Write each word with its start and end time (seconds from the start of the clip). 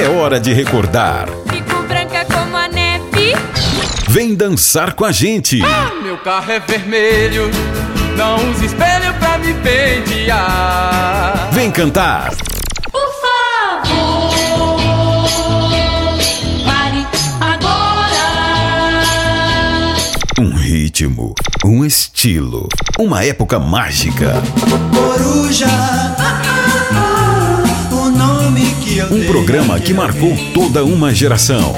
É 0.00 0.08
hora 0.08 0.40
de 0.40 0.52
recordar. 0.52 1.28
Fico 1.50 1.82
branca 1.84 2.26
como 2.32 2.56
a 2.56 2.66
neve. 2.68 3.34
Vem 4.08 4.34
dançar 4.34 4.94
com 4.94 5.04
a 5.04 5.12
gente. 5.12 5.60
Meu 6.02 6.18
carro 6.18 6.50
é 6.50 6.58
vermelho, 6.60 7.50
não 8.16 8.36
use 8.50 8.66
espelho 8.66 9.14
pra 9.18 9.38
me 9.38 9.54
pentear. 9.54 11.48
Vem 11.52 11.70
cantar. 11.70 12.32
Por 12.90 13.08
favor, 13.22 13.82
pare 16.64 17.06
agora. 17.40 18.24
Um 20.40 20.54
ritmo, 20.56 21.34
um 21.64 21.84
estilo, 21.84 22.68
uma 22.98 23.24
época 23.24 23.58
mágica. 23.60 24.34
Coruja, 24.92 25.66
Um 29.14 29.24
programa 29.26 29.78
que 29.78 29.94
marcou 29.94 30.36
toda 30.52 30.84
uma 30.84 31.14
geração. 31.14 31.72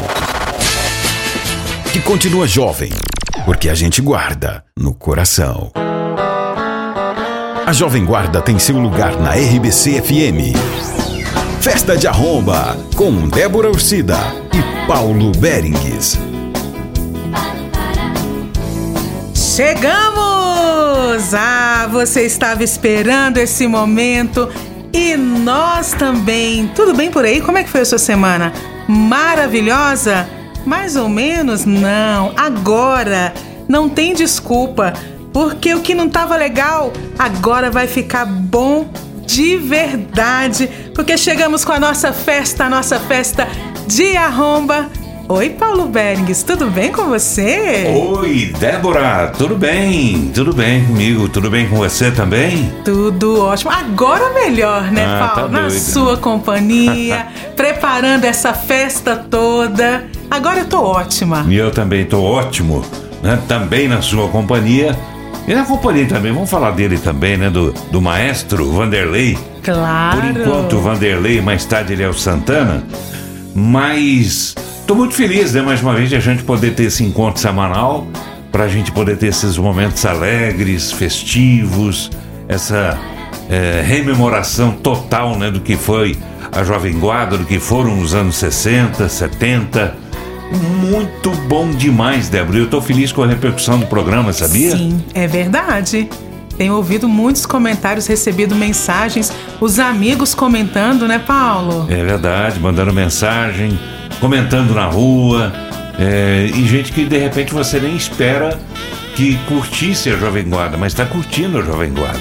Que 1.92 2.00
continua 2.00 2.46
jovem, 2.46 2.90
porque 3.44 3.68
a 3.68 3.74
gente 3.74 4.00
guarda 4.00 4.64
no 4.74 4.94
coração. 4.94 5.70
A 7.66 7.72
Jovem 7.74 8.06
Guarda 8.06 8.40
tem 8.40 8.58
seu 8.58 8.78
lugar 8.78 9.20
na 9.20 9.32
RBC 9.32 10.00
FM. 10.00 10.56
Festa 11.60 11.94
de 11.94 12.08
Arromba, 12.08 12.74
com 12.96 13.28
Débora 13.28 13.68
Ursida 13.68 14.16
e 14.54 14.86
Paulo 14.86 15.30
Berengues. 15.32 16.18
Chegamos! 19.34 21.34
Ah, 21.34 21.86
você 21.92 22.22
estava 22.22 22.64
esperando 22.64 23.36
esse 23.36 23.66
momento 23.66 24.48
e 24.96 25.14
nós 25.14 25.92
também. 25.92 26.68
Tudo 26.68 26.94
bem 26.94 27.10
por 27.10 27.22
aí? 27.22 27.42
Como 27.42 27.58
é 27.58 27.62
que 27.62 27.68
foi 27.68 27.82
a 27.82 27.84
sua 27.84 27.98
semana? 27.98 28.50
Maravilhosa? 28.88 30.26
Mais 30.64 30.96
ou 30.96 31.06
menos? 31.06 31.66
Não. 31.66 32.32
Agora 32.34 33.34
não 33.68 33.90
tem 33.90 34.14
desculpa, 34.14 34.94
porque 35.34 35.74
o 35.74 35.82
que 35.82 35.94
não 35.94 36.06
estava 36.06 36.34
legal 36.34 36.94
agora 37.18 37.70
vai 37.70 37.86
ficar 37.86 38.24
bom 38.24 38.88
de 39.26 39.58
verdade, 39.58 40.66
porque 40.94 41.18
chegamos 41.18 41.62
com 41.62 41.72
a 41.72 41.80
nossa 41.80 42.12
festa, 42.12 42.64
a 42.64 42.70
nossa 42.70 42.98
festa 42.98 43.46
de 43.86 44.16
arromba. 44.16 44.88
Oi, 45.28 45.50
Paulo 45.50 45.86
Berings, 45.88 46.44
tudo 46.44 46.66
bem 46.70 46.92
com 46.92 47.06
você? 47.06 47.84
Oi, 48.16 48.54
Débora, 48.60 49.32
tudo 49.36 49.56
bem? 49.56 50.30
Tudo 50.32 50.52
bem 50.52 50.84
comigo? 50.84 51.28
Tudo 51.28 51.50
bem 51.50 51.68
com 51.68 51.76
você 51.76 52.12
também? 52.12 52.72
Tudo 52.84 53.40
ótimo. 53.42 53.72
Agora 53.72 54.32
melhor, 54.32 54.82
né, 54.92 55.04
Ah, 55.04 55.32
Paulo? 55.34 55.50
tá 55.50 55.62
Na 55.62 55.70
sua 55.70 56.16
companhia, 56.18 57.26
preparando 57.56 58.24
essa 58.24 58.54
festa 58.54 59.16
toda. 59.16 60.04
Agora 60.30 60.60
eu 60.60 60.66
tô 60.66 60.80
ótima. 60.80 61.44
E 61.48 61.56
eu 61.56 61.72
também 61.72 62.04
tô 62.04 62.22
ótimo, 62.22 62.84
né? 63.20 63.36
Também 63.48 63.88
na 63.88 64.00
sua 64.02 64.28
companhia. 64.28 64.96
E 65.48 65.54
na 65.54 65.64
companhia 65.64 66.06
também, 66.06 66.32
vamos 66.32 66.50
falar 66.50 66.70
dele 66.70 66.98
também, 66.98 67.36
né? 67.36 67.50
Do, 67.50 67.72
do 67.90 68.00
maestro 68.00 68.70
Vanderlei. 68.70 69.36
Claro. 69.64 70.20
Por 70.20 70.30
enquanto, 70.30 70.76
o 70.76 70.80
Vanderlei, 70.80 71.40
mais 71.40 71.64
tarde 71.64 71.94
ele 71.94 72.04
é 72.04 72.08
o 72.08 72.14
Santana. 72.14 72.84
Mas 73.56 74.54
tô 74.86 74.94
muito 74.94 75.14
feliz, 75.14 75.54
né? 75.54 75.62
Mais 75.62 75.80
uma 75.80 75.94
vez, 75.94 76.10
de 76.10 76.16
a 76.16 76.20
gente 76.20 76.42
poder 76.42 76.74
ter 76.74 76.84
esse 76.84 77.02
encontro 77.02 77.40
semanal, 77.40 78.06
pra 78.52 78.68
gente 78.68 78.92
poder 78.92 79.16
ter 79.16 79.28
esses 79.28 79.56
momentos 79.56 80.04
alegres, 80.04 80.92
festivos, 80.92 82.10
essa 82.46 82.98
eh, 83.48 83.82
rememoração 83.82 84.72
total, 84.72 85.38
né? 85.38 85.50
Do 85.50 85.60
que 85.60 85.74
foi 85.74 86.18
a 86.52 86.62
Jovem 86.64 86.98
Guarda, 86.98 87.38
do 87.38 87.46
que 87.46 87.58
foram 87.58 87.98
os 87.98 88.14
anos 88.14 88.36
60, 88.36 89.08
70. 89.08 89.96
Muito 90.90 91.30
bom 91.48 91.70
demais, 91.70 92.28
Débora. 92.28 92.58
Eu 92.58 92.68
tô 92.68 92.82
feliz 92.82 93.10
com 93.10 93.22
a 93.22 93.26
repercussão 93.26 93.78
do 93.78 93.86
programa, 93.86 94.34
sabia? 94.34 94.76
Sim, 94.76 95.02
é 95.14 95.26
verdade. 95.26 96.10
Tenho 96.56 96.74
ouvido 96.74 97.08
muitos 97.08 97.44
comentários, 97.44 98.06
recebido 98.06 98.54
mensagens, 98.54 99.32
os 99.60 99.78
amigos 99.78 100.34
comentando, 100.34 101.06
né, 101.06 101.18
Paulo? 101.18 101.86
É 101.90 102.02
verdade, 102.02 102.58
mandando 102.58 102.92
mensagem, 102.92 103.78
comentando 104.20 104.74
na 104.74 104.86
rua, 104.86 105.52
é, 105.98 106.50
e 106.54 106.66
gente 106.66 106.92
que 106.92 107.04
de 107.04 107.18
repente 107.18 107.52
você 107.52 107.78
nem 107.78 107.94
espera 107.94 108.58
que 109.14 109.38
curtisse 109.48 110.10
a 110.10 110.16
Jovem 110.16 110.48
Guarda, 110.48 110.76
mas 110.76 110.92
está 110.92 111.06
curtindo 111.06 111.58
a 111.58 111.62
Jovem 111.62 111.92
Guarda. 111.92 112.20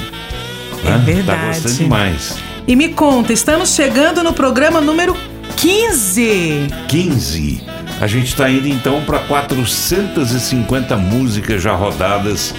É 0.84 0.90
né? 0.90 0.92
Tá 0.92 0.98
verdade. 0.98 1.48
gostando 1.48 1.76
demais. 1.76 2.38
E 2.68 2.76
me 2.76 2.90
conta, 2.90 3.32
estamos 3.34 3.76
chegando 3.76 4.24
no 4.24 4.34
programa 4.34 4.82
número 4.82 5.16
15. 5.56 6.68
15. 6.88 7.64
A 8.02 8.08
gente 8.08 8.28
está 8.28 8.50
indo 8.50 8.68
então 8.68 9.02
para 9.02 9.20
450 9.20 10.98
músicas 10.98 11.62
já 11.62 11.74
rodadas 11.74 12.54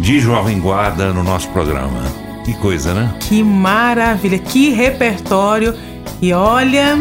de 0.00 0.18
Jovem 0.20 0.58
Guarda 0.58 1.12
no 1.12 1.22
nosso 1.22 1.48
programa. 1.50 2.02
Que 2.44 2.54
coisa, 2.54 2.92
né? 2.94 3.14
Que 3.20 3.42
maravilha, 3.42 4.38
que 4.38 4.70
repertório. 4.70 5.74
E 6.22 6.32
olha, 6.32 6.98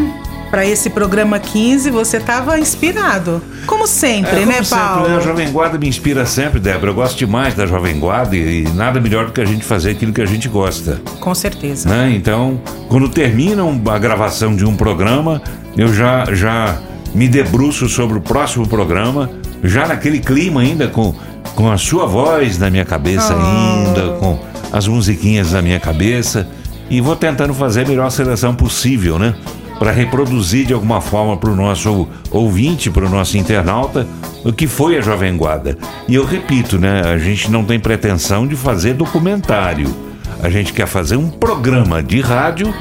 para 0.51 0.65
esse 0.65 0.89
programa 0.89 1.39
15 1.39 1.89
você 1.89 2.17
estava 2.17 2.59
inspirado. 2.59 3.41
Como 3.65 3.87
sempre, 3.87 4.41
É, 4.41 4.45
né, 4.45 4.53
como 4.55 4.65
sempre, 4.65 4.83
Paulo? 4.85 5.07
né? 5.09 5.17
A 5.17 5.19
Jovem 5.21 5.51
Guarda 5.51 5.77
me 5.77 5.87
inspira 5.87 6.25
sempre, 6.25 6.59
Débora. 6.59 6.91
Eu 6.91 6.95
gosto 6.95 7.17
demais 7.17 7.53
da 7.53 7.65
Jovem 7.65 7.97
Guarda 7.99 8.35
e, 8.35 8.63
e 8.63 8.69
nada 8.73 8.99
melhor 8.99 9.27
do 9.27 9.31
que 9.31 9.41
a 9.41 9.45
gente 9.45 9.63
fazer 9.63 9.91
aquilo 9.91 10.11
que 10.11 10.21
a 10.21 10.25
gente 10.25 10.47
gosta. 10.49 11.01
Com 11.19 11.33
certeza. 11.33 11.87
né? 11.87 12.11
Então, 12.15 12.59
quando 12.89 13.07
termina 13.09 13.63
a 13.91 13.97
gravação 13.97 14.55
de 14.55 14.65
um 14.65 14.75
programa, 14.75 15.41
eu 15.77 15.93
já, 15.93 16.25
já 16.33 16.77
me 17.15 17.27
debruço 17.27 17.87
sobre 17.87 18.17
o 18.17 18.21
próximo 18.21 18.67
programa, 18.67 19.29
já 19.63 19.87
naquele 19.87 20.19
clima 20.19 20.61
ainda, 20.61 20.87
com, 20.87 21.13
com 21.55 21.71
a 21.71 21.77
sua 21.77 22.05
voz 22.05 22.57
na 22.57 22.69
minha 22.69 22.85
cabeça 22.85 23.33
ainda, 23.33 24.13
com 24.19 24.39
as 24.71 24.87
musiquinhas 24.87 25.51
na 25.51 25.61
minha 25.61 25.79
cabeça, 25.79 26.47
e 26.89 27.01
vou 27.01 27.15
tentando 27.15 27.53
fazer 27.53 27.85
a 27.85 27.87
melhor 27.87 28.09
seleção 28.09 28.55
possível, 28.55 29.19
né? 29.19 29.35
Para 29.77 29.91
reproduzir 29.91 30.65
de 30.65 30.73
alguma 30.73 30.99
forma 30.99 31.37
para 31.37 31.49
o 31.49 31.55
nosso 31.55 32.07
ouvinte, 32.31 32.89
para 32.89 33.05
o 33.05 33.09
nosso 33.09 33.37
internauta, 33.37 34.05
o 34.43 34.51
que 34.51 34.67
foi 34.67 34.97
a 34.97 35.01
Jovem 35.01 35.35
Guarda. 35.37 35.77
E 36.07 36.15
eu 36.15 36.25
repito, 36.25 36.77
né? 36.77 37.01
A 37.05 37.17
gente 37.17 37.49
não 37.49 37.63
tem 37.63 37.79
pretensão 37.79 38.47
de 38.47 38.55
fazer 38.55 38.93
documentário. 38.93 39.93
A 40.41 40.49
gente 40.49 40.73
quer 40.73 40.87
fazer 40.87 41.15
um 41.15 41.29
programa 41.29 42.01
de 42.01 42.19
rádio, 42.21 42.73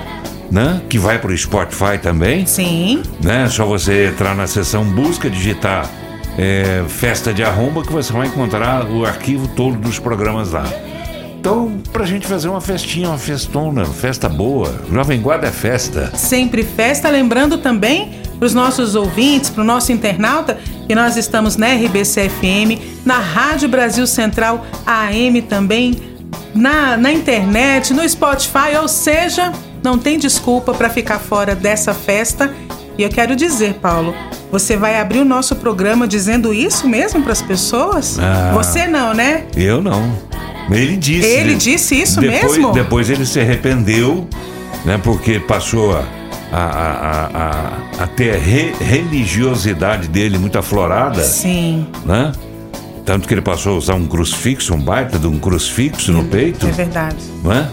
né? 0.50 0.80
Que 0.88 0.98
vai 0.98 1.18
pro 1.18 1.36
Spotify 1.36 1.98
também, 2.00 2.46
Sim. 2.46 3.02
né? 3.22 3.48
Só 3.48 3.64
você 3.64 4.08
entrar 4.08 4.34
na 4.34 4.46
seção 4.46 4.84
busca, 4.84 5.28
digitar 5.28 5.88
é, 6.38 6.84
Festa 6.88 7.34
de 7.34 7.42
Arromba, 7.42 7.82
que 7.82 7.92
você 7.92 8.12
vai 8.12 8.28
encontrar 8.28 8.88
o 8.88 9.04
arquivo 9.04 9.48
todo 9.48 9.76
dos 9.76 9.98
programas 9.98 10.52
lá. 10.52 10.64
Então, 11.40 11.78
pra 11.92 12.04
gente 12.04 12.26
fazer 12.26 12.48
uma 12.48 12.60
festinha, 12.60 13.08
uma 13.08 13.18
festona, 13.18 13.84
festa 13.84 14.28
boa. 14.28 14.82
Jovem 14.90 15.20
Guarda 15.20 15.48
é 15.48 15.52
festa. 15.52 16.12
Sempre 16.14 16.62
festa. 16.62 17.08
Lembrando 17.08 17.58
também 17.58 18.20
para 18.38 18.46
os 18.46 18.54
nossos 18.54 18.94
ouvintes, 18.94 19.50
para 19.50 19.62
o 19.62 19.66
nosso 19.66 19.92
internauta, 19.92 20.58
que 20.86 20.94
nós 20.94 21.16
estamos 21.16 21.56
na 21.56 21.68
RBC 21.74 22.28
FM, 22.28 23.04
na 23.04 23.18
Rádio 23.18 23.68
Brasil 23.68 24.06
Central 24.06 24.64
AM 24.86 25.42
também, 25.42 25.96
na, 26.54 26.96
na 26.96 27.12
internet, 27.12 27.92
no 27.92 28.08
Spotify, 28.08 28.76
ou 28.80 28.88
seja, 28.88 29.52
não 29.82 29.98
tem 29.98 30.18
desculpa 30.18 30.72
para 30.74 30.88
ficar 30.88 31.18
fora 31.18 31.54
dessa 31.54 31.94
festa. 31.94 32.52
E 32.96 33.02
eu 33.02 33.08
quero 33.08 33.36
dizer, 33.36 33.74
Paulo, 33.74 34.14
você 34.50 34.76
vai 34.76 34.98
abrir 35.00 35.18
o 35.18 35.24
nosso 35.24 35.56
programa 35.56 36.06
dizendo 36.08 36.52
isso 36.54 36.88
mesmo 36.88 37.22
para 37.22 37.32
as 37.32 37.42
pessoas? 37.42 38.18
Ah. 38.18 38.52
Você 38.54 38.86
não, 38.86 39.12
né? 39.14 39.44
Eu 39.56 39.80
não. 39.82 40.10
Ele 40.70 40.96
disse. 40.96 41.26
Ele 41.26 41.54
disse 41.54 41.94
isso 42.00 42.20
depois, 42.20 42.56
mesmo? 42.56 42.72
Depois 42.72 43.10
ele 43.10 43.24
se 43.24 43.40
arrependeu, 43.40 44.28
né? 44.84 44.98
Porque 45.02 45.40
passou 45.40 45.96
a, 45.96 46.04
a, 46.52 46.62
a, 46.62 47.26
a, 48.00 48.04
a 48.04 48.06
ter 48.06 48.34
a 48.34 48.38
re- 48.38 48.74
religiosidade 48.80 50.08
dele 50.08 50.38
muito 50.38 50.58
aflorada, 50.58 51.22
Sim, 51.22 51.86
né? 52.04 52.32
Tanto 53.04 53.26
que 53.26 53.32
ele 53.32 53.40
passou 53.40 53.74
a 53.74 53.78
usar 53.78 53.94
um 53.94 54.06
crucifixo, 54.06 54.74
um 54.74 54.80
baita 54.80 55.18
de 55.18 55.26
um 55.26 55.38
crucifixo 55.38 56.12
no 56.12 56.24
peito, 56.24 56.66
é 56.66 56.70
verdade. 56.70 57.16
né? 57.42 57.70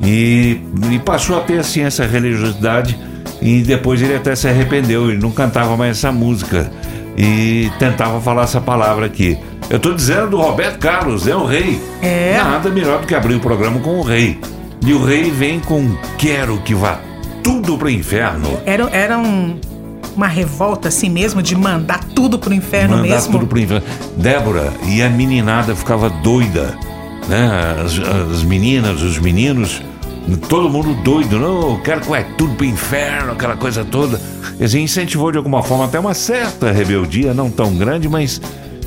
E, 0.00 0.60
e 0.92 0.98
passou 1.00 1.36
a 1.36 1.40
ter 1.40 1.58
assim 1.58 1.80
essa 1.82 2.06
religiosidade 2.06 2.96
e 3.40 3.62
depois 3.62 4.00
ele 4.02 4.14
até 4.14 4.34
se 4.34 4.48
arrependeu, 4.48 5.10
ele 5.10 5.20
não 5.20 5.30
cantava 5.30 5.76
mais 5.76 5.98
essa 5.98 6.10
música 6.12 6.70
e 7.16 7.70
tentava 7.78 8.20
falar 8.20 8.42
essa 8.44 8.60
palavra 8.60 9.06
aqui. 9.06 9.38
Eu 9.70 9.78
tô 9.78 9.92
dizendo 9.92 10.30
do 10.30 10.36
Roberto 10.38 10.78
Carlos, 10.78 11.26
é 11.26 11.34
o 11.36 11.44
rei. 11.44 11.80
É. 12.00 12.38
Nada 12.42 12.70
melhor 12.70 13.00
do 13.00 13.06
que 13.06 13.14
abrir 13.14 13.34
o 13.34 13.40
programa 13.40 13.80
com 13.80 13.98
o 13.98 14.02
rei. 14.02 14.38
E 14.86 14.92
o 14.92 15.04
rei 15.04 15.30
vem 15.30 15.60
com 15.60 15.94
quero 16.16 16.58
que 16.58 16.74
vá 16.74 16.98
tudo 17.42 17.76
pro 17.76 17.90
inferno. 17.90 18.58
Era, 18.64 18.88
era 18.92 19.18
um- 19.18 19.58
uma 20.16 20.26
revolta 20.28 20.88
assim 20.88 21.08
mesmo 21.10 21.42
de 21.42 21.54
mandar 21.54 22.02
tudo 22.14 22.38
pro 22.38 22.52
inferno 22.54 22.96
Mandar 22.98 23.08
mesmo? 23.08 23.32
tudo 23.32 23.46
pro 23.46 23.58
inferno. 23.58 23.84
Débora, 24.16 24.72
e 24.86 25.02
a 25.02 25.08
meninada 25.08 25.74
ficava 25.76 26.08
doida, 26.10 26.74
né? 27.28 27.76
As, 27.84 27.98
as 28.32 28.42
meninas, 28.42 29.02
os 29.02 29.18
meninos, 29.18 29.82
todo 30.36 30.68
mundo 30.68 30.94
doido, 31.02 31.38
não, 31.38 31.72
eu 31.72 31.80
quero 31.82 32.00
que 32.02 32.08
vai 32.08 32.24
tudo 32.36 32.54
pro 32.54 32.66
inferno, 32.66 33.32
aquela 33.32 33.56
coisa 33.56 33.84
toda. 33.84 34.20
Dizer, 34.58 34.80
incentivou 34.80 35.32
de 35.32 35.38
alguma 35.38 35.62
forma 35.62 35.84
até 35.84 35.98
uma 35.98 36.14
certa 36.14 36.70
rebeldia, 36.70 37.32
não 37.32 37.50
tão 37.50 37.74
grande, 37.74 38.08
mas 38.08 38.40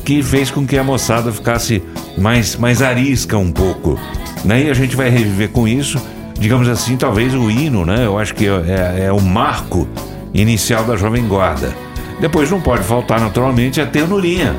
que 0.05 0.21
fez 0.21 0.51
com 0.51 0.65
que 0.65 0.77
a 0.77 0.83
moçada 0.83 1.31
ficasse 1.31 1.81
mais, 2.17 2.55
mais 2.55 2.81
arisca 2.81 3.37
um 3.37 3.51
pouco. 3.51 3.99
Né? 4.43 4.65
E 4.65 4.69
a 4.69 4.73
gente 4.73 4.95
vai 4.95 5.09
reviver 5.09 5.49
com 5.49 5.67
isso, 5.67 5.99
digamos 6.37 6.67
assim, 6.67 6.97
talvez 6.97 7.33
o 7.33 7.49
hino, 7.49 7.85
né? 7.85 8.05
Eu 8.05 8.17
acho 8.17 8.33
que 8.33 8.47
é, 8.47 9.05
é 9.05 9.11
o 9.11 9.21
marco 9.21 9.87
inicial 10.33 10.83
da 10.83 10.95
Jovem 10.95 11.27
Guarda. 11.27 11.73
Depois 12.19 12.49
não 12.49 12.61
pode 12.61 12.83
faltar, 12.83 13.19
naturalmente, 13.19 13.81
a 13.81 13.85
ternurinha. 13.85 14.55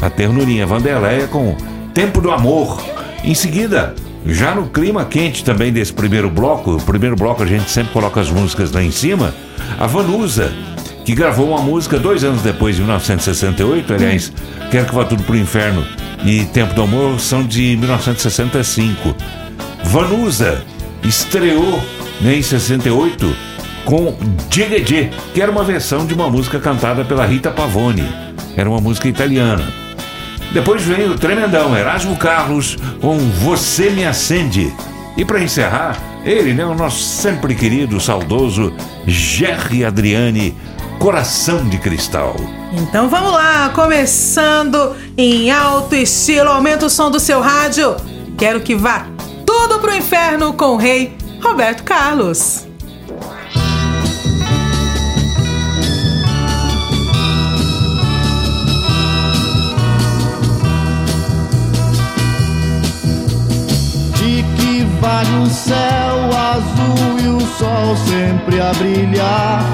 A 0.00 0.10
ternurinha 0.10 0.66
Vanderleia 0.66 1.26
com 1.26 1.56
Tempo 1.92 2.20
do 2.20 2.30
Amor. 2.30 2.82
Em 3.22 3.34
seguida, 3.34 3.94
já 4.26 4.54
no 4.54 4.68
clima 4.68 5.04
quente 5.04 5.44
também 5.44 5.72
desse 5.72 5.92
primeiro 5.92 6.30
bloco, 6.30 6.76
o 6.76 6.82
primeiro 6.82 7.16
bloco 7.16 7.42
a 7.42 7.46
gente 7.46 7.70
sempre 7.70 7.92
coloca 7.92 8.20
as 8.20 8.30
músicas 8.30 8.72
lá 8.72 8.82
em 8.82 8.90
cima, 8.90 9.34
a 9.78 9.86
Vanusa, 9.86 10.52
que 11.04 11.14
gravou 11.14 11.48
uma 11.48 11.60
música 11.60 11.98
dois 11.98 12.24
anos 12.24 12.42
depois, 12.42 12.76
em 12.76 12.80
1968, 12.80 13.92
aliás, 13.92 14.32
Quero 14.70 14.86
que 14.86 14.94
Vá 14.94 15.04
Tudo 15.04 15.22
Pro 15.22 15.36
Inferno 15.36 15.86
e 16.24 16.44
Tempo 16.46 16.74
do 16.74 16.82
Amor 16.82 17.20
são 17.20 17.46
de 17.46 17.76
1965. 17.76 19.14
Vanusa 19.84 20.64
estreou 21.04 21.80
né, 22.20 22.36
em 22.36 22.42
68 22.42 23.36
com 23.84 24.16
Digegê, 24.48 25.10
que 25.32 25.40
era 25.40 25.52
uma 25.52 25.62
versão 25.62 26.06
de 26.06 26.14
uma 26.14 26.28
música 26.28 26.58
cantada 26.58 27.04
pela 27.04 27.26
Rita 27.26 27.50
Pavone. 27.50 28.04
Era 28.56 28.68
uma 28.68 28.80
música 28.80 29.06
italiana. 29.06 29.83
Depois 30.54 30.82
veio 30.82 31.10
o 31.10 31.18
tremendão 31.18 31.76
Erasmo 31.76 32.16
Carlos 32.16 32.78
com 33.00 33.18
Você 33.18 33.90
Me 33.90 34.06
Acende. 34.06 34.72
E 35.16 35.24
para 35.24 35.42
encerrar, 35.42 36.00
ele, 36.24 36.54
né, 36.54 36.64
o 36.64 36.76
nosso 36.76 37.02
sempre 37.02 37.56
querido, 37.56 38.00
saudoso 38.00 38.72
Jerry 39.04 39.84
Adriani, 39.84 40.56
Coração 41.00 41.68
de 41.68 41.76
Cristal. 41.76 42.36
Então 42.72 43.08
vamos 43.08 43.32
lá, 43.32 43.70
começando 43.70 44.94
em 45.18 45.50
alto 45.50 45.96
estilo, 45.96 46.50
aumenta 46.50 46.86
o 46.86 46.90
som 46.90 47.10
do 47.10 47.18
seu 47.18 47.40
rádio. 47.40 47.96
Quero 48.38 48.60
que 48.60 48.76
vá 48.76 49.08
tudo 49.44 49.80
pro 49.80 49.92
inferno 49.92 50.52
com 50.52 50.66
o 50.66 50.76
rei 50.76 51.16
Roberto 51.42 51.82
Carlos. 51.82 52.64
Vale 65.00 65.30
um 65.36 65.46
céu 65.46 66.30
azul 66.54 67.18
e 67.20 67.28
o 67.28 67.40
sol 67.40 67.96
sempre 67.96 68.60
a 68.60 68.72
brilhar. 68.74 69.64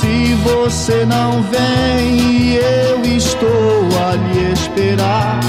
Se 0.00 0.34
você 0.34 1.04
não 1.06 1.42
vem, 1.42 2.54
eu 2.54 3.04
estou 3.04 3.88
a 4.08 4.16
lhe 4.16 4.52
esperar. 4.52 5.40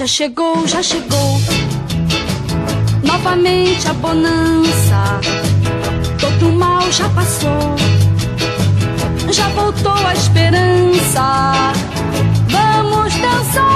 já 0.00 0.06
chegou, 0.06 0.66
já 0.66 0.82
chegou. 0.82 1.38
Novamente 3.04 3.86
a 3.86 3.92
bonança, 3.92 5.20
todo 6.18 6.50
mal 6.52 6.90
já 6.90 7.06
passou. 7.10 7.76
Já 9.30 9.46
voltou 9.48 9.92
a 9.92 10.14
esperança. 10.14 11.72
Vamos 12.48 13.12
dançar. 13.14 13.69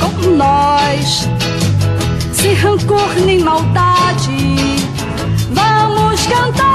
Com 0.00 0.30
nós, 0.36 1.28
sem 2.32 2.54
rancor 2.54 3.14
nem 3.24 3.40
maldade. 3.40 4.56
Vamos 5.52 6.26
cantar. 6.26 6.69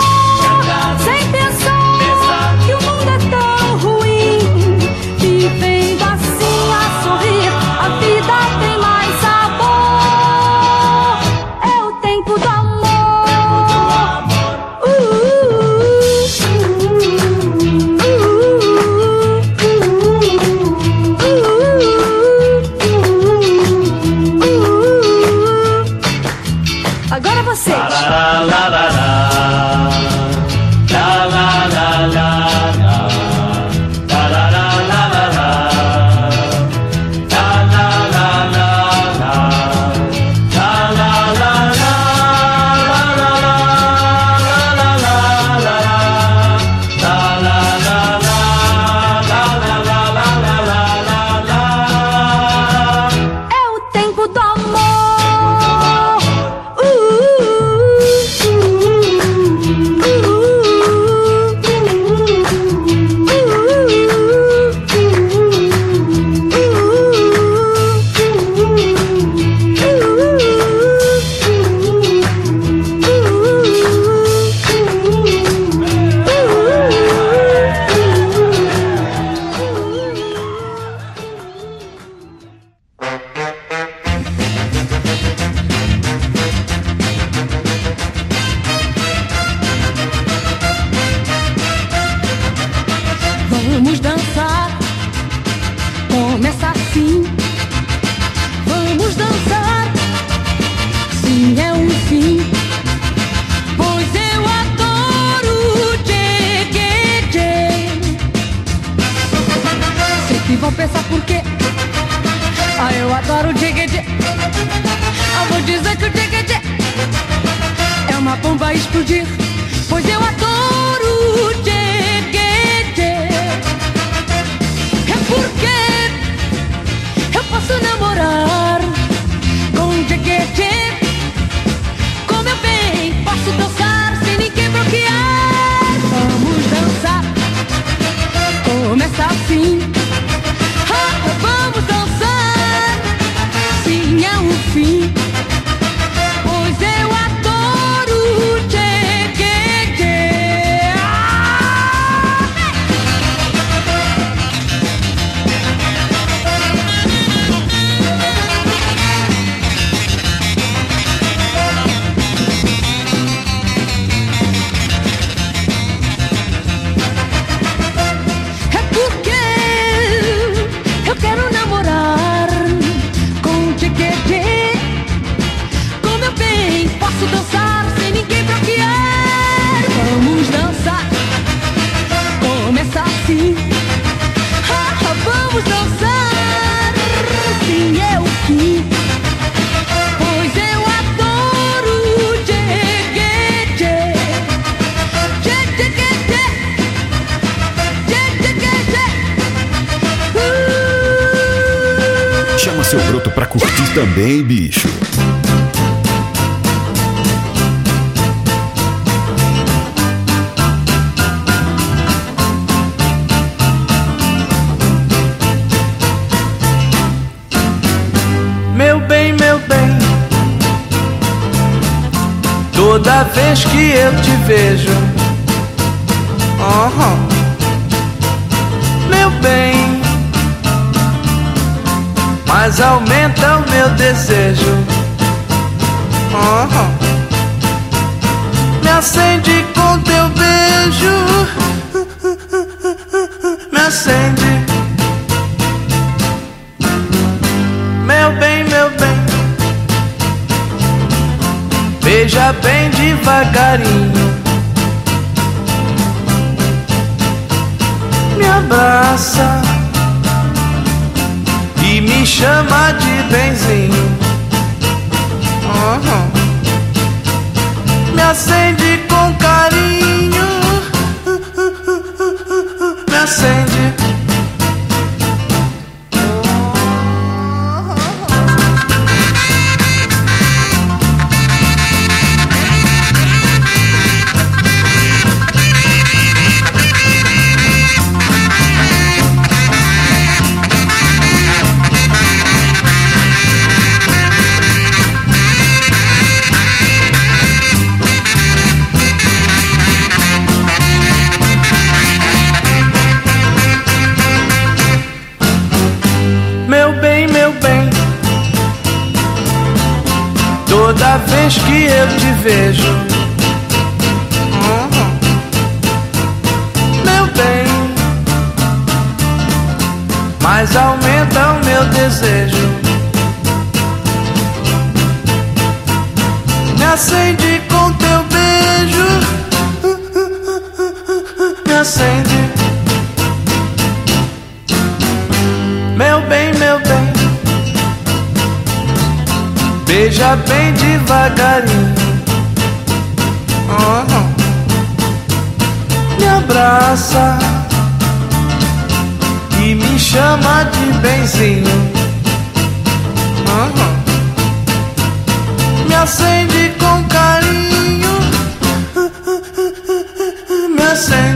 Me 361.09 361.34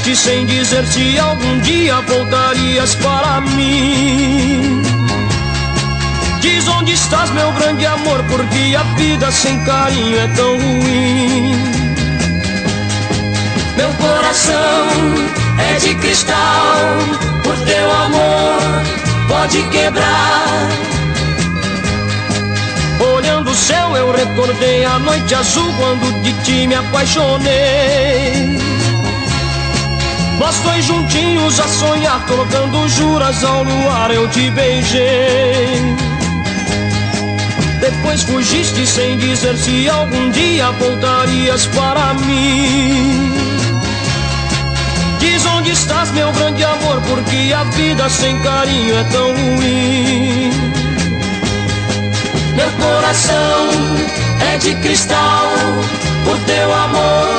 Fugiste 0.00 0.16
sem 0.16 0.46
dizer 0.46 0.86
se 0.86 1.18
algum 1.18 1.58
dia 1.58 2.00
voltarias 2.00 2.94
para 2.96 3.40
mim. 3.42 4.82
Diz 6.40 6.66
onde 6.68 6.92
estás, 6.92 7.30
meu 7.30 7.52
grande 7.52 7.84
amor, 7.84 8.24
porque 8.30 8.74
a 8.76 8.82
vida 8.94 9.30
sem 9.30 9.62
carinho 9.64 10.18
é 10.18 10.26
tão 10.28 10.56
ruim. 10.56 11.54
Meu 13.76 13.92
coração 13.94 14.88
é 15.58 15.78
de 15.78 15.94
cristal, 15.96 16.78
por 17.42 17.56
teu 17.66 17.92
amor 17.92 18.82
pode 19.28 19.62
quebrar. 19.64 20.68
Olhando 23.16 23.50
o 23.50 23.54
céu, 23.54 23.94
eu 23.96 24.10
recordei 24.12 24.84
a 24.84 24.98
noite 24.98 25.34
azul 25.34 25.70
quando 25.78 26.22
de 26.22 26.32
ti 26.44 26.66
me 26.66 26.74
apaixonei. 26.74 28.69
Nós 30.50 30.58
dois 30.62 30.84
juntinhos 30.84 31.60
a 31.60 31.68
sonhar, 31.68 32.26
trocando 32.26 32.88
juras 32.88 33.44
ao 33.44 33.62
luar, 33.62 34.10
eu 34.10 34.26
te 34.26 34.50
beijei. 34.50 35.96
Depois 37.78 38.24
fugiste 38.24 38.84
sem 38.84 39.16
dizer 39.18 39.56
se 39.56 39.88
algum 39.88 40.28
dia 40.32 40.72
voltarias 40.72 41.66
para 41.66 42.14
mim. 42.14 43.32
Diz 45.20 45.46
onde 45.46 45.70
estás, 45.70 46.10
meu 46.10 46.32
grande 46.32 46.64
amor, 46.64 47.00
porque 47.02 47.54
a 47.54 47.62
vida 47.62 48.08
sem 48.08 48.36
carinho 48.40 48.98
é 48.98 49.04
tão 49.04 49.28
ruim. 49.32 50.50
Meu 52.56 52.70
coração 52.72 53.68
é 54.52 54.58
de 54.58 54.74
cristal, 54.74 55.46
por 56.24 56.36
teu 56.40 56.74
amor 56.74 57.38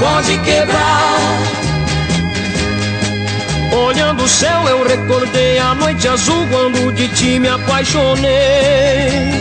pode 0.00 0.36
quebrar. 0.38 1.61
Olhando 3.72 4.24
o 4.24 4.28
céu, 4.28 4.68
eu 4.68 4.86
recordei 4.86 5.58
a 5.58 5.74
noite 5.74 6.06
azul 6.06 6.46
quando 6.48 6.92
de 6.92 7.08
ti 7.08 7.38
me 7.38 7.48
apaixonei. 7.48 9.32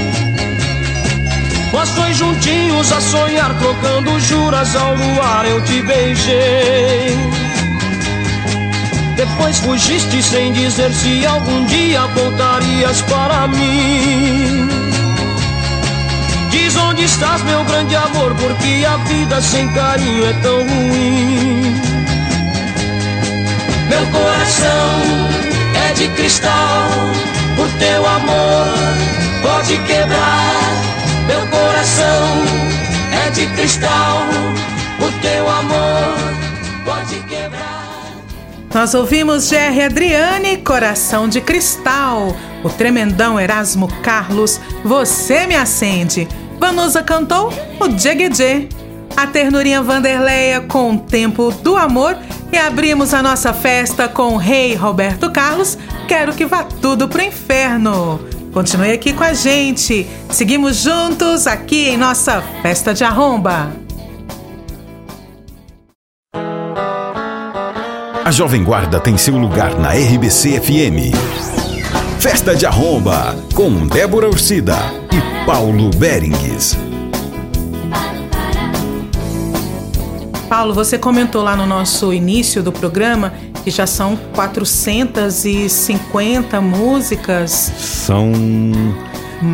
Nós 1.74 1.90
dois 1.90 2.16
juntinhos 2.16 2.92
a 2.94 3.02
sonhar, 3.02 3.54
trocando 3.60 4.20
juras 4.20 4.76
ao 4.76 4.96
luar, 4.96 5.46
eu 5.46 5.62
te 5.64 5.82
beijei. 5.82 7.18
Depois 9.16 9.60
fugiste 9.60 10.24
sem 10.24 10.54
dizer 10.54 10.92
se 10.94 11.26
algum 11.26 11.66
dia 11.66 12.06
voltarias 12.08 13.02
para 13.02 13.48
mim. 13.50 14.70
Diz 16.52 16.76
onde 16.78 17.04
estás, 17.04 17.42
meu 17.44 17.64
grande 17.66 17.96
amor, 17.96 18.34
porque 18.36 18.86
a 18.86 18.98
vida 19.08 19.42
sem 19.42 19.68
carinho 19.74 20.26
é 20.26 20.34
tão 20.42 20.58
ruim. 20.60 21.91
Meu 23.92 24.06
coração 24.08 25.02
é 25.90 25.92
de 25.92 26.08
cristal, 26.16 26.88
por 27.58 27.68
teu 27.78 28.08
amor 28.08 28.68
pode 29.42 29.78
quebrar. 29.80 30.62
Meu 31.28 31.46
coração 31.48 32.30
é 33.28 33.30
de 33.32 33.48
cristal, 33.48 34.22
o 34.98 35.22
teu 35.22 35.50
amor 35.50 36.16
pode 36.86 37.20
quebrar. 37.24 38.16
Nós 38.74 38.94
ouvimos 38.94 39.50
Jerry 39.50 39.82
Adriane, 39.82 40.56
Coração 40.60 41.28
de 41.28 41.42
Cristal. 41.42 42.34
O 42.64 42.70
tremendão 42.70 43.38
Erasmo 43.38 43.90
Carlos, 44.02 44.58
Você 44.86 45.46
Me 45.46 45.56
Acende. 45.58 46.30
Vanusa 46.58 47.04
cantou 47.04 47.52
o 47.78 47.90
Djeguedje. 47.90 48.70
A 49.18 49.28
ternurinha 49.28 49.84
Vanderleia 49.84 50.62
com 50.62 50.94
o 50.94 50.98
Tempo 50.98 51.52
do 51.52 51.76
Amor. 51.76 52.18
E 52.52 52.58
abrimos 52.58 53.14
a 53.14 53.24
nossa 53.24 53.54
festa 53.54 54.08
com 54.10 54.34
o 54.34 54.38
rei 54.38 54.76
Roberto 54.76 55.32
Carlos, 55.32 55.78
Quero 56.12 56.34
que 56.34 56.46
vá 56.46 56.66
tudo 56.66 57.08
pro 57.08 57.22
inferno. 57.22 58.20
Continue 58.52 58.92
aqui 58.92 59.14
com 59.14 59.24
a 59.24 59.32
gente. 59.32 60.06
Seguimos 60.30 60.76
juntos 60.84 61.48
aqui 61.48 61.88
em 61.88 61.96
nossa 61.96 62.42
festa 62.62 62.94
de 62.94 63.02
arromba. 63.02 63.72
A 68.26 68.30
Jovem 68.30 68.62
Guarda 68.62 69.00
tem 69.00 69.18
seu 69.18 69.38
lugar 69.38 69.80
na 69.80 69.92
RBC 69.92 70.60
FM. 70.60 71.16
Festa 72.20 72.54
de 72.54 72.66
Arromba, 72.66 73.38
com 73.56 73.88
Débora 73.88 74.28
Ursida 74.28 74.76
e 75.14 75.46
Paulo 75.46 75.90
Berengues. 75.92 76.91
Paulo, 80.52 80.74
você 80.74 80.98
comentou 80.98 81.42
lá 81.42 81.56
no 81.56 81.66
nosso 81.66 82.12
início 82.12 82.62
do 82.62 82.74
programa 82.74 83.32
que 83.64 83.72
já 83.72 83.88
são 83.88 84.18
450 84.36 86.60
músicas. 86.60 87.72
São 87.78 88.34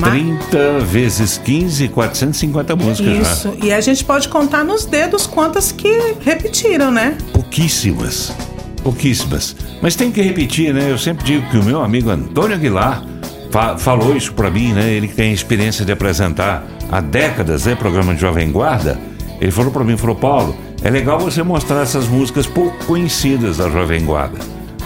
30 0.03 0.79
vezes 0.79 1.37
15, 1.37 1.89
450 1.89 2.75
músicas 2.75 3.15
Isso, 3.15 3.55
já. 3.59 3.65
e 3.67 3.71
a 3.71 3.79
gente 3.79 4.03
pode 4.03 4.27
contar 4.27 4.63
nos 4.63 4.87
dedos 4.87 5.27
quantas 5.27 5.71
que 5.71 6.15
repetiram, 6.19 6.89
né? 6.89 7.15
Pouquíssimas. 7.31 8.33
Pouquíssimas. 8.81 9.55
Mas 9.83 9.95
tem 9.95 10.11
que 10.11 10.23
repetir, 10.23 10.73
né? 10.73 10.89
Eu 10.89 10.97
sempre 10.97 11.23
digo 11.23 11.47
que 11.51 11.59
o 11.59 11.63
meu 11.63 11.83
amigo 11.83 12.09
Antônio 12.09 12.55
Aguilar 12.55 13.05
fa 13.51 13.77
falou 13.77 14.17
isso 14.17 14.33
para 14.33 14.49
mim, 14.49 14.73
né? 14.73 14.93
Ele 14.93 15.07
que 15.07 15.13
tem 15.13 15.31
experiência 15.31 15.85
de 15.85 15.91
apresentar 15.91 16.65
há 16.91 16.99
décadas, 16.99 17.67
né? 17.67 17.75
Programa 17.75 18.15
de 18.15 18.21
Jovem 18.21 18.51
Guarda. 18.51 18.99
Ele 19.39 19.51
falou 19.51 19.71
para 19.71 19.83
mim, 19.83 19.95
falou, 19.95 20.15
Paulo, 20.15 20.57
é 20.83 20.89
legal 20.89 21.19
você 21.19 21.41
mostrar 21.41 21.81
essas 21.81 22.07
músicas 22.07 22.45
pouco 22.45 22.85
conhecidas 22.85 23.57
da 23.57 23.69
Jovem 23.69 24.05
Guarda. 24.05 24.39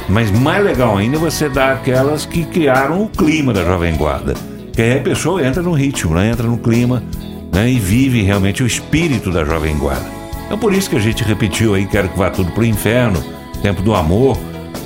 Mas 0.08 0.32
mais 0.32 0.64
legal 0.64 0.98
ainda 0.98 1.18
é 1.18 1.20
você 1.20 1.48
dar 1.48 1.74
aquelas 1.74 2.26
que 2.26 2.44
criaram 2.46 3.04
o 3.04 3.10
clima 3.10 3.54
da 3.54 3.64
Jovem 3.64 3.96
Guarda. 3.96 4.34
Que 4.74 4.82
aí 4.82 4.98
a 4.98 5.02
pessoa 5.02 5.46
entra 5.46 5.62
no 5.62 5.74
ritmo, 5.74 6.16
né? 6.16 6.30
entra 6.30 6.48
no 6.48 6.58
clima 6.58 7.04
né? 7.52 7.70
e 7.70 7.78
vive 7.78 8.22
realmente 8.22 8.64
o 8.64 8.68
espírito 8.68 9.32
da 9.32 9.44
Jovem 9.44 9.78
Guarda. 9.78 10.06
É 10.50 10.56
por 10.56 10.74
isso 10.74 10.90
que 10.90 10.98
a 10.98 11.00
gente 11.00 11.24
repetiu 11.24 11.76
aí 11.76 11.86
Quero 11.86 12.10
que 12.10 12.18
vá 12.18 12.30
tudo 12.30 12.52
pro 12.52 12.66
inferno, 12.66 13.24
Tempo 13.62 13.82
do 13.82 13.94
Amor. 13.94 14.38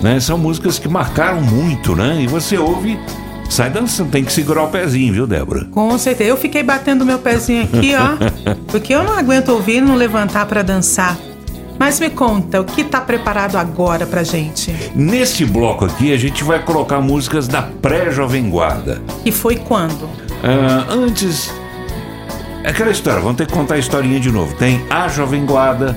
Né? 0.01 0.19
São 0.19 0.37
músicas 0.37 0.77
que 0.77 0.87
marcaram 0.87 1.41
muito, 1.41 1.95
né? 1.95 2.17
E 2.19 2.27
você 2.27 2.57
ouve 2.57 2.99
Sai 3.49 3.69
dançando, 3.69 4.09
tem 4.09 4.23
que 4.23 4.33
segurar 4.33 4.63
o 4.63 4.67
pezinho, 4.67 5.13
viu, 5.13 5.27
Débora? 5.27 5.65
Com 5.71 5.97
certeza. 5.97 6.29
Eu 6.29 6.37
fiquei 6.37 6.63
batendo 6.63 7.05
meu 7.05 7.19
pezinho 7.19 7.63
aqui, 7.63 7.93
ó. 7.95 8.55
porque 8.67 8.93
eu 8.93 9.03
não 9.03 9.17
aguento 9.17 9.49
ouvir 9.49 9.77
e 9.77 9.81
não 9.81 9.95
levantar 9.95 10.45
para 10.45 10.61
dançar. 10.61 11.17
Mas 11.77 11.99
me 11.99 12.09
conta, 12.09 12.61
o 12.61 12.65
que 12.65 12.81
está 12.81 13.01
preparado 13.01 13.57
agora 13.57 14.05
pra 14.05 14.23
gente? 14.23 14.73
Neste 14.95 15.45
bloco 15.45 15.85
aqui, 15.85 16.13
a 16.13 16.17
gente 16.17 16.43
vai 16.43 16.59
colocar 16.59 17.01
músicas 17.01 17.47
da 17.47 17.61
pré-Jovem 17.61 18.49
Guarda. 18.49 19.01
E 19.25 19.31
foi 19.31 19.57
quando? 19.57 20.03
Uh, 20.03 20.89
antes. 20.89 21.53
Aquela 22.63 22.91
história, 22.91 23.21
vamos 23.21 23.37
ter 23.37 23.45
que 23.45 23.53
contar 23.53 23.75
a 23.75 23.77
historinha 23.77 24.19
de 24.19 24.31
novo. 24.31 24.55
Tem 24.55 24.81
a 24.89 25.07
Jovem 25.07 25.45
Guarda, 25.45 25.95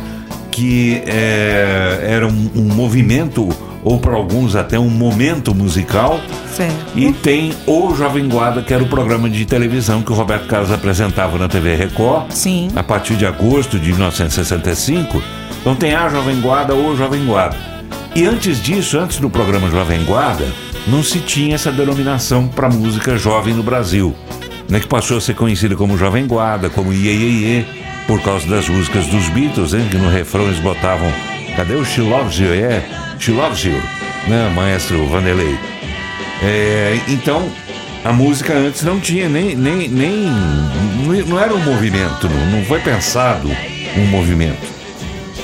que 0.50 1.00
é, 1.06 2.00
era 2.02 2.26
um, 2.26 2.50
um 2.56 2.74
movimento 2.74 3.48
ou 3.82 3.98
para 3.98 4.14
alguns 4.14 4.56
até 4.56 4.78
um 4.78 4.90
momento 4.90 5.54
musical. 5.54 6.20
Certo. 6.54 6.74
E 6.94 7.12
tem 7.12 7.52
o 7.66 7.94
Jovem 7.94 8.28
Guarda, 8.28 8.62
que 8.62 8.72
era 8.72 8.82
o 8.82 8.88
programa 8.88 9.28
de 9.28 9.44
televisão 9.44 10.02
que 10.02 10.12
o 10.12 10.14
Roberto 10.14 10.46
Carlos 10.46 10.70
apresentava 10.70 11.38
na 11.38 11.48
TV 11.48 11.74
Record. 11.74 12.30
Sim. 12.30 12.68
A 12.74 12.82
partir 12.82 13.16
de 13.16 13.26
agosto 13.26 13.78
de 13.78 13.92
1965. 13.92 15.22
Então 15.60 15.74
tem 15.74 15.94
a 15.94 16.08
Jovem 16.08 16.40
Guarda 16.40 16.74
ou 16.74 16.96
Jovem 16.96 17.24
Guarda. 17.24 17.56
E 18.14 18.24
antes 18.24 18.62
disso, 18.62 18.98
antes 18.98 19.18
do 19.18 19.30
programa 19.30 19.70
Jovem 19.70 20.04
Guarda, 20.04 20.46
não 20.86 21.02
se 21.02 21.20
tinha 21.20 21.54
essa 21.54 21.70
denominação 21.70 22.48
para 22.48 22.68
música 22.68 23.16
jovem 23.16 23.54
no 23.54 23.62
Brasil. 23.62 24.14
Né, 24.68 24.80
que 24.80 24.86
passou 24.86 25.16
a 25.16 25.20
ser 25.20 25.34
conhecida 25.34 25.74
como 25.74 25.96
Jovem 25.96 26.26
Guarda, 26.26 26.68
como 26.68 26.92
Iê, 26.92 27.10
Iê, 27.10 27.28
Iê 27.30 27.64
por 28.06 28.20
causa 28.20 28.46
das 28.46 28.68
músicas 28.68 29.06
dos 29.06 29.26
Beatles, 29.30 29.72
hein, 29.72 29.86
que 29.90 29.96
no 29.96 30.10
refrão 30.10 30.44
eles 30.44 30.60
botavam 30.60 31.10
Cadê 31.58 31.74
o 31.74 31.84
She 31.84 32.02
Loves 32.02 32.38
You? 32.38 32.52
É, 32.52 32.84
She 33.18 33.32
Loves 33.32 33.64
You, 33.64 33.80
né, 34.26 34.50
maestro 34.54 35.06
Vanderlei? 35.06 35.58
É, 36.42 37.00
então, 37.08 37.50
a 38.04 38.12
música 38.12 38.54
antes 38.54 38.82
não 38.82 39.00
tinha 39.00 39.28
nem. 39.28 39.56
nem, 39.56 39.88
nem 39.88 40.26
não 41.26 41.38
era 41.38 41.54
um 41.54 41.60
movimento, 41.60 42.28
não, 42.28 42.58
não 42.58 42.64
foi 42.64 42.80
pensado 42.80 43.50
um 43.96 44.06
movimento. 44.06 44.66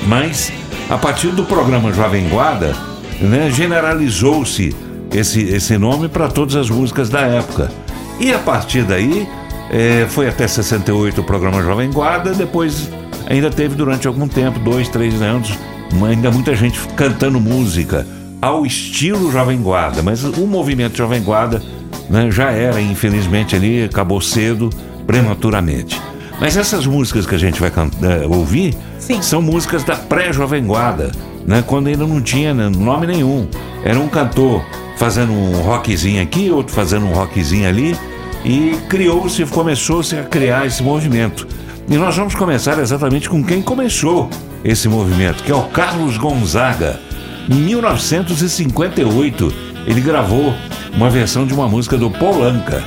Mas, 0.07 0.51
a 0.89 0.97
partir 0.97 1.29
do 1.29 1.43
programa 1.43 1.91
Jovem 1.91 2.27
Guarda, 2.29 2.75
né, 3.19 3.49
generalizou-se 3.51 4.75
esse, 5.13 5.41
esse 5.43 5.77
nome 5.77 6.07
para 6.07 6.27
todas 6.27 6.55
as 6.55 6.69
músicas 6.69 7.09
da 7.09 7.21
época. 7.21 7.71
E 8.19 8.33
a 8.33 8.39
partir 8.39 8.83
daí, 8.83 9.27
é, 9.69 10.05
foi 10.09 10.27
até 10.29 10.47
68 10.47 11.21
o 11.21 11.23
programa 11.23 11.61
Jovem 11.61 11.91
Guarda, 11.91 12.33
depois 12.33 12.89
ainda 13.27 13.49
teve 13.49 13.75
durante 13.75 14.07
algum 14.07 14.27
tempo, 14.27 14.59
dois, 14.59 14.87
três 14.87 15.21
anos, 15.21 15.57
ainda 16.05 16.31
muita 16.31 16.55
gente 16.55 16.79
cantando 16.95 17.39
música 17.39 18.05
ao 18.41 18.65
estilo 18.65 19.31
Jovem 19.31 19.59
Guarda, 19.61 20.03
mas 20.03 20.23
o 20.23 20.45
movimento 20.45 20.97
Jovem 20.97 21.21
Guarda 21.21 21.61
né, 22.09 22.29
já 22.29 22.51
era, 22.51 22.79
infelizmente, 22.81 23.55
ali, 23.55 23.83
acabou 23.83 24.21
cedo, 24.21 24.69
prematuramente. 25.07 26.01
Mas 26.39 26.57
essas 26.57 26.85
músicas 26.85 27.25
que 27.25 27.33
a 27.33 27.37
gente 27.37 27.59
vai 27.59 27.69
uh, 27.69 28.37
ouvir 28.37 28.75
Sim. 28.99 29.21
são 29.21 29.41
músicas 29.41 29.83
da 29.83 29.95
pré-Jovem 29.95 30.65
Guarda, 30.65 31.11
né, 31.45 31.63
quando 31.65 31.87
ainda 31.87 32.05
não 32.05 32.21
tinha 32.21 32.53
nome 32.53 33.07
nenhum. 33.07 33.47
Era 33.83 33.99
um 33.99 34.07
cantor 34.07 34.63
fazendo 34.97 35.31
um 35.31 35.61
rockzinho 35.61 36.21
aqui, 36.21 36.49
outro 36.49 36.73
fazendo 36.73 37.05
um 37.05 37.13
rockzinho 37.13 37.67
ali, 37.67 37.95
e 38.43 38.77
criou-se, 38.89 39.43
começou-se 39.45 40.15
a 40.15 40.23
criar 40.23 40.65
esse 40.65 40.83
movimento. 40.83 41.47
E 41.89 41.95
nós 41.97 42.15
vamos 42.15 42.35
começar 42.35 42.79
exatamente 42.79 43.29
com 43.29 43.43
quem 43.43 43.61
começou 43.61 44.29
esse 44.65 44.89
movimento, 44.89 45.43
que 45.43 45.51
é 45.51 45.55
o 45.55 45.63
Carlos 45.63 46.17
Gonzaga. 46.17 46.99
Em 47.47 47.53
1958, 47.53 49.53
ele 49.85 50.01
gravou 50.01 50.55
uma 50.91 51.09
versão 51.09 51.45
de 51.45 51.53
uma 51.53 51.69
música 51.69 51.95
do 51.95 52.09
Paul 52.09 52.43
Anka. 52.43 52.83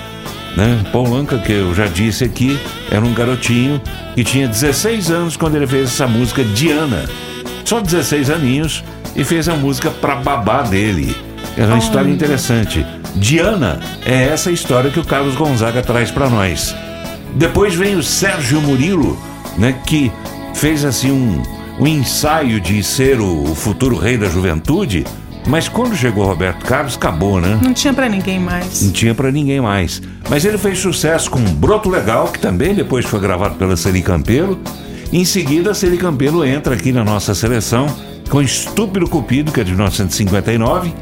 Né? 0.56 0.84
Paul 0.92 1.14
Anka, 1.14 1.38
que 1.38 1.52
eu 1.52 1.72
já 1.72 1.86
disse 1.86 2.24
aqui, 2.24 2.58
era 2.90 3.04
um 3.04 3.14
garotinho 3.14 3.80
que 4.16 4.24
tinha 4.24 4.48
16 4.48 5.12
anos 5.12 5.36
quando 5.36 5.54
ele 5.54 5.68
fez 5.68 5.84
essa 5.84 6.08
música 6.08 6.42
Diana. 6.42 7.08
Só 7.64 7.80
16 7.80 8.28
aninhos 8.28 8.82
e 9.14 9.22
fez 9.22 9.48
a 9.48 9.54
música 9.54 9.88
pra 9.88 10.16
babá 10.16 10.62
dele. 10.62 11.16
É 11.56 11.64
uma 11.64 11.78
história 11.78 12.10
interessante. 12.10 12.84
Diana 13.14 13.78
é 14.04 14.24
essa 14.24 14.50
história 14.50 14.90
que 14.90 14.98
o 14.98 15.04
Carlos 15.04 15.36
Gonzaga 15.36 15.80
traz 15.80 16.10
para 16.10 16.28
nós. 16.28 16.74
Depois 17.34 17.74
vem 17.74 17.94
o 17.94 18.02
Sérgio 18.02 18.60
Murilo, 18.60 19.16
né, 19.56 19.74
que 19.86 20.10
fez 20.54 20.84
assim 20.84 21.12
um, 21.12 21.42
um 21.78 21.86
ensaio 21.86 22.60
de 22.60 22.82
ser 22.82 23.20
o, 23.20 23.44
o 23.44 23.54
futuro 23.54 23.96
rei 23.96 24.18
da 24.18 24.28
juventude, 24.28 25.04
mas 25.46 25.68
quando 25.68 25.96
chegou 25.96 26.26
Roberto 26.26 26.64
Carlos, 26.64 26.96
acabou, 26.96 27.40
né? 27.40 27.58
Não 27.62 27.72
tinha 27.72 27.94
para 27.94 28.08
ninguém 28.08 28.38
mais. 28.40 28.82
Não 28.82 28.92
tinha 28.92 29.14
para 29.14 29.30
ninguém 29.30 29.60
mais. 29.60 30.02
Mas 30.28 30.44
ele 30.44 30.58
fez 30.58 30.78
sucesso 30.78 31.30
com 31.30 31.40
Broto 31.40 31.88
Legal, 31.88 32.28
que 32.28 32.38
também 32.38 32.74
depois 32.74 33.06
foi 33.06 33.20
gravado 33.20 33.54
pela 33.54 33.76
Celi 33.76 34.02
Campelo. 34.02 34.58
Em 35.12 35.24
seguida, 35.24 35.70
a 35.70 35.74
Celi 35.74 35.96
Campelo 35.96 36.44
entra 36.44 36.74
aqui 36.74 36.92
na 36.92 37.02
nossa 37.02 37.34
seleção 37.34 37.86
com 38.28 38.42
Estúpido 38.42 39.08
Cupido, 39.08 39.52
que 39.52 39.60
é 39.60 39.64
de 39.64 39.70
1959. 39.70 40.92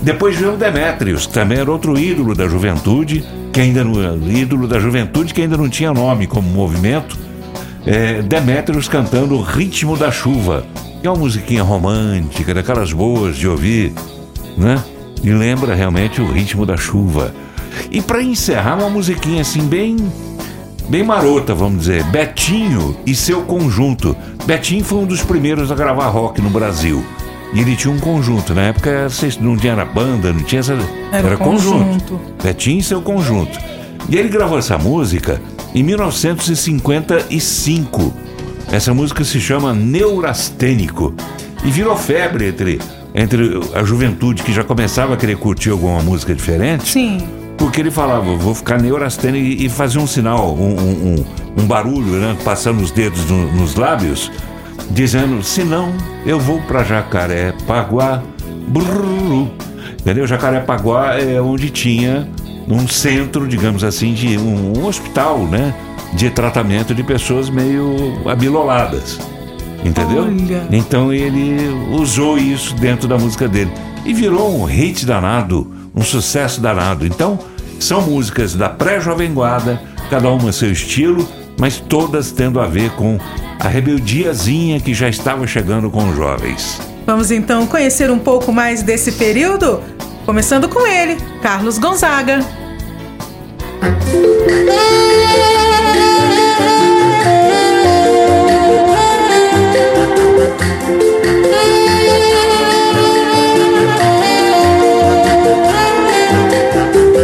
Depois 0.00 0.36
veio 0.36 0.54
o 0.54 0.56
Demétrios, 0.56 1.26
que 1.26 1.32
também 1.32 1.58
era 1.58 1.72
outro 1.72 1.98
ídolo 1.98 2.36
da 2.36 2.46
juventude, 2.46 3.24
que 3.52 3.60
ainda 3.60 3.82
não, 3.82 4.16
ídolo 4.30 4.68
da 4.68 4.78
juventude 4.78 5.34
que 5.34 5.42
ainda 5.42 5.56
não 5.56 5.68
tinha 5.68 5.92
nome 5.92 6.28
como 6.28 6.48
movimento 6.48 7.18
é, 7.88 8.20
Demetrius 8.20 8.86
cantando 8.86 9.40
Ritmo 9.40 9.96
da 9.96 10.10
Chuva, 10.10 10.66
que 11.00 11.06
é 11.06 11.10
uma 11.10 11.18
musiquinha 11.18 11.62
romântica, 11.62 12.52
daquelas 12.52 12.92
boas 12.92 13.34
de 13.34 13.48
ouvir, 13.48 13.94
né? 14.58 14.84
E 15.24 15.30
lembra 15.30 15.74
realmente 15.74 16.20
o 16.20 16.30
ritmo 16.30 16.66
da 16.66 16.76
chuva. 16.76 17.34
E 17.90 18.02
para 18.02 18.22
encerrar, 18.22 18.76
uma 18.76 18.90
musiquinha 18.90 19.40
assim, 19.40 19.62
bem. 19.62 19.96
Bem 20.88 21.02
marota, 21.02 21.54
vamos 21.54 21.80
dizer. 21.80 22.04
Betinho 22.04 22.94
e 23.06 23.14
seu 23.14 23.42
conjunto. 23.42 24.14
Betinho 24.44 24.84
foi 24.84 24.98
um 24.98 25.06
dos 25.06 25.22
primeiros 25.22 25.72
a 25.72 25.74
gravar 25.74 26.08
rock 26.08 26.42
no 26.42 26.50
Brasil. 26.50 27.04
E 27.54 27.60
ele 27.60 27.74
tinha 27.74 27.92
um 27.92 27.98
conjunto. 27.98 28.54
Na 28.54 28.62
época 28.62 29.08
não 29.40 29.56
tinha 29.56 29.84
banda, 29.84 30.32
não 30.32 30.42
tinha 30.42 30.60
essa. 30.60 30.74
Era, 31.10 31.28
era 31.28 31.36
conjunto. 31.36 31.84
conjunto. 31.84 32.20
Betinho 32.42 32.80
e 32.80 32.82
seu 32.82 33.00
conjunto. 33.00 33.58
E 34.08 34.16
ele 34.16 34.28
gravou 34.28 34.58
essa 34.58 34.78
música 34.78 35.40
em 35.74 35.82
1955. 35.82 38.12
Essa 38.70 38.92
música 38.92 39.24
se 39.24 39.40
chama 39.40 39.72
Neurastênico 39.72 41.14
e 41.64 41.70
virou 41.70 41.96
febre 41.96 42.48
entre, 42.48 42.78
entre 43.14 43.58
a 43.74 43.82
juventude 43.82 44.42
que 44.42 44.52
já 44.52 44.62
começava 44.62 45.14
a 45.14 45.16
querer 45.16 45.36
curtir 45.36 45.70
alguma 45.70 46.02
música 46.02 46.34
diferente. 46.34 46.86
Sim. 46.88 47.26
Porque 47.56 47.80
ele 47.80 47.90
falava, 47.90 48.36
vou 48.36 48.54
ficar 48.54 48.80
neurastênico 48.80 49.44
e 49.62 49.68
fazia 49.68 50.00
um 50.00 50.06
sinal, 50.06 50.54
um, 50.54 50.76
um, 50.78 51.24
um- 51.56 51.66
barulho, 51.66 52.12
né? 52.20 52.36
Passando 52.44 52.80
os 52.82 52.90
dedos 52.92 53.24
no- 53.28 53.52
nos 53.52 53.74
lábios, 53.74 54.30
dizendo, 54.90 55.42
se 55.42 55.64
não, 55.64 55.92
eu 56.24 56.38
vou 56.38 56.60
pra 56.62 56.84
Jacarepaguá. 56.84 58.22
Brrr. 58.68 59.48
Entendeu? 60.00 60.26
Jacarepaguá 60.26 61.16
é 61.18 61.40
onde 61.40 61.70
tinha 61.70 62.28
um 62.70 62.86
centro, 62.86 63.46
digamos 63.46 63.82
assim, 63.82 64.12
de 64.12 64.36
um, 64.38 64.78
um 64.78 64.86
hospital, 64.86 65.38
né? 65.46 65.74
De 66.12 66.30
tratamento 66.30 66.94
de 66.94 67.02
pessoas 67.02 67.50
meio 67.50 68.28
abiloladas. 68.28 69.18
Entendeu? 69.84 70.24
Olha. 70.24 70.66
Então 70.70 71.12
ele 71.12 71.68
usou 71.92 72.36
isso 72.38 72.74
dentro 72.74 73.06
da 73.06 73.16
música 73.16 73.46
dele. 73.46 73.70
E 74.04 74.12
virou 74.12 74.60
um 74.60 74.64
hit 74.64 75.04
danado, 75.06 75.72
um 75.94 76.02
sucesso 76.02 76.60
danado. 76.60 77.06
Então, 77.06 77.38
são 77.78 78.02
músicas 78.02 78.54
da 78.54 78.68
pré-jovem 78.68 79.32
guarda, 79.32 79.80
cada 80.10 80.30
uma 80.30 80.52
seu 80.52 80.72
estilo, 80.72 81.28
mas 81.58 81.78
todas 81.78 82.32
tendo 82.32 82.60
a 82.60 82.66
ver 82.66 82.90
com 82.90 83.18
a 83.58 83.68
rebeldiazinha 83.68 84.80
que 84.80 84.94
já 84.94 85.08
estava 85.08 85.46
chegando 85.46 85.90
com 85.90 86.08
os 86.08 86.16
jovens. 86.16 86.80
Vamos 87.06 87.30
então 87.30 87.66
conhecer 87.66 88.10
um 88.10 88.18
pouco 88.18 88.52
mais 88.52 88.82
desse 88.82 89.12
período? 89.12 89.80
Começando 90.24 90.68
com 90.68 90.86
ele, 90.86 91.16
Carlos 91.40 91.78
Gonzaga. 91.78 92.44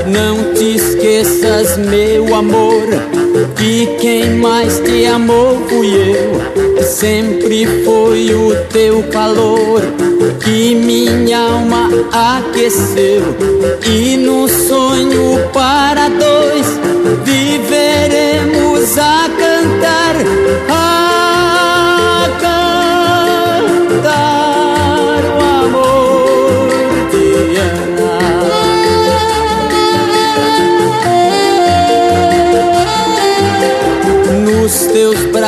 Não 0.07 0.55
te 0.55 0.77
esqueças, 0.77 1.77
meu 1.79 2.35
amor, 2.35 2.85
que 3.57 3.87
quem 4.01 4.37
mais 4.37 4.79
te 4.81 5.07
amou 5.07 5.59
fui 5.69 5.89
eu. 5.95 6.83
Sempre 6.83 7.67
foi 7.85 8.35
o 8.35 8.55
teu 8.73 9.03
calor 9.05 9.81
que 10.43 10.75
minha 10.75 11.39
alma 11.39 11.89
aqueceu. 12.13 13.23
E 13.87 14.17
no 14.17 14.49
sonho 14.49 15.49
para 15.53 16.09
dois 16.09 16.67
viveremos 17.25 18.99
a 18.99 19.29
cantar. 19.39 20.44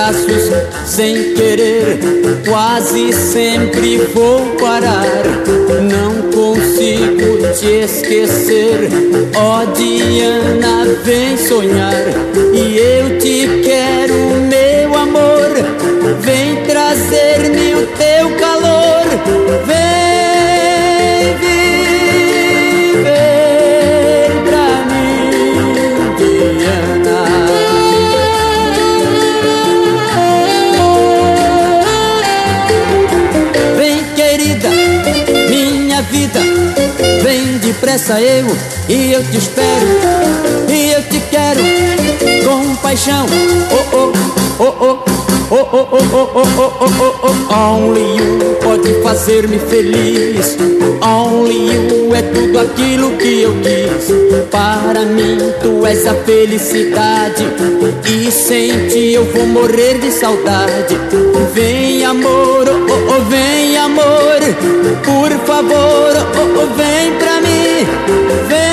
Braços 0.06 0.52
sem 0.84 1.34
querer. 1.34 1.98
Quase 2.48 3.12
sempre 3.12 3.98
vou 4.14 4.40
parar. 4.56 5.04
Não 5.82 6.30
consigo 6.30 7.52
te 7.58 7.66
esquecer. 7.84 8.88
Ó 9.34 9.64
Diana, 9.72 10.86
vem 11.04 11.36
sonhar. 11.36 12.04
E 12.54 12.78
eu 12.78 13.18
te 13.18 13.62
quero, 13.64 14.14
meu 14.48 14.96
amor. 14.96 15.50
Vem 16.20 16.64
trazer-me 16.64 17.74
o 17.74 17.86
teu 17.98 18.30
calor. 18.38 19.06
Vem 19.66 19.75
depressa 37.76 38.20
eu 38.20 38.46
e 38.88 39.12
eu 39.12 39.22
te 39.24 39.36
espero 39.36 39.86
E 40.68 40.92
eu 40.92 41.02
te 41.02 41.20
quero 41.30 41.60
com 42.44 42.74
paixão 42.76 43.26
Oh 43.70 43.96
oh, 43.96 44.64
oh 44.64 44.74
oh 44.80 45.16
Oh, 45.48 45.54
oh, 45.54 45.88
oh, 45.92 45.98
oh, 46.12 46.28
oh, 46.34 46.48
oh, 46.56 46.72
oh, 46.80 47.20
oh, 47.22 47.46
oh. 47.48 47.54
Only 47.54 48.16
you 48.16 48.56
pode 48.60 49.00
fazer-me 49.04 49.60
feliz 49.60 50.58
Only 51.00 51.68
you 51.68 52.12
é 52.12 52.22
tudo 52.22 52.58
aquilo 52.58 53.16
que 53.16 53.42
eu 53.42 53.54
quis 53.62 54.10
Para 54.50 55.02
mim 55.02 55.38
tu 55.62 55.86
és 55.86 56.04
a 56.04 56.14
felicidade 56.14 57.46
E 58.04 58.32
sem 58.32 58.88
ti 58.88 59.12
eu 59.12 59.24
vou 59.26 59.46
morrer 59.46 60.00
de 60.00 60.10
saudade 60.10 60.98
Vem 61.54 62.04
amor, 62.04 62.64
oh, 62.68 62.92
oh, 62.92 63.16
oh, 63.16 63.24
vem 63.30 63.76
amor 63.78 64.40
Por 65.04 65.30
favor, 65.46 66.12
oh, 66.34 66.60
oh, 66.60 66.74
vem 66.74 67.05
ve 68.50 68.65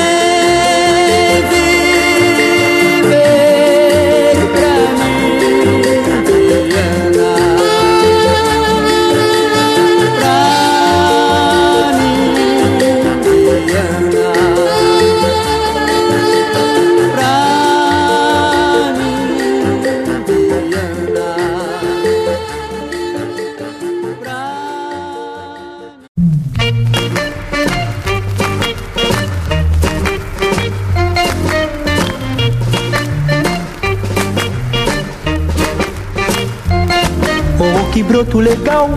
broto 38.14 38.38
legal, 38.38 38.92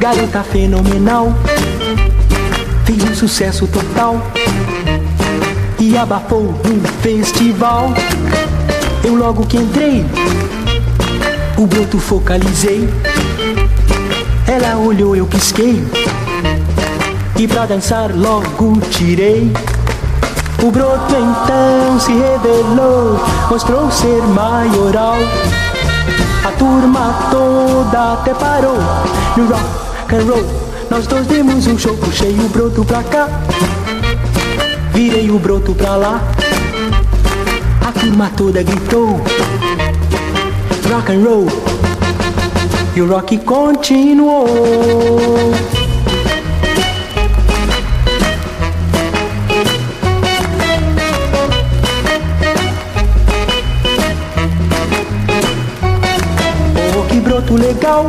garota 0.00 0.42
fenomenal, 0.42 1.32
fez 2.84 3.04
um 3.04 3.14
sucesso 3.14 3.68
total 3.68 4.20
e 5.78 5.96
abafou 5.96 6.42
um 6.42 6.80
festival. 7.02 7.94
Eu 9.04 9.14
logo 9.14 9.46
que 9.46 9.58
entrei, 9.58 10.04
o 11.56 11.64
broto 11.64 12.00
focalizei. 12.00 12.88
Ela 14.48 14.76
olhou, 14.76 15.14
eu 15.14 15.26
pisquei 15.26 15.84
e 17.38 17.46
pra 17.46 17.64
dançar 17.64 18.10
logo 18.12 18.80
tirei. 18.90 19.52
O 20.60 20.68
broto 20.72 21.14
então 21.14 22.00
se 22.00 22.10
revelou, 22.10 23.24
mostrou 23.48 23.88
ser 23.88 24.20
maioral. 24.34 25.16
A 26.44 26.52
turma 26.58 27.28
toda 27.30 28.14
até 28.14 28.34
parou 28.34 28.76
no 29.36 29.46
rock 29.46 30.14
and 30.14 30.24
roll. 30.30 30.44
Nós 30.90 31.06
dois 31.06 31.26
demos 31.26 31.66
um 31.66 31.78
show, 31.78 31.96
puxei 31.96 32.34
o 32.34 32.48
broto 32.48 32.84
pra 32.84 33.02
cá, 33.02 33.28
virei 34.92 35.30
o 35.30 35.38
broto 35.38 35.74
pra 35.74 35.96
lá. 35.96 36.20
A 37.86 37.92
turma 37.92 38.30
toda 38.36 38.62
gritou 38.62 39.20
rock 40.92 41.12
and 41.12 41.24
roll. 41.24 41.46
E 42.94 43.00
o 43.00 43.08
rock 43.08 43.38
continuou. 43.38 44.46
muito 57.52 57.66
legal, 57.66 58.06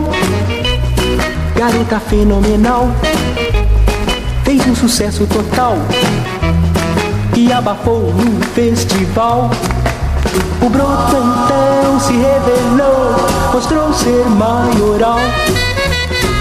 garota 1.56 2.00
fenomenal, 2.00 2.90
fez 4.44 4.66
um 4.68 4.76
sucesso 4.76 5.28
total 5.28 5.76
e 7.36 7.52
abafou 7.52 8.14
no 8.14 8.42
festival. 8.48 9.52
O 10.62 10.70
broto 10.70 11.18
então 11.18 12.00
se 12.00 12.14
revelou, 12.14 13.16
mostrou 13.54 13.94
ser 13.94 14.26
maioral. 14.30 15.20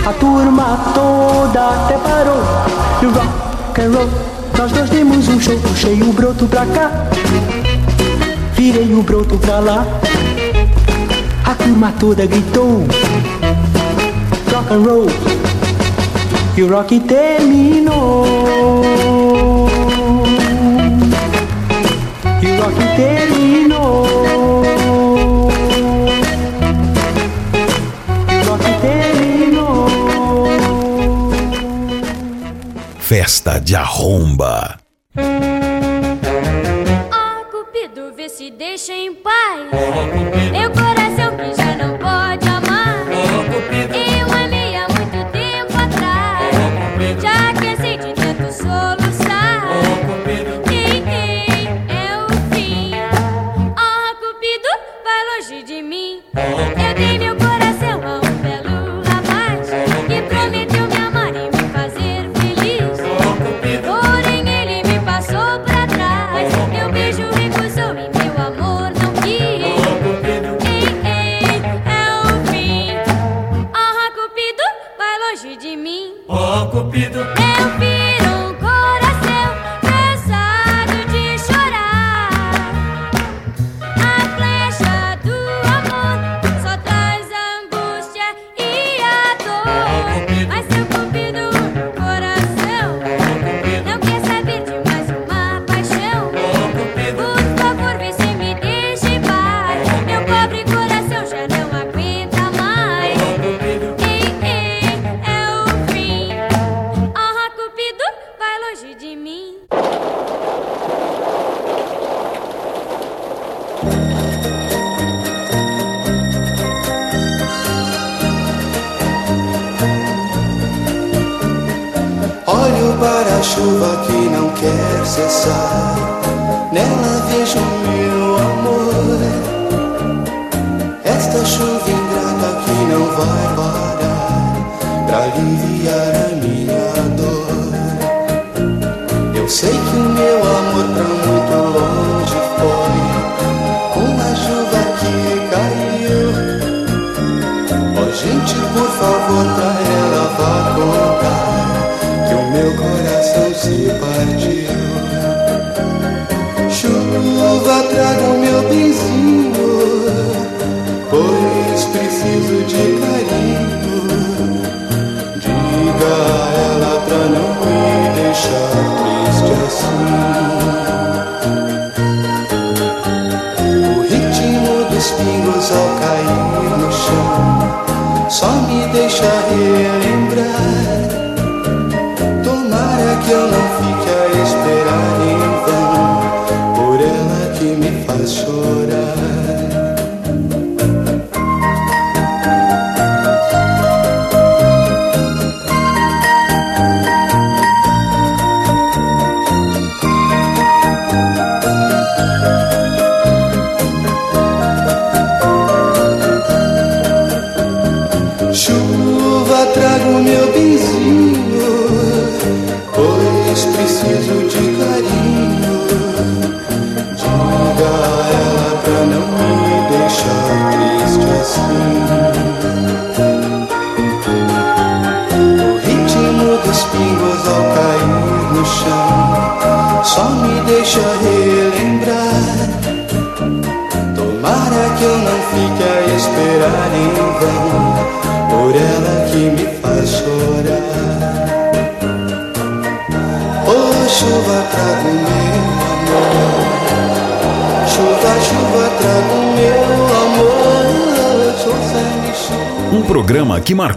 A 0.06 0.12
turma 0.12 0.78
toda 0.94 1.68
até 1.70 1.96
parou. 1.98 2.42
E 3.02 3.06
o 3.06 3.10
rock 3.10 3.80
and 3.80 3.96
roll, 3.96 4.08
nós 4.58 4.72
dois 4.72 4.90
demos 4.90 5.28
um 5.28 5.40
show. 5.40 5.58
Puxei 5.58 6.02
o 6.02 6.12
broto 6.12 6.46
pra 6.46 6.66
cá, 6.66 6.90
virei 8.54 8.94
o 8.94 9.02
broto 9.02 9.36
pra 9.38 9.58
lá 9.58 9.86
turma 11.62 11.92
toda 11.92 12.26
gritou. 12.26 12.86
Rock 14.52 14.72
and 14.72 14.84
roll. 14.84 15.06
E 16.56 16.62
o 16.62 16.68
rock 16.68 17.00
terminou. 17.00 18.26
E 22.42 22.46
o 22.46 22.62
rock 22.62 22.96
terminou. 22.96 24.06
E 28.28 28.34
o 28.34 28.50
rock 28.50 28.64
terminou. 28.80 29.88
Festa 32.98 33.60
de 33.60 33.76
arromba. 33.76 34.71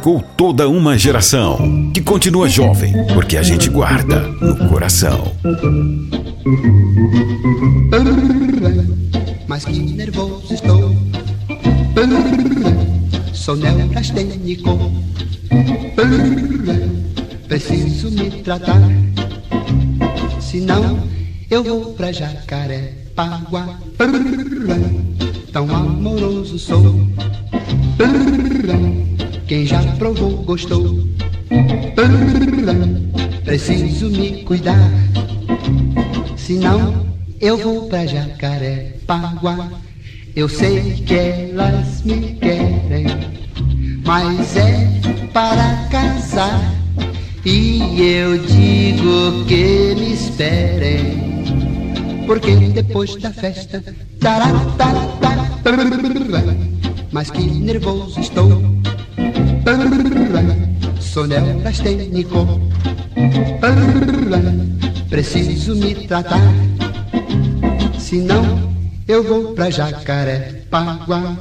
marcou 0.05 0.21
toda 0.37 0.69
uma 0.69 0.95
geração, 0.95 1.91
que 1.91 1.99
continua 1.99 2.47
jovem, 2.47 2.93
porque 3.15 3.37
a 3.37 3.41
gente 3.41 3.71
guarda 3.71 4.19
no 4.39 4.69
coração. 4.69 5.35
Mas 9.47 9.65
que 9.65 9.79
nervoso 9.79 10.53
estou. 10.53 10.95
Sou 13.33 13.55
neurastênico. 13.55 14.91
Preciso 17.47 18.11
me 18.11 18.29
tratar. 18.43 18.81
Senão 20.39 20.99
eu 21.49 21.63
vou 21.63 21.93
pra 21.93 22.11
jacaré. 22.11 22.93
Jacarepaguá. 23.15 23.79
Tão 25.51 25.75
amoroso 25.75 26.59
sou. 26.59 27.04
estou. 30.65 31.07
Preciso 33.45 34.09
me 34.09 34.43
cuidar, 34.43 34.89
senão 36.35 37.05
eu 37.39 37.57
vou 37.57 37.87
pra 37.87 38.05
Jacarepaguá. 38.05 39.69
Eu 40.35 40.49
sei 40.49 40.93
que 41.05 41.13
elas 41.13 42.01
me 42.03 42.33
querem, 42.33 43.05
mas 44.03 44.57
é 44.57 44.89
para 45.31 45.87
casar. 45.89 46.73
E 47.45 48.01
eu 48.01 48.39
digo 48.39 49.45
que 49.47 49.93
me 49.95 50.13
esperem, 50.13 51.45
porque 52.25 52.55
depois 52.55 53.15
da 53.17 53.31
festa, 53.31 53.83
tará, 54.19 54.47
tará, 54.79 55.05
tará, 55.21 55.45
mas 57.11 57.29
que 57.29 57.43
nervoso 57.43 58.19
estou. 58.19 58.49
Sou 61.15 61.25
neurastênico, 61.25 62.45
preciso 65.09 65.73
me 65.77 65.95
tratar, 66.07 66.41
senão 67.97 68.43
eu 69.07 69.23
vou 69.23 69.53
pra 69.53 69.69
Jacarepaguá. 69.69 71.37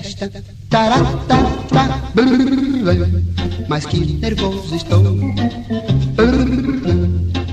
Festa, 0.00 0.30
taratata, 0.70 1.76
mas 3.68 3.84
que 3.84 3.98
nervoso 3.98 4.74
estou. 4.74 5.02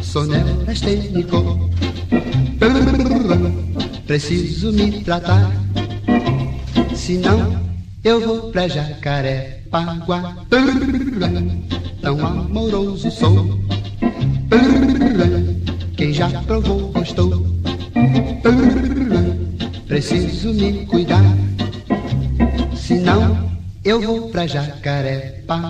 Sou 0.02 0.26
neurastênico, 0.26 1.70
preciso 4.08 4.72
me 4.72 5.04
tratar, 5.04 5.52
senão 6.96 7.62
eu 8.04 8.22
vou 8.22 8.52
pra 8.52 8.68
Jacarepaguá. 8.70 10.38
Tão 12.02 12.26
amoroso 12.26 13.12
sou. 13.12 13.39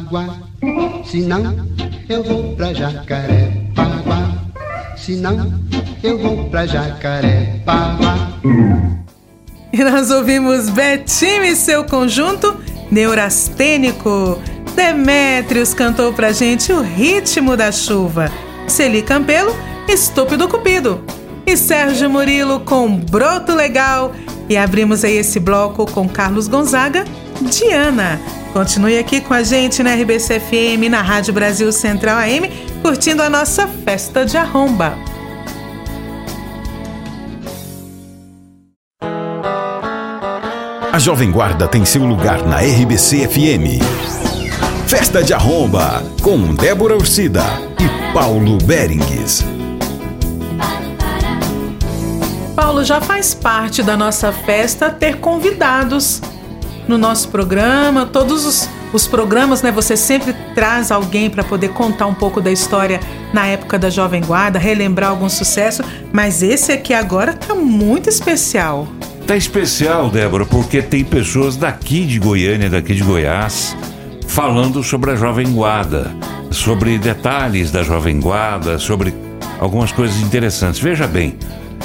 Jacarepaguá. 0.10 1.03
Senão 1.05 1.55
eu 2.10 2.24
vou 2.24 2.55
pra 2.55 2.74
Jacarepaguá. 2.74 4.32
Senão 4.97 5.53
eu 6.03 6.18
vou 6.18 6.49
pra 6.49 6.66
Jacarepaguá. 6.66 8.32
E 9.72 9.84
nós 9.84 10.10
ouvimos 10.10 10.70
Betinho 10.70 11.43
e 11.45 11.55
seu 11.55 11.84
conjunto 11.84 12.57
neurastênico. 12.91 14.39
Demétrios 14.76 15.74
cantou 15.74 16.12
pra 16.12 16.32
gente 16.32 16.74
o 16.74 16.82
ritmo 16.82 17.55
da 17.55 17.72
chuva. 17.72 18.32
Celi 18.68 19.03
Campelo, 19.03 19.55
Estúpido 19.88 20.47
Cupido. 20.47 21.03
E 21.45 21.55
Sérgio 21.55 22.10
Murilo 22.10 22.60
com 22.62 22.95
Broto 22.95 23.53
Legal. 23.53 24.14
E 24.47 24.57
abrimos 24.57 25.03
aí 25.03 25.18
esse 25.18 25.39
bloco 25.39 25.86
com 25.91 26.10
Carlos 26.10 26.47
Gonzaga, 26.47 27.05
Diana. 27.41 28.20
Continue 28.54 28.97
aqui 28.97 29.22
com 29.22 29.34
a 29.34 29.43
gente 29.43 29.84
na 29.84 29.93
RBC 29.93 30.39
FM, 30.39 30.89
na 30.89 31.02
Rádio 31.02 31.34
Brasil 31.34 31.72
Central 31.72 32.18
AM, 32.18 32.50
curtindo 32.82 33.22
a 33.22 33.30
nossa 33.30 33.68
festa 33.68 34.26
de 34.26 34.38
arromba. 34.38 34.97
A 40.91 40.97
Jovem 40.97 41.32
Guarda 41.32 41.68
tem 41.68 41.86
seu 41.86 42.04
lugar 42.04 42.43
na 42.45 42.58
RBC 42.58 43.28
FM. 43.28 43.82
Festa 44.88 45.24
de 45.24 45.34
Arromba, 45.34 46.04
com 46.22 46.56
Débora 46.56 46.95
Ursida 46.97 47.43
e 47.80 48.14
Paulo 48.14 48.58
Berengues. 48.58 49.45
Paulo, 52.56 52.84
já 52.84 53.00
faz 53.00 53.36
parte 53.36 53.84
da 53.84 53.95
nossa 53.95 54.34
festa 54.34 54.89
ter 54.89 55.20
convidados 55.20 56.22
no 56.90 56.98
nosso 56.98 57.30
programa. 57.30 58.06
Todos 58.06 58.46
os, 58.46 58.70
os 58.92 59.08
programas, 59.08 59.62
né? 59.62 59.72
Você 59.72 59.96
sempre 59.96 60.34
traz 60.56 60.92
alguém 60.92 61.30
para 61.30 61.44
poder 61.44 61.70
contar 61.70 62.08
um 62.08 62.14
pouco 62.14 62.42
da 62.42 62.52
história 62.52 63.00
na 63.32 63.46
época 63.46 63.78
da 63.78 63.90
Jovem 63.90 64.22
Guarda, 64.22 64.58
relembrar 64.58 65.12
algum 65.12 65.30
sucesso. 65.30 65.84
Mas 66.12 66.42
esse 66.42 66.72
aqui 66.72 66.94
agora 66.94 67.34
tá 67.34 67.54
muito 67.54 68.10
especial. 68.10 68.88
Tá 69.26 69.38
especial, 69.38 70.10
Débora, 70.10 70.46
porque 70.46 70.82
tem 70.82 71.06
pessoas 71.06 71.56
daqui 71.56 72.04
de 72.04 72.18
Goiânia, 72.18 72.68
daqui 72.68 72.96
de 72.96 73.04
Goiás, 73.04 73.78
falando 74.28 74.84
sobre 74.84 75.12
a 75.12 75.16
Jovem 75.16 75.52
Guarda, 75.52 76.12
sobre 76.50 76.98
detalhes 76.98 77.70
da 77.70 77.84
Jovem 77.84 78.20
Guarda, 78.20 78.80
sobre 78.80 79.14
algumas 79.60 79.92
coisas 79.92 80.20
interessantes. 80.22 80.80
Veja 80.80 81.06
bem, 81.06 81.38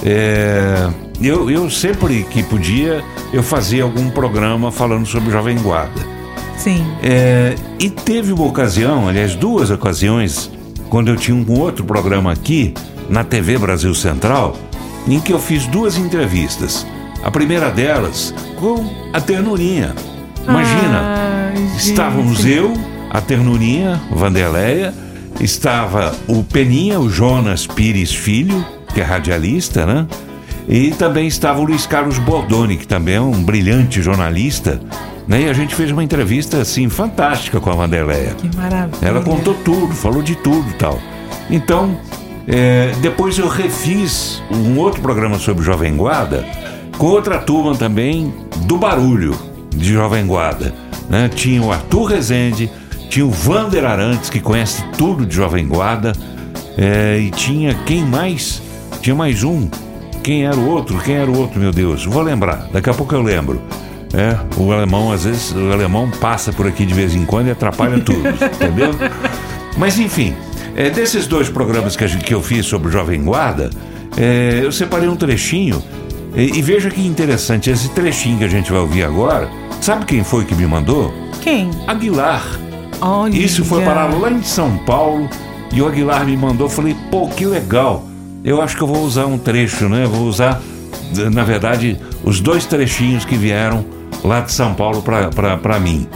é, 0.03 0.89
eu, 1.21 1.51
eu 1.51 1.71
sempre 1.71 2.25
que 2.25 2.43
podia, 2.43 3.03
eu 3.33 3.43
fazia 3.43 3.83
algum 3.83 4.11
programa 4.11 4.73
falando 4.73 5.07
sobre 5.07 5.31
Jovem 5.31 5.59
Guarda. 5.59 6.01
Sim. 6.57 6.87
É, 7.03 7.55
e 7.79 7.91
teve 7.91 8.33
uma 8.33 8.45
ocasião, 8.45 9.09
aliás, 9.09 9.35
duas 9.35 9.71
ocasiões, 9.71 10.51
quando 10.89 11.09
eu 11.09 11.17
tinha 11.17 11.37
um 11.37 11.61
outro 11.61 11.85
programa 11.85 12.33
aqui, 12.33 12.75
na 13.09 13.23
TV 13.23 13.59
Brasil 13.59 13.95
Central, 13.95 14.57
em 15.07 15.21
que 15.21 15.33
eu 15.33 15.39
fiz 15.39 15.67
duas 15.67 15.97
entrevistas. 15.97 16.87
A 17.23 17.31
primeira 17.31 17.71
delas 17.71 18.35
com 18.57 18.89
a 19.13 19.21
Ternurinha. 19.21 19.95
Imagina, 20.47 21.53
Ai, 21.55 21.77
estávamos 21.77 22.45
eu, 22.45 22.73
a 23.11 23.21
Ternurinha, 23.21 24.01
Vanderleia, 24.11 24.93
estava 25.41 26.15
o 26.29 26.45
Peninha, 26.45 27.01
o 27.01 27.09
Jonas 27.09 27.67
Pires 27.67 28.15
Filho, 28.15 28.65
que 28.95 29.01
é 29.01 29.05
radialista, 29.05 29.85
né? 29.85 30.07
E 30.69 30.91
também 30.93 31.27
estava 31.27 31.61
o 31.61 31.65
Luiz 31.65 31.87
Carlos 31.87 32.19
Bordoni, 32.19 32.77
que 32.77 32.87
também 32.87 33.17
é 33.17 33.21
um 33.21 33.43
brilhante 33.43 34.01
jornalista. 34.01 34.81
Né? 35.29 35.43
E 35.43 35.49
a 35.51 35.53
gente 35.53 35.75
fez 35.75 35.91
uma 35.91 36.03
entrevista 36.03 36.59
assim 36.59 36.89
fantástica 36.89 37.61
com 37.61 37.71
a 37.71 37.75
Vanderleia. 37.75 38.35
Que 38.35 38.57
maravilha. 38.57 38.99
Ela 39.03 39.21
contou 39.21 39.55
tudo, 39.55 39.95
falou 39.95 40.23
de 40.23 40.35
tudo 40.37 40.71
e 40.71 40.75
tal. 40.75 40.99
Então, 41.51 41.99
é, 42.47 42.93
depois 43.01 43.39
eu 43.39 43.49
refiz 43.49 44.43
um 44.51 44.79
outro 44.79 45.03
programa 45.03 45.39
sobre 45.39 45.63
Jovem 45.63 45.97
Guarda 45.97 46.47
com 46.97 47.07
outra 47.07 47.39
turma 47.39 47.75
também 47.75 48.33
do 48.67 48.79
barulho 48.79 49.37
de 49.71 49.93
Jovem 49.93 50.27
Guarda. 50.27 50.75
Né? 51.09 51.29
Tinha 51.29 51.63
o 51.63 51.73
Arthur 51.73 52.05
Rezende, 52.05 52.71
tinha 53.11 53.27
o 53.27 53.31
Vander 53.31 53.85
Arantes, 53.85 54.31
que 54.31 54.41
conhece 54.41 54.83
tudo 54.97 55.27
de 55.27 55.35
Jovem 55.35 55.67
Guarda, 55.67 56.13
é, 56.77 57.19
e 57.19 57.31
tinha 57.31 57.75
quem 57.87 58.05
mais? 58.05 58.63
Tinha 59.05 59.15
mais 59.15 59.45
um. 59.45 59.69
Quem 60.23 60.47
era 60.47 60.57
o 60.57 60.67
outro? 60.67 60.97
Quem 60.99 61.17
era 61.17 61.31
o 61.31 61.39
outro, 61.39 61.61
meu 61.61 61.71
Deus? 61.71 62.07
Vou 62.07 62.23
lembrar, 62.23 62.71
daqui 62.73 62.89
a 62.89 62.95
pouco 62.95 63.15
eu 63.15 63.21
lembro. 63.21 63.61
É, 64.15 64.35
o 64.59 64.73
alemão, 64.73 65.13
às 65.13 65.25
vezes, 65.25 65.53
o 65.53 65.71
alemão 65.71 66.11
passa 66.11 66.55
por 66.55 66.67
aqui 66.67 66.87
de 66.87 66.95
vez 66.95 67.15
em 67.15 67.27
quando 67.27 67.49
e 67.49 67.51
atrapalha 67.51 68.01
tudo, 68.01 68.27
entendeu? 68.55 68.95
Mas 69.77 69.99
enfim, 69.99 70.35
é, 70.75 70.89
desses 70.89 71.27
dois 71.27 71.51
programas 71.51 71.97
que, 71.97 72.05
a 72.05 72.07
gente- 72.07 72.25
que 72.25 72.33
eu 72.33 72.41
fiz 72.41 72.65
sobre 72.65 72.89
o 72.89 72.91
Jovem 72.91 73.23
Guarda, 73.23 73.69
é, 74.17 74.61
eu 74.63 74.73
separei 74.73 75.07
um 75.07 75.17
trechinho 75.17 75.83
e, 76.35 76.57
e 76.59 76.63
veja 76.63 76.89
que 76.89 77.07
interessante, 77.07 77.69
esse 77.69 77.91
trechinho 77.91 78.39
que 78.39 78.45
a 78.45 78.49
gente 78.49 78.73
vai 78.73 78.81
ouvir 78.81 79.05
agora, 79.05 79.51
sabe 79.83 80.07
quem 80.07 80.25
foi 80.25 80.47
que 80.47 80.55
me 80.55 80.67
mandou? 80.67 81.13
Quem? 81.43 81.69
Aguilar. 81.87 82.43
Olha. 83.03 83.37
Isso 83.37 83.67
foi 83.67 83.85
parar 83.85 84.07
lá 84.19 84.31
em 84.31 84.43
São 84.43 84.79
Paulo 84.79 85.29
e 85.75 85.83
o 85.83 85.87
Aguilar 85.87 86.25
me 86.25 86.39
mandou. 86.39 86.71
Falei, 86.71 86.97
pô, 87.11 87.29
que 87.29 87.45
legal. 87.45 88.07
Eu 88.45 88.61
acho 88.61 88.77
que 88.77 88.83
eu 88.83 88.87
vou 88.87 89.03
usar 89.03 89.25
um 89.25 89.39
trecho, 89.39 89.89
né? 89.89 90.05
Vou 90.05 90.27
usar, 90.27 90.61
na 91.33 91.43
verdade, 91.43 91.99
os 92.23 92.41
dois 92.41 92.67
trechinhos 92.67 93.25
que 93.25 93.37
vieram 93.37 93.87
lá 94.23 94.41
de 94.41 94.53
São 94.53 94.75
Paulo 94.75 95.03
para 95.03 95.81
mim. 95.81 96.07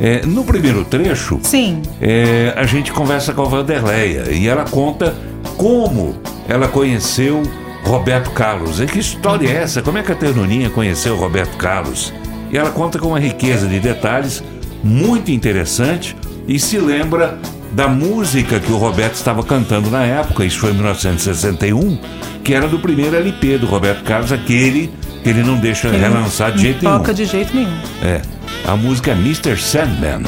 É, 0.00 0.24
no 0.24 0.42
primeiro 0.42 0.84
trecho, 0.84 1.38
Sim. 1.42 1.82
é, 2.00 2.54
a 2.56 2.64
gente 2.64 2.92
conversa 2.92 3.34
com 3.34 3.42
a 3.42 3.44
Vanderleia 3.44 4.30
e 4.30 4.48
ela 4.48 4.64
conta 4.64 5.14
como 5.56 6.16
ela 6.48 6.66
conheceu 6.66 7.42
Roberto 7.84 8.30
Carlos. 8.30 8.80
E 8.80 8.86
que 8.86 8.98
história 8.98 9.46
é 9.46 9.62
essa? 9.62 9.82
Como 9.82 9.98
é 9.98 10.02
que 10.02 10.12
a 10.12 10.14
Ternurinha 10.14 10.70
conheceu 10.70 11.14
Roberto 11.16 11.56
Carlos? 11.58 12.12
E 12.50 12.56
ela 12.56 12.70
conta 12.70 12.98
com 12.98 13.08
uma 13.08 13.20
riqueza 13.20 13.66
de 13.66 13.78
detalhes 13.80 14.42
muito 14.82 15.30
interessante 15.30 16.16
e 16.48 16.58
se 16.58 16.78
lembra 16.78 17.38
da 17.76 17.86
música 17.88 18.58
que 18.58 18.72
o 18.72 18.78
Roberto 18.78 19.16
estava 19.16 19.42
cantando 19.42 19.90
na 19.90 20.02
época, 20.02 20.46
isso 20.46 20.58
foi 20.60 20.70
em 20.70 20.74
1961, 20.76 21.98
que 22.42 22.54
era 22.54 22.66
do 22.66 22.78
primeiro 22.78 23.14
LP 23.14 23.58
do 23.58 23.66
Roberto 23.66 24.02
Carlos, 24.02 24.32
aquele 24.32 24.90
que 25.22 25.28
ele 25.28 25.42
não 25.42 25.56
deixa 25.58 25.88
Ele 25.88 25.98
relançar 25.98 26.52
de 26.52 26.62
jeito 26.62 26.82
nenhum. 26.82 26.96
toca 26.96 27.12
de 27.12 27.26
jeito 27.26 27.54
nenhum. 27.54 27.76
É, 28.02 28.22
a 28.66 28.74
música 28.76 29.10
é 29.10 29.14
Mr. 29.14 29.58
Sandman. 29.58 30.22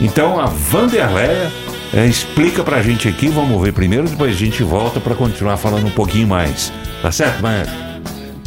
Então 0.00 0.38
a 0.38 0.46
Vanderleia 0.46 1.50
é, 1.92 2.06
explica 2.06 2.62
pra 2.62 2.80
gente 2.80 3.08
aqui, 3.08 3.26
vamos 3.26 3.60
ver 3.60 3.72
primeiro, 3.72 4.08
depois 4.08 4.30
a 4.30 4.38
gente 4.38 4.62
volta 4.62 5.00
pra 5.00 5.16
continuar 5.16 5.56
falando 5.56 5.88
um 5.88 5.90
pouquinho 5.90 6.28
mais. 6.28 6.72
Tá 7.02 7.10
certo, 7.10 7.42
Maestro? 7.42 7.74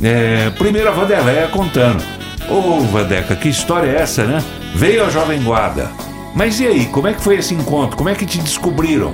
É, 0.02 0.50
primeiro 0.52 0.88
a 0.88 0.92
Vanderleia 0.94 1.48
contando. 1.50 2.02
Ô, 2.50 2.80
Vandeca, 2.80 3.36
que 3.36 3.50
história 3.50 3.90
é 3.90 4.02
essa, 4.02 4.24
né? 4.24 4.42
Veio 4.74 5.06
a 5.06 5.10
Jovem 5.10 5.42
Guarda. 5.44 5.92
Mas 6.36 6.60
e 6.60 6.68
aí, 6.68 6.86
como 6.88 7.08
é 7.08 7.14
que 7.14 7.22
foi 7.22 7.36
esse 7.36 7.54
encontro? 7.54 7.98
Como 7.98 8.08
é 8.08 8.16
que 8.16 8.26
te 8.26 8.40
descobriram? 8.40 9.14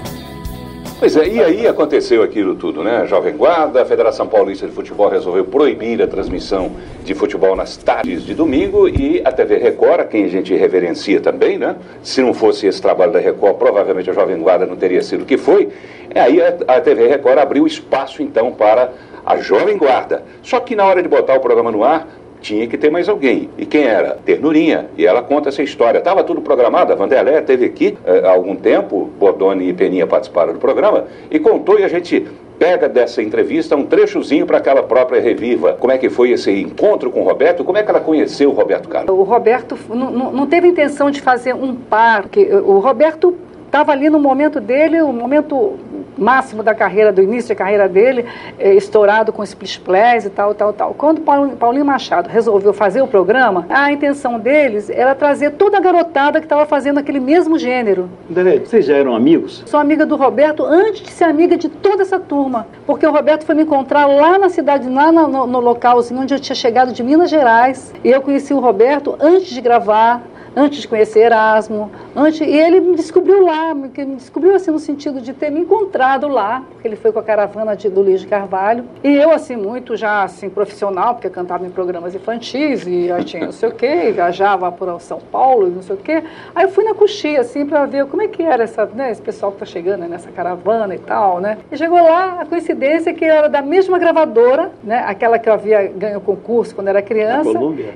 Pois 1.00 1.16
é, 1.16 1.28
e 1.28 1.44
aí 1.44 1.68
aconteceu 1.68 2.24
aquilo 2.24 2.56
tudo, 2.56 2.84
né? 2.84 3.06
Jovem 3.08 3.36
Guarda, 3.36 3.82
a 3.84 3.86
Federação 3.86 4.28
Paulista 4.28 4.66
de 4.66 4.72
Futebol 4.72 5.10
resolveu 5.10 5.46
proibir 5.46 6.02
a 6.02 6.08
transmissão 6.08 6.72
de 7.04 7.14
futebol 7.14 7.56
nas 7.56 7.78
tardes 7.78 8.24
de 8.24 8.34
domingo 8.34 8.90
e 8.90 9.22
a 9.24 9.32
TV 9.32 9.58
Record, 9.58 10.00
a 10.00 10.06
quem 10.06 10.26
a 10.26 10.28
gente 10.28 10.56
reverencia 10.56 11.20
também, 11.20 11.58
né? 11.58 11.76
Se 12.02 12.22
não 12.22 12.34
fosse 12.34 12.66
esse 12.66 12.82
trabalho 12.82 13.12
da 13.12 13.20
Record, 13.20 13.58
provavelmente 13.58 14.10
a 14.10 14.14
Jovem 14.14 14.38
Guarda 14.38 14.66
não 14.66 14.76
teria 14.76 15.04
sido 15.04 15.22
o 15.22 15.26
que 15.26 15.38
foi. 15.38 15.70
E 16.14 16.18
aí 16.18 16.42
a, 16.42 16.56
a 16.68 16.82
TV 16.82 17.08
Record 17.08 17.38
abriu 17.38 17.68
espaço 17.68 18.24
então 18.24 18.52
para 18.52 18.92
a 19.24 19.38
Jovem 19.38 19.78
Guarda. 19.78 20.24
Só 20.42 20.60
que 20.60 20.76
na 20.76 20.86
hora 20.86 21.04
de 21.04 21.10
botar 21.10 21.36
o 21.36 21.40
programa 21.40 21.72
no 21.72 21.84
ar, 21.84 22.08
tinha 22.42 22.68
que 22.68 22.78
ter 22.78 22.90
mais 22.90 23.10
alguém. 23.10 23.50
E 23.58 23.66
quem 23.66 23.84
era? 23.84 24.18
Ternurinha. 24.26 24.88
E 24.98 25.06
ela 25.06 25.22
conta 25.22 25.50
essa 25.50 25.64
história. 25.64 26.00
Estava 26.00 26.24
tudo 26.24 26.42
programado, 26.42 26.94
a 26.94 26.96
Vanderleia 26.96 27.40
esteve 27.40 27.66
aqui 27.66 27.98
eh, 28.06 28.22
há 28.24 28.32
algum 28.32 28.56
tempo, 28.56 29.10
Bordoni 29.20 29.70
e 29.70 29.74
Peninha 29.74 30.08
participaram 30.08 30.54
do 30.54 30.60
programa, 30.60 31.06
e 31.30 31.40
contou 31.40 31.80
e 31.80 31.84
a 31.84 31.88
gente 31.88 32.26
pega 32.58 32.90
dessa 32.90 33.22
entrevista 33.22 33.76
um 33.76 33.86
trechozinho 33.86 34.46
para 34.46 34.58
aquela 34.58 34.84
própria 34.84 35.22
reviva. 35.22 35.74
Como 35.74 35.92
é 35.92 35.98
que 35.98 36.10
foi 36.10 36.32
esse 36.32 36.52
encontro 36.52 37.12
com 37.12 37.22
o 37.22 37.24
Roberto? 37.24 37.64
Como 37.64 37.78
é 37.78 37.84
que 37.84 37.90
ela 37.90 38.00
conheceu 38.00 38.50
o 38.50 38.54
Roberto 38.54 38.90
Carlos? 38.90 39.16
O 39.16 39.24
Roberto 39.24 39.78
não, 39.94 40.46
teve 40.48 40.68
intenção 40.68 41.12
de 41.12 41.22
fazer 41.22 41.54
um 41.54 41.76
par, 41.76 42.24
porque 42.24 42.46
o 42.52 42.80
Roberto 42.80 43.36
estava 43.66 43.92
ali 43.92 44.10
no 44.10 44.20
momento 44.20 44.60
dele, 44.60 45.02
o 45.02 45.14
momento 45.14 45.76
máximo 46.18 46.64
da 46.64 46.74
carreira, 46.74 47.12
do 47.12 47.22
início 47.22 47.50
da 47.50 47.56
carreira 47.56 47.88
dele, 47.88 48.26
eh, 48.58 48.74
estourado 48.74 49.32
com 49.32 49.44
split 49.44 49.80
plays 49.80 50.26
e 50.26 50.30
tal, 50.30 50.54
tal, 50.54 50.74
tal. 50.74 50.94
Quando 50.94 51.22
Paulinho 51.22 51.86
Machado 51.86 52.30
resolveu 52.30 52.74
fazer 52.74 53.02
o 53.02 53.08
programa, 53.08 53.66
a 53.70 53.92
intenção 53.92 54.40
deles 54.40 54.90
era 54.90 55.16
trazer 55.16 55.52
toda 55.52 55.78
a 55.78 55.80
garotada 55.80 56.40
que 56.40 56.46
estava 56.46 56.66
fazendo 56.66 57.00
aquele 57.00 57.20
mesmo 57.20 57.58
gênero. 57.58 58.10
Dele, 58.30 58.60
vocês 58.60 58.86
já 58.86 58.96
eram 58.96 59.16
amigos? 59.16 59.64
Sou 59.66 59.80
amiga 59.80 60.06
do 60.06 60.16
Roberto 60.16 60.64
antes 60.64 61.02
de 61.02 61.12
ser 61.12 61.26
amiga 61.26 61.58
de 61.58 61.70
toda 61.70 62.04
essa 62.04 62.20
turma. 62.20 62.68
Porque 62.86 63.06
o 63.06 63.12
Roberto 63.12 63.46
foi 63.46 63.56
me 63.56 63.64
encontrar 63.64 64.06
lá 64.06 64.38
na 64.38 64.50
cidade, 64.50 64.90
lá 64.90 65.12
no, 65.12 65.28
no, 65.28 65.48
no 65.48 65.60
localzinho 65.60 66.22
onde 66.22 66.34
eu 66.34 66.40
tinha 66.40 66.56
chegado 66.56 66.92
de 66.92 67.04
Minas 67.04 67.30
Gerais. 67.30 67.94
E 68.04 68.10
eu 68.10 68.22
conheci 68.22 68.54
o 68.54 68.60
Roberto 68.60 69.16
antes 69.20 69.48
de 69.48 69.62
gravar, 69.62 70.22
antes 70.58 70.82
de 70.82 70.88
conhecer 70.88 71.20
Erasmo. 71.20 71.92
Antes, 72.16 72.42
e 72.42 72.46
ele 72.46 72.80
me 72.80 72.96
descobriu 72.96 73.46
lá, 73.46 73.76
me, 73.76 73.90
descobriu 73.90 74.56
assim 74.56 74.72
no 74.72 74.80
sentido 74.80 75.22
de 75.22 75.32
ter 75.32 75.52
me 75.52 75.60
encontrado 75.60 76.28
lá, 76.28 76.64
porque 76.72 76.88
ele 76.88 76.96
foi 76.96 77.12
com 77.12 77.20
a 77.20 77.24
caravana 77.24 77.76
de, 77.76 77.88
do 77.90 78.02
Luiz 78.02 78.22
de 78.22 78.28
Carvalho. 78.28 78.84
E 79.04 79.16
eu, 79.16 79.32
assim, 79.32 79.56
muito 79.56 79.96
já 79.96 80.24
assim, 80.24 80.50
profissional, 80.50 81.14
porque 81.14 81.28
eu 81.28 81.32
cantava 81.32 81.66
em 81.66 81.70
programas 81.70 82.16
infantis 82.16 82.88
e 82.88 83.08
já 83.08 83.24
tinha 83.24 83.46
não 83.46 83.52
sei 83.52 83.70
o 83.70 83.72
quê, 83.72 84.08
e 84.10 84.12
viajava 84.12 84.72
por 84.72 85.00
São 85.00 85.20
Paulo 85.20 85.68
e 85.68 85.70
não 85.70 85.84
sei 85.84 85.96
o 85.96 86.00
quê. 86.00 86.24
Aí 86.56 86.66
eu 86.66 86.70
fui 86.70 86.84
na 86.84 86.96
coxia, 86.96 87.42
assim, 87.42 87.66
para 87.66 87.86
ver 87.86 88.06
como 88.08 88.24
é 88.24 88.28
que 88.28 88.42
era 88.42 88.64
essa, 88.64 88.86
né, 88.88 89.12
esse 89.12 89.22
pessoal 89.22 89.52
que 89.52 89.60
tá 89.60 89.66
chegando 89.66 90.02
né, 90.02 90.08
nessa 90.08 90.32
caravana 90.32 90.96
e 90.96 91.00
tal, 91.00 91.40
né? 91.40 91.60
E 91.72 91.78
chegou 91.78 92.02
lá, 92.02 92.42
a 92.42 92.46
coincidência 92.46 93.12
é 93.12 93.14
que 93.14 93.26
era 93.26 93.48
da 93.48 93.62
mesma 93.62 94.00
gravadora, 94.00 94.72
né? 94.84 95.04
Aquela 95.06 95.38
que 95.38 95.48
eu 95.48 95.54
havia 95.54 95.88
ganho 95.88 96.18
o 96.18 96.22
concurso 96.22 96.74
quando 96.74 96.88
era 96.88 97.02
criança. 97.02 97.52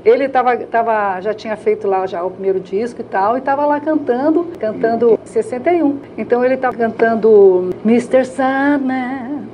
Ele 0.05 0.29
tava, 0.29 0.57
tava, 0.57 1.19
já 1.21 1.33
tinha 1.33 1.55
feito 1.55 1.87
lá 1.87 2.05
já 2.05 2.23
o 2.23 2.29
primeiro 2.29 2.50
disco 2.59 3.01
e 3.01 3.03
tal, 3.03 3.35
e 3.35 3.39
estava 3.39 3.65
lá 3.65 3.79
cantando, 3.79 4.47
cantando 4.59 5.19
61. 5.25 5.99
Então 6.17 6.43
ele 6.43 6.55
estava 6.55 6.75
cantando 6.75 7.69
Mr. 7.85 8.25
Sandman, 8.25 9.47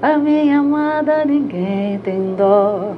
a 0.00 0.18
minha 0.18 0.60
amada 0.60 1.24
ninguém 1.24 1.98
tem 1.98 2.34
dó. 2.36 2.94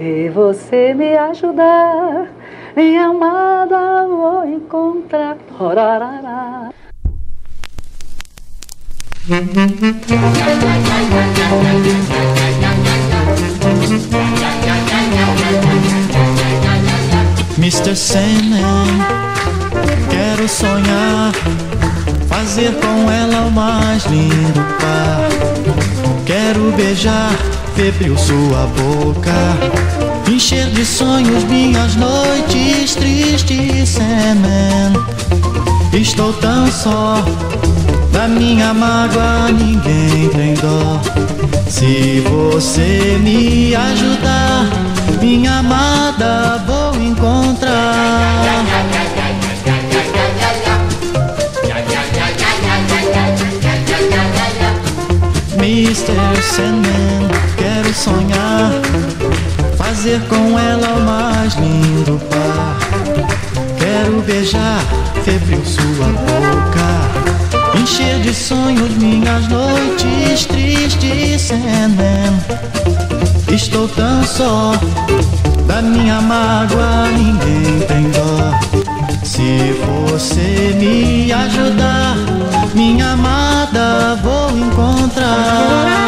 E 0.00 0.28
você 0.28 0.94
me 0.94 1.16
ajudar, 1.16 2.28
minha 2.76 3.06
amada 3.06 4.06
vou 4.06 4.46
encontrar. 4.46 5.36
Mr. 17.58 17.96
Sandman, 17.96 18.86
quero 20.08 20.48
sonhar, 20.48 21.32
fazer 22.28 22.72
com 22.74 23.10
ela 23.10 23.46
o 23.46 23.50
mais 23.50 24.04
lindo 24.06 24.64
par. 24.80 25.28
Quero 26.24 26.72
beijar 26.76 27.32
febril 27.74 28.16
sua 28.16 28.68
boca, 28.76 29.32
encher 30.30 30.70
de 30.70 30.86
sonhos 30.86 31.42
minhas 31.44 31.96
noites 31.96 32.94
tristes, 32.94 33.88
Sandman. 33.88 34.92
Estou 35.92 36.32
tão 36.34 36.70
só, 36.70 37.24
da 38.12 38.28
minha 38.28 38.72
mágoa 38.72 39.50
ninguém 39.50 40.28
tem 40.28 40.54
dó. 40.54 41.00
Se 41.68 42.20
você 42.20 43.18
me 43.20 43.74
ajudar, 43.74 44.87
minha 45.28 45.58
amada 45.58 46.64
vou 46.66 46.94
encontrar. 47.02 48.64
Mr. 55.58 56.42
Sandman, 56.42 57.28
quero 57.58 57.92
sonhar, 57.92 58.72
fazer 59.76 60.18
com 60.30 60.58
ela 60.58 60.96
o 60.96 61.00
mais 61.00 61.54
lindo 61.56 62.18
par. 62.30 62.78
Quero 63.78 64.22
beijar 64.22 64.80
febril 65.24 65.62
sua 65.62 66.06
boca, 66.06 67.78
encher 67.78 68.18
de 68.20 68.32
sonhos 68.32 68.96
minhas 68.96 69.46
noites 69.48 70.46
tristes, 70.46 71.42
Sandman. 71.42 73.27
Estou 73.50 73.88
tão 73.88 74.22
só, 74.24 74.72
da 75.66 75.82
minha 75.82 76.20
mágoa 76.20 77.08
ninguém 77.10 77.80
tem 77.86 78.10
dó. 78.10 78.52
Se 79.24 79.72
você 79.72 80.74
me 80.78 81.32
ajudar, 81.32 82.16
minha 82.74 83.12
amada 83.12 84.18
vou 84.22 84.50
encontrar. 84.56 85.98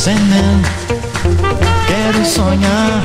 Sandman, 0.00 0.62
quero 1.86 2.24
sonhar, 2.24 3.02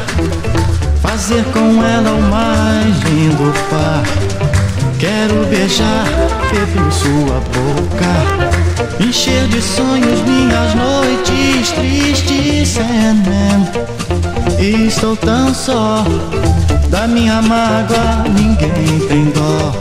fazer 1.01 1.43
com 1.51 1.83
ela 1.83 2.09
o 2.11 2.21
mais 2.21 2.97
lindo 2.99 3.53
par. 3.69 4.01
Quero 4.97 5.45
beijar 5.47 6.05
febril 6.49 6.89
sua 6.89 7.41
boca, 7.51 9.05
encher 9.05 9.45
de 9.49 9.61
sonhos 9.61 10.21
minhas 10.21 10.73
noites 10.73 11.71
tristes, 11.73 12.69
Sandman. 12.69 13.67
Estou 14.57 15.17
tão 15.17 15.53
só, 15.53 16.01
da 16.87 17.09
minha 17.09 17.41
mágoa 17.41 18.23
ninguém 18.33 19.05
tem 19.09 19.25
dó. 19.31 19.73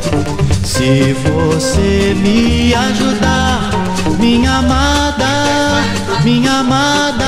Se 0.65 1.15
você 1.23 2.13
me 2.17 2.75
ajudar, 2.75 3.71
minha 4.19 4.57
amada, 4.57 5.44
minha 6.25 6.61
amada, 6.61 7.25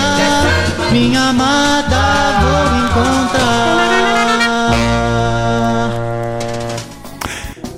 minha 0.90 1.28
amada, 1.28 1.96
vou 2.40 2.66
encontrar. 2.78 3.86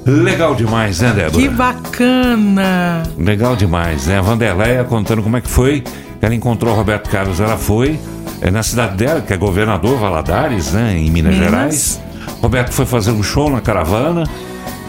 Legal 0.06 0.54
demais, 0.54 1.00
né, 1.00 1.12
Débora? 1.12 1.42
Que 1.42 1.48
bacana! 1.48 3.02
Legal 3.18 3.56
demais, 3.56 4.06
né? 4.06 4.18
A 4.18 4.22
Vanderleia 4.22 4.84
contando 4.84 5.22
como 5.22 5.36
é 5.36 5.40
que 5.40 5.50
foi. 5.50 5.82
Ela 6.22 6.34
encontrou 6.34 6.72
o 6.72 6.76
Roberto 6.76 7.10
Carlos, 7.10 7.40
ela 7.40 7.58
foi 7.58 7.98
é, 8.40 8.50
na 8.50 8.62
cidade 8.62 8.96
dela, 8.96 9.20
que 9.20 9.32
é 9.32 9.36
governador 9.36 9.98
Valadares, 9.98 10.72
né? 10.72 10.94
Em 10.96 11.10
Minas, 11.10 11.34
Minas. 11.34 11.50
Gerais. 11.50 12.00
Roberto 12.40 12.72
foi 12.72 12.86
fazer 12.86 13.10
um 13.10 13.22
show 13.22 13.50
na 13.50 13.60
caravana. 13.60 14.24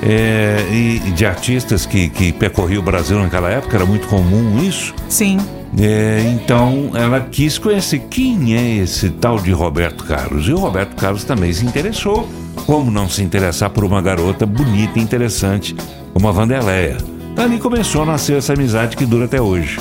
é, 0.01 0.65
e 0.71 0.99
de 1.11 1.25
artistas 1.25 1.85
que, 1.85 2.07
que 2.09 2.31
percorriam 2.31 2.81
o 2.81 2.85
Brasil 2.85 3.19
naquela 3.19 3.49
época, 3.49 3.75
era 3.75 3.85
muito 3.85 4.07
comum 4.07 4.57
isso. 4.63 4.93
Sim. 5.09 5.37
É, 5.77 6.21
então 6.33 6.91
ela 6.95 7.19
quis 7.21 7.57
conhecer 7.57 7.99
quem 8.09 8.55
é 8.55 8.77
esse 8.77 9.09
tal 9.09 9.39
de 9.39 9.51
Roberto 9.51 10.03
Carlos. 10.03 10.47
E 10.47 10.53
o 10.53 10.57
Roberto 10.57 10.95
Carlos 10.95 11.23
também 11.23 11.53
se 11.53 11.65
interessou. 11.65 12.27
Como 12.65 12.91
não 12.91 13.07
se 13.07 13.23
interessar 13.23 13.69
por 13.69 13.83
uma 13.83 14.01
garota 14.01 14.45
bonita 14.45 14.99
e 14.99 15.01
interessante 15.01 15.75
como 16.13 16.27
a 16.27 16.31
Vanderleia? 16.31 16.97
Dali 17.35 17.57
começou 17.57 18.03
a 18.03 18.05
nascer 18.05 18.37
essa 18.37 18.53
amizade 18.53 18.97
que 18.97 19.05
dura 19.05 19.25
até 19.25 19.41
hoje. 19.41 19.79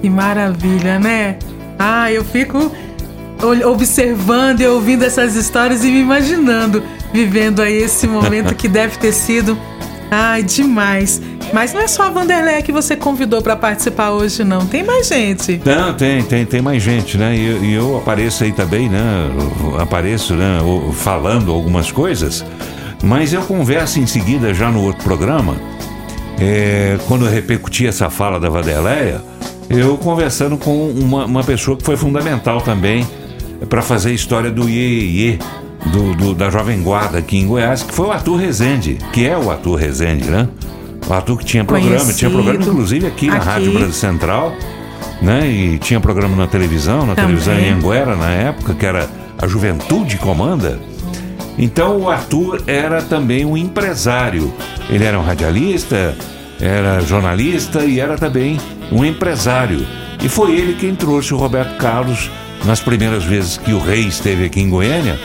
Que 0.00 0.08
maravilha, 0.08 0.98
né? 0.98 1.36
Ah, 1.78 2.12
eu 2.12 2.24
fico 2.24 2.70
observando 3.66 4.60
e 4.60 4.66
ouvindo 4.66 5.04
essas 5.04 5.34
histórias 5.34 5.84
e 5.84 5.88
me 5.88 6.00
imaginando 6.00 6.82
vivendo 7.12 7.60
aí 7.60 7.76
esse 7.76 8.06
momento 8.06 8.54
que 8.54 8.66
deve 8.66 8.96
ter 8.98 9.12
sido. 9.12 9.58
Ai, 10.14 10.42
demais. 10.42 11.22
Mas 11.54 11.72
não 11.72 11.80
é 11.80 11.88
só 11.88 12.02
a 12.02 12.10
Vanderleia 12.10 12.60
que 12.60 12.70
você 12.70 12.94
convidou 12.94 13.40
para 13.40 13.56
participar 13.56 14.10
hoje, 14.10 14.44
não. 14.44 14.66
Tem 14.66 14.84
mais 14.84 15.08
gente. 15.08 15.58
Não, 15.64 15.94
tem, 15.94 16.22
tem, 16.22 16.44
tem 16.44 16.60
mais 16.60 16.82
gente, 16.82 17.16
né? 17.16 17.34
E 17.34 17.46
eu, 17.46 17.64
e 17.64 17.72
eu 17.72 17.96
apareço 17.96 18.44
aí 18.44 18.52
também, 18.52 18.90
né? 18.90 19.00
Apareço, 19.78 20.34
né? 20.34 20.58
Falando 20.92 21.50
algumas 21.50 21.90
coisas. 21.90 22.44
Mas 23.02 23.32
eu 23.32 23.40
converso 23.40 24.00
em 24.00 24.06
seguida, 24.06 24.52
já 24.52 24.70
no 24.70 24.82
outro 24.82 25.02
programa, 25.02 25.56
é, 26.38 26.98
quando 27.08 27.24
eu 27.24 27.30
repercuti 27.30 27.86
essa 27.86 28.10
fala 28.10 28.38
da 28.38 28.50
Vanderleia, 28.50 29.22
eu 29.70 29.96
conversando 29.96 30.58
com 30.58 30.90
uma, 30.90 31.24
uma 31.24 31.42
pessoa 31.42 31.74
que 31.74 31.84
foi 31.84 31.96
fundamental 31.96 32.60
também 32.60 33.06
para 33.66 33.80
fazer 33.80 34.10
a 34.10 34.12
história 34.12 34.50
do 34.50 34.68
Iê 34.68 35.38
do, 35.86 36.14
do- 36.14 36.34
da 36.34 36.50
Jovem 36.50 36.80
Guarda 36.82 37.18
aqui 37.18 37.38
em 37.38 37.46
Goiás, 37.46 37.82
que 37.82 37.92
foi 37.94 38.06
o 38.06 38.12
Arthur 38.12 38.36
Rezende, 38.36 38.98
que 39.12 39.26
é 39.26 39.36
o 39.36 39.50
Arthur 39.50 39.76
Rezende, 39.76 40.30
né? 40.30 40.48
O 41.08 41.12
Arthur 41.12 41.38
que 41.38 41.44
tinha 41.44 41.64
programa, 41.64 42.12
tinha 42.12 42.30
programa 42.30 42.52
Conhecido. 42.58 42.72
inclusive 42.72 43.06
aqui 43.06 43.26
na 43.26 43.36
Aqui. 43.36 43.46
Rádio 43.46 43.72
Brasil 43.72 43.92
Central, 43.92 44.54
né? 45.20 45.46
E 45.48 45.78
tinha 45.78 46.00
programa 46.00 46.36
na 46.36 46.46
televisão, 46.46 47.04
na 47.06 47.14
Também. 47.14 47.36
televisão 47.36 47.54
em 47.58 47.70
Anguera 47.70 48.14
na 48.16 48.30
época, 48.30 48.74
que 48.74 48.86
era 48.86 49.08
a 49.40 49.46
Juventude 49.46 50.16
Comanda. 50.18 50.78
Então 51.58 51.98
o 52.00 52.08
Arthur 52.08 52.62
era 52.66 53.02
também 53.02 53.44
um 53.44 53.56
empresário. 53.56 54.52
Ele 54.88 55.04
era 55.04 55.18
um 55.18 55.22
radialista, 55.24 56.16
era 56.60 57.00
jornalista 57.00 57.84
e 57.84 57.98
era 58.00 58.16
também 58.16 58.58
um 58.90 59.04
empresário. 59.04 59.84
E 60.22 60.28
foi 60.28 60.52
ele 60.52 60.74
quem 60.74 60.94
trouxe 60.94 61.34
o 61.34 61.36
Roberto 61.36 61.76
Carlos 61.76 62.30
nas 62.64 62.80
primeiras 62.80 63.24
vezes 63.24 63.56
que 63.58 63.72
o 63.72 63.78
rei 63.80 64.06
esteve 64.06 64.44
aqui 64.44 64.60
em 64.60 64.70
Goiânia. 64.70 65.18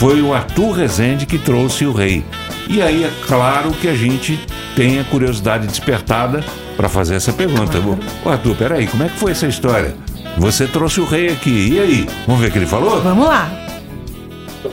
Foi 0.00 0.22
o 0.22 0.32
Arthur 0.32 0.70
Rezende 0.70 1.26
que 1.26 1.36
trouxe 1.36 1.84
o 1.84 1.92
rei. 1.92 2.24
E 2.70 2.80
aí 2.80 3.04
é 3.04 3.10
claro 3.26 3.70
que 3.72 3.86
a 3.86 3.92
gente 3.92 4.40
tem 4.74 4.98
a 4.98 5.04
curiosidade 5.04 5.66
despertada 5.66 6.40
para 6.74 6.88
fazer 6.88 7.16
essa 7.16 7.34
pergunta. 7.34 7.76
Ô 8.24 8.30
Arthur, 8.30 8.56
peraí, 8.56 8.86
como 8.86 9.02
é 9.02 9.08
que 9.10 9.18
foi 9.18 9.32
essa 9.32 9.46
história? 9.46 9.94
Você 10.38 10.66
trouxe 10.66 11.02
o 11.02 11.04
rei 11.04 11.28
aqui, 11.28 11.74
e 11.74 11.78
aí? 11.78 12.06
Vamos 12.26 12.40
ver 12.40 12.48
o 12.48 12.50
que 12.50 12.56
ele 12.56 12.66
falou? 12.66 12.98
Vamos 13.02 13.26
lá. 13.26 13.50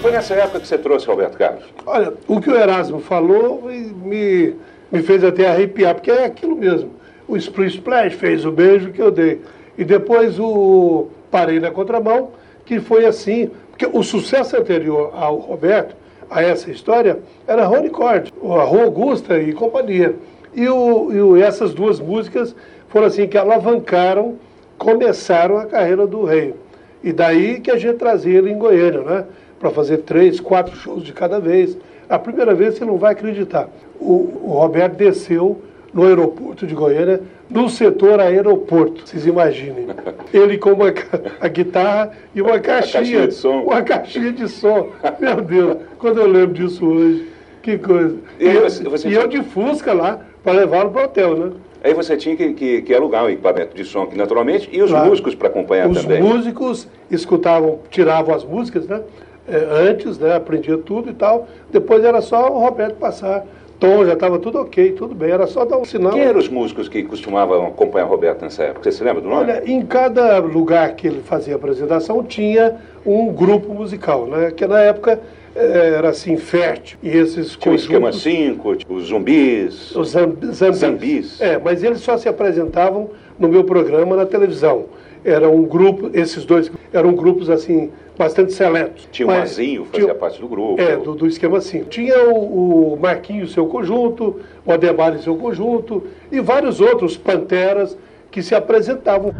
Foi 0.01 0.11
nessa 0.11 0.33
época 0.33 0.61
que 0.61 0.67
você 0.69 0.77
trouxe 0.77 1.05
Roberto 1.07 1.37
Carlos? 1.37 1.65
Olha, 1.85 2.13
o 2.25 2.39
que 2.39 2.49
o 2.49 2.55
Erasmo 2.55 3.01
falou 3.01 3.69
me, 4.01 4.55
me 4.89 5.03
fez 5.03 5.25
até 5.25 5.49
arrepiar, 5.49 5.95
porque 5.95 6.09
é 6.09 6.23
aquilo 6.23 6.55
mesmo. 6.55 6.91
O 7.27 7.35
Split 7.35 7.73
Splash 7.73 8.13
fez 8.13 8.45
o 8.45 8.51
beijo 8.53 8.93
que 8.93 9.01
eu 9.01 9.11
dei. 9.11 9.41
E 9.77 9.83
depois 9.83 10.39
o 10.39 11.09
Parei 11.29 11.59
na 11.59 11.69
Contramão, 11.69 12.29
que 12.65 12.79
foi 12.79 13.05
assim, 13.05 13.49
porque 13.77 13.95
o 13.95 14.01
sucesso 14.01 14.57
anterior 14.57 15.11
ao 15.13 15.35
Roberto, 15.37 15.95
a 16.31 16.41
essa 16.41 16.71
história, 16.71 17.19
era 17.45 17.63
Rony 17.63 17.91
Cord, 17.91 18.33
a 18.41 18.63
Rua 18.63 18.85
Augusta 18.85 19.39
e 19.39 19.53
companhia. 19.53 20.15
E, 20.51 20.67
o, 20.67 21.35
e 21.37 21.43
essas 21.43 21.75
duas 21.75 21.99
músicas 21.99 22.55
foram 22.89 23.05
assim 23.05 23.27
que 23.27 23.37
alavancaram, 23.37 24.39
começaram 24.79 25.59
a 25.59 25.67
carreira 25.67 26.07
do 26.07 26.23
rei. 26.25 26.55
E 27.03 27.13
daí 27.13 27.59
que 27.59 27.69
a 27.69 27.77
gente 27.77 27.97
trazia 27.97 28.39
ele 28.39 28.49
em 28.49 28.57
Goiânia, 28.57 29.01
né? 29.01 29.25
Para 29.59 29.69
fazer 29.69 29.97
três, 29.99 30.39
quatro 30.39 30.75
shows 30.75 31.03
de 31.03 31.13
cada 31.13 31.39
vez. 31.39 31.77
A 32.09 32.17
primeira 32.17 32.55
vez 32.55 32.75
você 32.75 32.83
não 32.83 32.97
vai 32.97 33.11
acreditar. 33.11 33.69
O, 33.99 34.41
o 34.43 34.53
Roberto 34.53 34.95
desceu 34.95 35.61
no 35.93 36.03
aeroporto 36.05 36.67
de 36.67 36.75
Goiânia, 36.75 37.21
no 37.49 37.69
setor 37.69 38.19
aeroporto, 38.19 39.07
vocês 39.07 39.25
imaginem. 39.25 39.87
Ele 40.33 40.57
com 40.57 40.71
uma, 40.73 40.93
a 41.39 41.47
guitarra 41.47 42.11
e 42.35 42.41
uma 42.41 42.59
caixinha, 42.59 43.01
caixinha 43.01 43.27
de 43.27 43.33
som. 43.33 43.61
Uma 43.63 43.81
caixinha 43.81 44.31
de 44.31 44.47
som. 44.49 44.89
Meu 45.19 45.41
Deus, 45.41 45.77
quando 45.97 46.19
eu 46.19 46.27
lembro 46.27 46.53
disso 46.53 46.85
hoje, 46.85 47.27
que 47.61 47.77
coisa. 47.77 48.17
E 48.39 48.45
eu, 48.45 48.61
você- 48.63 48.83
você 48.83 49.07
e 49.07 49.11
tinha- 49.11 49.21
eu 49.23 49.27
de 49.27 49.41
Fusca 49.43 49.93
lá, 49.93 50.19
para 50.43 50.53
levá-lo 50.53 50.91
para 50.91 51.01
o 51.01 51.05
hotel, 51.05 51.35
né? 51.37 51.51
Aí 51.83 51.93
você 51.93 52.17
tinha 52.17 52.35
que, 52.35 52.53
que- 52.53 52.81
que 52.81 52.93
alugar 52.93 53.23
um 53.25 53.29
equipamento 53.29 53.75
de 53.75 53.83
som 53.85 54.03
aqui 54.03 54.17
naturalmente 54.17 54.67
e 54.71 54.81
os 54.81 54.89
Claro. 54.89 55.09
músicos 55.09 55.35
para 55.35 55.47
acompanhar 55.47 55.89
Os 55.89 56.01
também. 56.01 56.21
músicos 56.21 56.87
escutavam, 57.09 57.79
tiravam 57.89 58.33
as 58.35 58.43
músicas, 58.43 58.87
né? 58.87 59.01
É, 59.47 59.55
antes, 59.89 60.17
né? 60.17 60.35
Aprendia 60.35 60.77
tudo 60.77 61.09
e 61.09 61.13
tal. 61.13 61.47
Depois 61.71 62.03
era 62.03 62.19
só 62.21 62.51
o 62.51 62.59
Roberto 62.59 62.95
passar. 62.95 63.45
Tom 63.79 64.03
já 64.05 64.13
estava 64.13 64.39
tudo 64.39 64.59
ok, 64.59 64.93
tudo 64.93 65.13
bem. 65.13 65.29
Era 65.31 65.45
só 65.45 65.63
dar 65.63 65.77
um 65.77 65.85
sinal. 65.85 66.13
Quem 66.13 66.23
eram 66.23 66.39
os 66.39 66.49
músicos 66.49 66.89
que 66.89 67.03
costumavam 67.03 67.67
acompanhar 67.67 68.05
Roberto 68.05 68.41
nessa 68.41 68.63
época? 68.63 68.83
Você 68.91 68.97
se 68.97 69.03
lembra 69.03 69.21
do 69.21 69.29
nome? 69.29 69.41
Olha, 69.51 69.63
em 69.65 69.85
cada 69.85 70.39
lugar 70.39 70.95
que 70.95 71.07
ele 71.07 71.21
fazia 71.21 71.55
apresentação 71.55 72.23
tinha 72.23 72.75
um 73.05 73.31
grupo 73.31 73.73
musical, 73.73 74.25
né? 74.25 74.51
Que 74.51 74.65
na 74.65 74.79
época 74.81 75.19
eh, 75.55 75.93
era 75.95 76.09
assim, 76.09 76.37
fértil. 76.37 76.97
E 77.03 77.09
esses 77.09 77.55
Tinha 77.55 77.71
o 77.71 77.75
esquema 77.75 78.07
conjuntos- 78.11 78.23
5, 78.23 78.77
os 78.89 79.03
zumbis. 79.09 79.95
Os 79.95 80.09
zamb- 80.09 80.43
zambis. 80.51 80.77
Zambis. 80.79 81.41
É, 81.41 81.59
mas 81.59 81.83
eles 81.83 81.99
só 81.99 82.17
se 82.17 82.27
apresentavam 82.27 83.11
no 83.37 83.47
meu 83.47 83.63
programa 83.63 84.15
na 84.15 84.25
televisão. 84.25 84.85
Era 85.23 85.49
um 85.49 85.63
grupo, 85.63 86.09
esses 86.13 86.45
dois 86.45 86.71
eram 86.93 87.13
grupos 87.13 87.49
assim, 87.49 87.91
bastante 88.17 88.53
seletos. 88.53 89.07
Tinha 89.11 89.27
o 89.27 89.31
Mas 89.31 89.39
Mazinho, 89.51 89.85
fazia 89.85 90.05
tinha- 90.07 90.15
parte 90.15 90.39
do 90.39 90.47
grupo. 90.47 90.81
É, 90.81 90.95
do, 90.97 91.13
do 91.15 91.27
esquema 91.27 91.57
assim. 91.57 91.83
Tinha 91.83 92.29
o, 92.29 92.93
o 92.93 92.99
Marquinho 92.99 93.43
e 93.43 93.47
seu 93.47 93.65
conjunto, 93.67 94.39
o 94.65 94.71
Ademar 94.71 95.15
e 95.15 95.21
seu 95.21 95.35
conjunto, 95.35 96.03
e 96.31 96.39
vários 96.39 96.79
outros 96.79 97.17
panteras 97.17 97.97
que 98.31 98.41
se 98.41 98.55
apresentavam. 98.55 99.33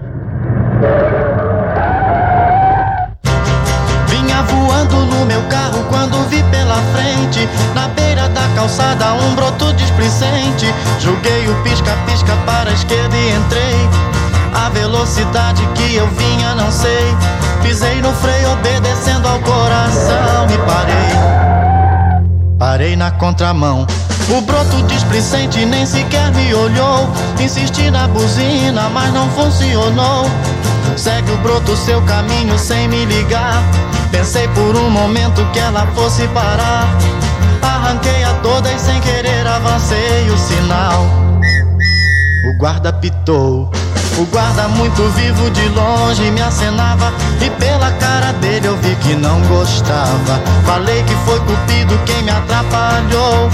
Vinha 4.08 4.42
voando 4.44 4.96
no 5.16 5.26
meu 5.26 5.42
carro 5.50 5.84
quando 5.90 6.18
vi 6.30 6.42
pela 6.52 6.76
frente, 6.94 7.48
na 7.74 7.88
beira 7.90 8.28
da 8.30 8.48
calçada, 8.56 9.14
um 9.14 9.36
broto 9.36 9.74
displicente. 9.74 10.66
Joguei 11.00 11.48
o 11.48 11.64
pisca-pisca 11.64 12.34
para 12.46 12.70
a 12.70 12.74
esquerda 12.74 13.16
e 13.16 13.30
entrei. 13.32 14.17
A 14.58 14.70
velocidade 14.70 15.62
que 15.76 15.96
eu 15.96 16.08
vinha, 16.08 16.56
não 16.56 16.72
sei. 16.72 17.16
Pisei 17.62 18.02
no 18.02 18.12
freio, 18.14 18.52
obedecendo 18.54 19.28
ao 19.28 19.40
coração 19.40 20.48
e 20.50 20.58
parei. 20.66 22.28
Parei 22.58 22.96
na 22.96 23.12
contramão. 23.12 23.86
O 24.30 24.42
broto 24.42 24.82
displicente 24.88 25.66
nem 25.66 25.86
sequer 25.86 26.32
me 26.34 26.54
olhou. 26.54 27.08
Insisti 27.40 27.90
na 27.92 28.08
buzina, 28.08 28.90
mas 28.90 29.14
não 29.14 29.30
funcionou. 29.30 30.26
Segue 30.98 31.32
o 31.32 31.38
broto 31.38 31.76
seu 31.78 32.02
caminho 32.02 32.58
sem 32.58 32.88
me 32.88 33.06
ligar. 33.06 33.62
Pensei 34.12 34.48
por 34.50 34.76
um 34.76 34.90
momento 34.90 35.46
que 35.54 35.60
ela 35.60 35.86
fosse 35.96 36.28
parar. 36.30 36.88
Arranquei 37.62 38.24
a 38.24 38.34
todas 38.42 38.82
sem 38.82 39.00
querer, 39.02 39.46
avancei 39.46 40.30
o 40.30 40.38
sinal. 40.38 41.06
O 42.50 42.58
guarda 42.58 42.92
pitou. 42.92 43.70
O 44.18 44.26
guarda 44.26 44.68
muito 44.70 45.04
vivo 45.12 45.50
de 45.52 45.70
longe 45.70 46.32
me 46.32 46.42
acenava 46.42 47.14
E 47.40 47.50
pela 47.52 47.92
cara 47.94 48.34
dele 48.34 48.68
eu 48.68 48.76
vi 48.78 48.96
que 48.96 49.14
não 49.14 49.40
gostava. 49.42 50.42
Falei 50.66 51.04
que 51.04 51.14
foi 51.18 51.40
cupido 51.42 51.96
quem 52.06 52.24
me 52.24 52.32
atrapalhou 52.32 53.48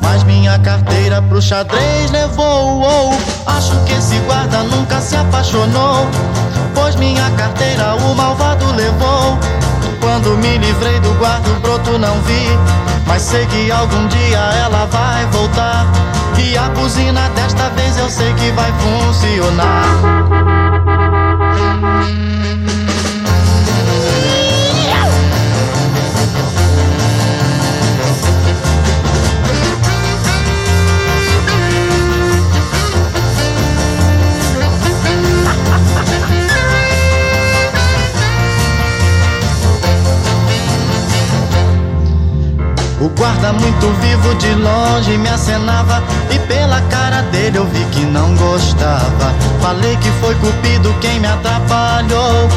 Mas 0.00 0.22
minha 0.22 0.58
carteira 0.60 1.20
pro 1.22 1.42
xadrez 1.42 2.10
levou. 2.12 2.82
Oh, 2.82 3.50
Acho 3.50 3.76
que 3.84 3.94
esse 3.94 4.16
guarda 4.20 4.62
nunca 4.62 5.00
se 5.00 5.16
apaixonou 5.16 6.06
Pois 6.72 6.94
minha 6.94 7.28
carteira 7.30 7.96
o 7.96 8.14
malvado 8.14 8.66
levou 8.76 9.36
Quando 10.06 10.36
me 10.38 10.56
livrei 10.56 11.00
do 11.00 11.12
guarda 11.14 11.50
o 11.50 11.54
broto 11.58 11.98
não 11.98 12.14
vi. 12.20 12.46
Mas 13.08 13.22
sei 13.22 13.44
que 13.46 13.72
algum 13.72 14.06
dia 14.06 14.38
ela 14.38 14.86
vai 14.86 15.26
voltar. 15.32 15.84
E 16.38 16.56
a 16.56 16.68
buzina 16.68 17.28
desta 17.30 17.70
vez 17.70 17.98
eu 17.98 18.08
sei 18.08 18.32
que 18.34 18.52
vai 18.52 18.72
funcionar 18.74 20.26
O 43.00 43.10
guarda 43.10 43.52
muito 43.52 43.86
vivo 44.00 44.34
de 44.36 44.54
longe 44.54 45.18
me 45.18 45.28
acenava 45.28 46.02
E 46.30 46.38
pela 46.40 46.80
cara 46.82 47.22
dele 47.24 47.58
eu 47.58 47.66
vi 47.66 47.84
que 47.92 48.00
não 48.00 48.34
gostava. 48.36 49.34
Falei 49.60 49.96
que 49.96 50.10
foi 50.12 50.34
cupido 50.36 50.94
quem 51.00 51.20
me 51.20 51.26
atrapalhou 51.26 52.48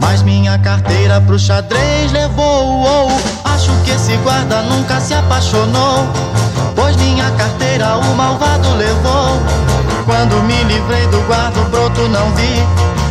Mas 0.00 0.22
minha 0.22 0.58
carteira 0.58 1.20
pro 1.20 1.38
xadrez 1.38 2.10
levou 2.10 3.08
Acho 3.44 3.70
que 3.84 3.92
esse 3.92 4.16
guarda 4.18 4.62
nunca 4.62 5.00
se 5.00 5.14
apaixonou 5.14 6.06
Pois 6.74 6.96
minha 6.96 7.30
carteira 7.32 7.96
o 7.96 8.14
malvado 8.16 8.68
levou 8.74 9.40
Quando 10.06 10.40
me 10.44 10.62
livrei 10.62 11.04
do 11.08 11.20
guarda 11.22 11.60
o 11.60 11.64
broto 11.64 12.08
não 12.08 12.32
vi. 12.36 12.62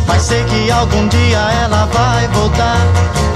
Mas 0.06 0.22
sei 0.22 0.42
que 0.44 0.70
algum 0.70 1.06
dia 1.08 1.38
ela 1.62 1.84
vai 1.92 2.26
voltar. 2.28 2.78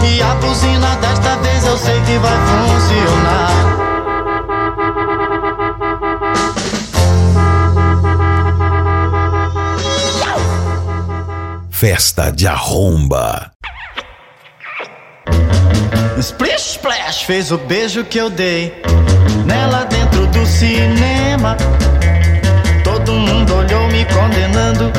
E 0.03 0.23
a 0.23 0.35
buzina 0.37 0.97
desta 0.97 1.37
vez 1.37 1.67
eu 1.67 1.77
sei 1.77 2.01
que 2.01 2.19
vai 2.19 2.39
funcionar. 2.49 3.51
Festa 11.71 12.33
de 12.33 12.49
arromba. 12.49 13.53
Splish 16.19 16.73
Splash 16.73 17.23
fez 17.23 17.51
o 17.51 17.57
beijo 17.57 18.05
que 18.05 18.19
eu 18.19 18.29
dei 18.29 18.83
Nela 19.47 19.87
dentro 19.87 20.27
do 20.27 20.45
cinema 20.45 21.57
Todo 23.01 23.13
mundo 23.15 23.57
olhou 23.57 23.89
me 23.89 24.05
condenando 24.05 24.93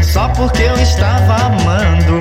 Só 0.00 0.28
porque 0.28 0.62
eu 0.62 0.74
estava 0.78 1.46
amando. 1.46 2.18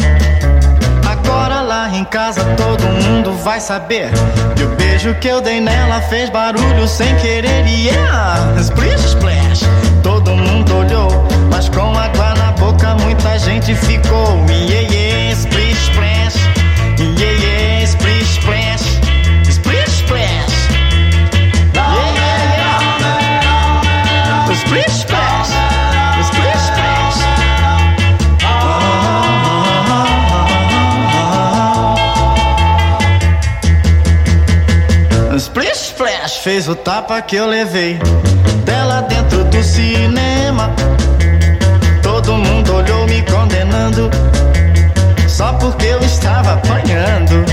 Agora 1.07 1.61
lá 1.61 1.89
em 1.89 2.03
casa 2.05 2.43
todo 2.57 2.83
mundo 2.83 3.33
vai 3.43 3.59
saber 3.59 4.09
Que 4.55 4.63
o 4.63 4.69
beijo 4.69 5.13
que 5.15 5.27
eu 5.27 5.41
dei 5.41 5.61
nela 5.61 6.01
fez 6.01 6.29
barulho 6.31 6.87
sem 6.87 7.15
querer. 7.17 7.67
E 7.67 7.87
yeah, 7.87 8.55
Splish 8.59 9.05
Splash. 9.05 9.61
Todo 10.01 10.31
mundo 10.31 10.75
olhou 10.75 11.27
Mas 11.51 11.69
com 11.69 11.95
água 11.95 12.33
na 12.33 12.51
boca 12.53 12.95
muita 12.95 13.37
gente 13.37 13.75
ficou. 13.75 14.43
Yeah, 14.49 14.91
yeah, 14.91 15.52
fez 36.43 36.67
o 36.67 36.75
tapa 36.75 37.21
que 37.21 37.37
eu 37.37 37.47
levei 37.47 37.97
Dela 38.65 39.01
dentro 39.03 39.45
do 39.45 39.63
cinema. 39.63 40.69
Todo 42.01 42.33
mundo 42.33 42.75
olhou 42.75 43.07
me 43.07 43.21
condenando 43.21 44.11
Só 45.29 45.53
porque 45.53 45.85
eu 45.85 45.99
estava 45.99 46.55
apanhando. 46.55 47.45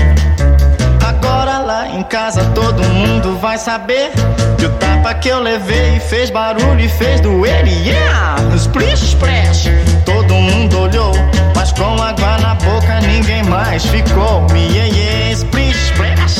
Agora 1.07 1.59
lá 1.59 1.87
em 1.87 2.03
casa 2.03 2.43
todo 2.53 2.83
mundo 2.83 3.37
vai 3.39 3.57
saber 3.57 4.11
Que 4.57 4.65
o 4.65 4.69
tapa 4.71 5.13
que 5.13 5.29
eu 5.29 5.39
levei 5.39 5.97
fez 6.01 6.29
barulho 6.29 6.81
e 6.81 6.89
fez 6.89 7.21
doer. 7.21 7.65
Yeah! 7.65 8.35
Splish 8.57 9.03
Splash 9.03 9.69
Todo 10.03 10.33
mundo 10.33 10.79
olhou 10.81 11.13
Mas 11.55 11.71
com 11.71 11.93
água 12.01 12.37
na 12.39 12.55
boca 12.55 12.99
ninguém 12.99 13.43
mais 13.43 13.85
ficou. 13.85 14.45
Yeah, 14.53 14.93
yeah, 14.93 15.31
Splish 15.31 15.77
Splash 15.91 16.30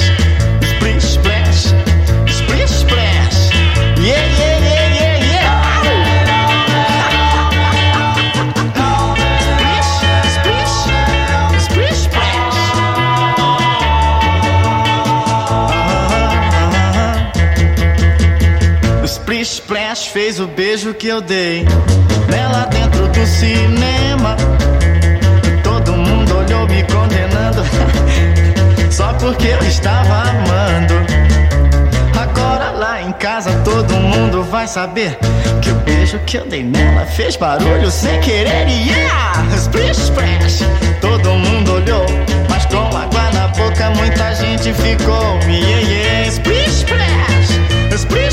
O 20.40 20.48
beijo 20.48 20.94
que 20.94 21.08
eu 21.08 21.20
dei. 21.20 21.66
Nela 22.30 22.66
dentro 22.68 23.06
do 23.10 23.26
cinema. 23.28 24.38
Todo 25.62 25.92
mundo 25.92 26.38
olhou 26.38 26.66
me 26.68 26.82
condenando. 26.84 27.62
Só 28.90 29.14
porque 29.16 29.48
eu 29.48 29.60
estava 29.68 30.30
amando. 30.30 30.94
Agora 32.18 32.72
lá 32.72 33.02
em 33.02 33.12
casa 33.14 33.52
todo 33.66 33.94
mundo 33.96 34.44
vai 34.44 34.68
saber 34.68 35.18
Que 35.62 35.72
o 35.72 35.76
beijo 35.76 36.18
que 36.20 36.38
eu 36.38 36.46
dei 36.46 36.64
nela 36.64 37.06
fez 37.06 37.36
barulho 37.36 37.92
sem 37.92 38.20
querer. 38.22 38.68
Yeah! 38.68 39.56
Splish 39.56 40.00
Splash 40.00 40.64
Todo 41.02 41.30
mundo 41.32 41.74
olhou 41.74 42.06
Mas 42.50 42.66
com 42.68 42.78
água 42.78 43.32
na 43.34 43.48
boca 43.50 43.90
muita 43.92 44.34
gente 44.36 44.74
ficou. 44.74 45.40
Yeah, 45.46 45.82
yeah, 45.82 46.28
Splish 46.30 46.84
Splash 46.84 47.60
Splish 47.92 48.31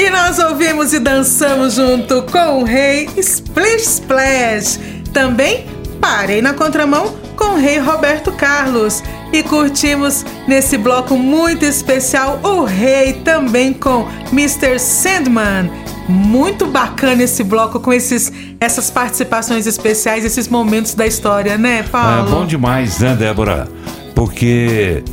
E 0.00 0.08
nós 0.08 0.38
ouvimos 0.38 0.94
e 0.94 0.98
dançamos 0.98 1.74
junto 1.74 2.22
com 2.22 2.62
o 2.62 2.64
rei 2.64 3.06
Splish 3.18 4.00
Splash. 4.00 4.80
Também 5.12 5.66
parei 6.00 6.40
na 6.40 6.54
contramão 6.54 7.14
com 7.36 7.54
o 7.54 7.56
rei 7.56 7.78
Roberto 7.78 8.32
Carlos. 8.32 9.02
E 9.32 9.42
curtimos 9.42 10.24
nesse 10.48 10.76
bloco 10.76 11.16
muito 11.16 11.64
especial 11.64 12.40
o 12.42 12.64
rei 12.64 13.12
também 13.24 13.72
com 13.72 14.06
Mr. 14.32 14.78
Sandman. 14.78 15.70
Muito 16.08 16.66
bacana 16.66 17.22
esse 17.22 17.44
bloco 17.44 17.78
com 17.78 17.92
esses, 17.92 18.32
essas 18.58 18.90
participações 18.90 19.66
especiais, 19.68 20.24
esses 20.24 20.48
momentos 20.48 20.94
da 20.94 21.06
história, 21.06 21.56
né, 21.56 21.84
Paulo? 21.84 22.28
É 22.28 22.30
bom 22.32 22.44
demais, 22.46 22.98
né, 22.98 23.14
Débora? 23.14 23.68
Porque 24.14 25.04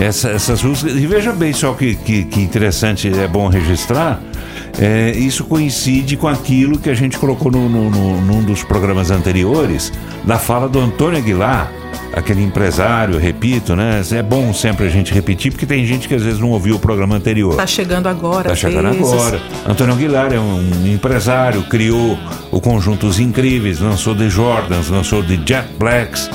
essa- 0.00 0.30
essas 0.30 0.62
músicas. 0.62 0.94
E 0.96 1.06
veja 1.06 1.32
bem 1.32 1.52
só 1.52 1.74
que, 1.74 1.94
que, 1.96 2.24
que 2.24 2.40
interessante, 2.40 3.08
é 3.08 3.28
bom 3.28 3.48
registrar. 3.48 4.20
é, 4.78 5.10
isso 5.12 5.44
coincide 5.44 6.18
com 6.18 6.28
aquilo 6.28 6.78
que 6.78 6.90
a 6.90 6.94
gente 6.94 7.16
colocou 7.16 7.50
no, 7.50 7.66
no- 7.66 7.88
no- 7.90 8.20
num 8.20 8.42
dos 8.42 8.62
programas 8.62 9.10
anteriores, 9.10 9.90
da 10.24 10.38
fala 10.38 10.68
do 10.68 10.78
Antônio 10.78 11.16
Aguilar, 11.18 11.72
aquele 12.16 12.42
empresário, 12.42 13.18
repito, 13.18 13.76
né? 13.76 14.00
É 14.10 14.22
bom 14.22 14.52
sempre 14.54 14.86
a 14.86 14.88
gente 14.88 15.12
repetir, 15.12 15.52
porque 15.52 15.66
tem 15.66 15.84
gente 15.84 16.08
que 16.08 16.14
às 16.14 16.22
vezes 16.22 16.40
não 16.40 16.48
ouviu 16.50 16.76
o 16.76 16.78
programa 16.78 17.14
anterior. 17.14 17.54
Tá 17.54 17.66
chegando 17.66 18.06
agora. 18.06 18.48
Tá 18.48 18.54
chegando 18.54 18.90
vezes. 18.90 19.12
agora. 19.12 19.40
Antônio 19.68 19.92
Aguilar 19.94 20.32
é 20.32 20.40
um 20.40 20.86
empresário, 20.86 21.62
criou 21.64 22.18
o 22.50 22.58
conjunto 22.58 23.06
Os 23.06 23.20
Incríveis, 23.20 23.80
lançou 23.80 24.14
The 24.16 24.30
Jordans, 24.30 24.88
lançou 24.88 25.22
The 25.22 25.38
Jet 25.46 25.68
Blacks, 25.78 26.30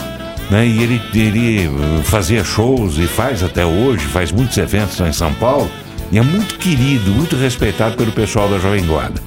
né? 0.51 0.67
E 0.67 0.83
ele, 0.83 1.01
ele 1.15 1.65
eh, 1.65 2.03
fazia 2.03 2.43
shows 2.43 2.99
e 2.99 3.07
faz 3.07 3.41
até 3.41 3.65
hoje, 3.65 4.05
faz 4.05 4.31
muitos 4.31 4.57
eventos 4.59 4.99
lá 4.99 5.09
em 5.09 5.13
São 5.13 5.33
Paulo, 5.33 5.69
e 6.11 6.19
é 6.19 6.21
muito 6.21 6.59
querido, 6.59 7.09
muito 7.09 7.35
respeitado 7.35 7.97
pelo 7.97 8.11
pessoal 8.11 8.47
da 8.47 8.59
Jovem 8.59 8.85
Guarda. 8.85 9.19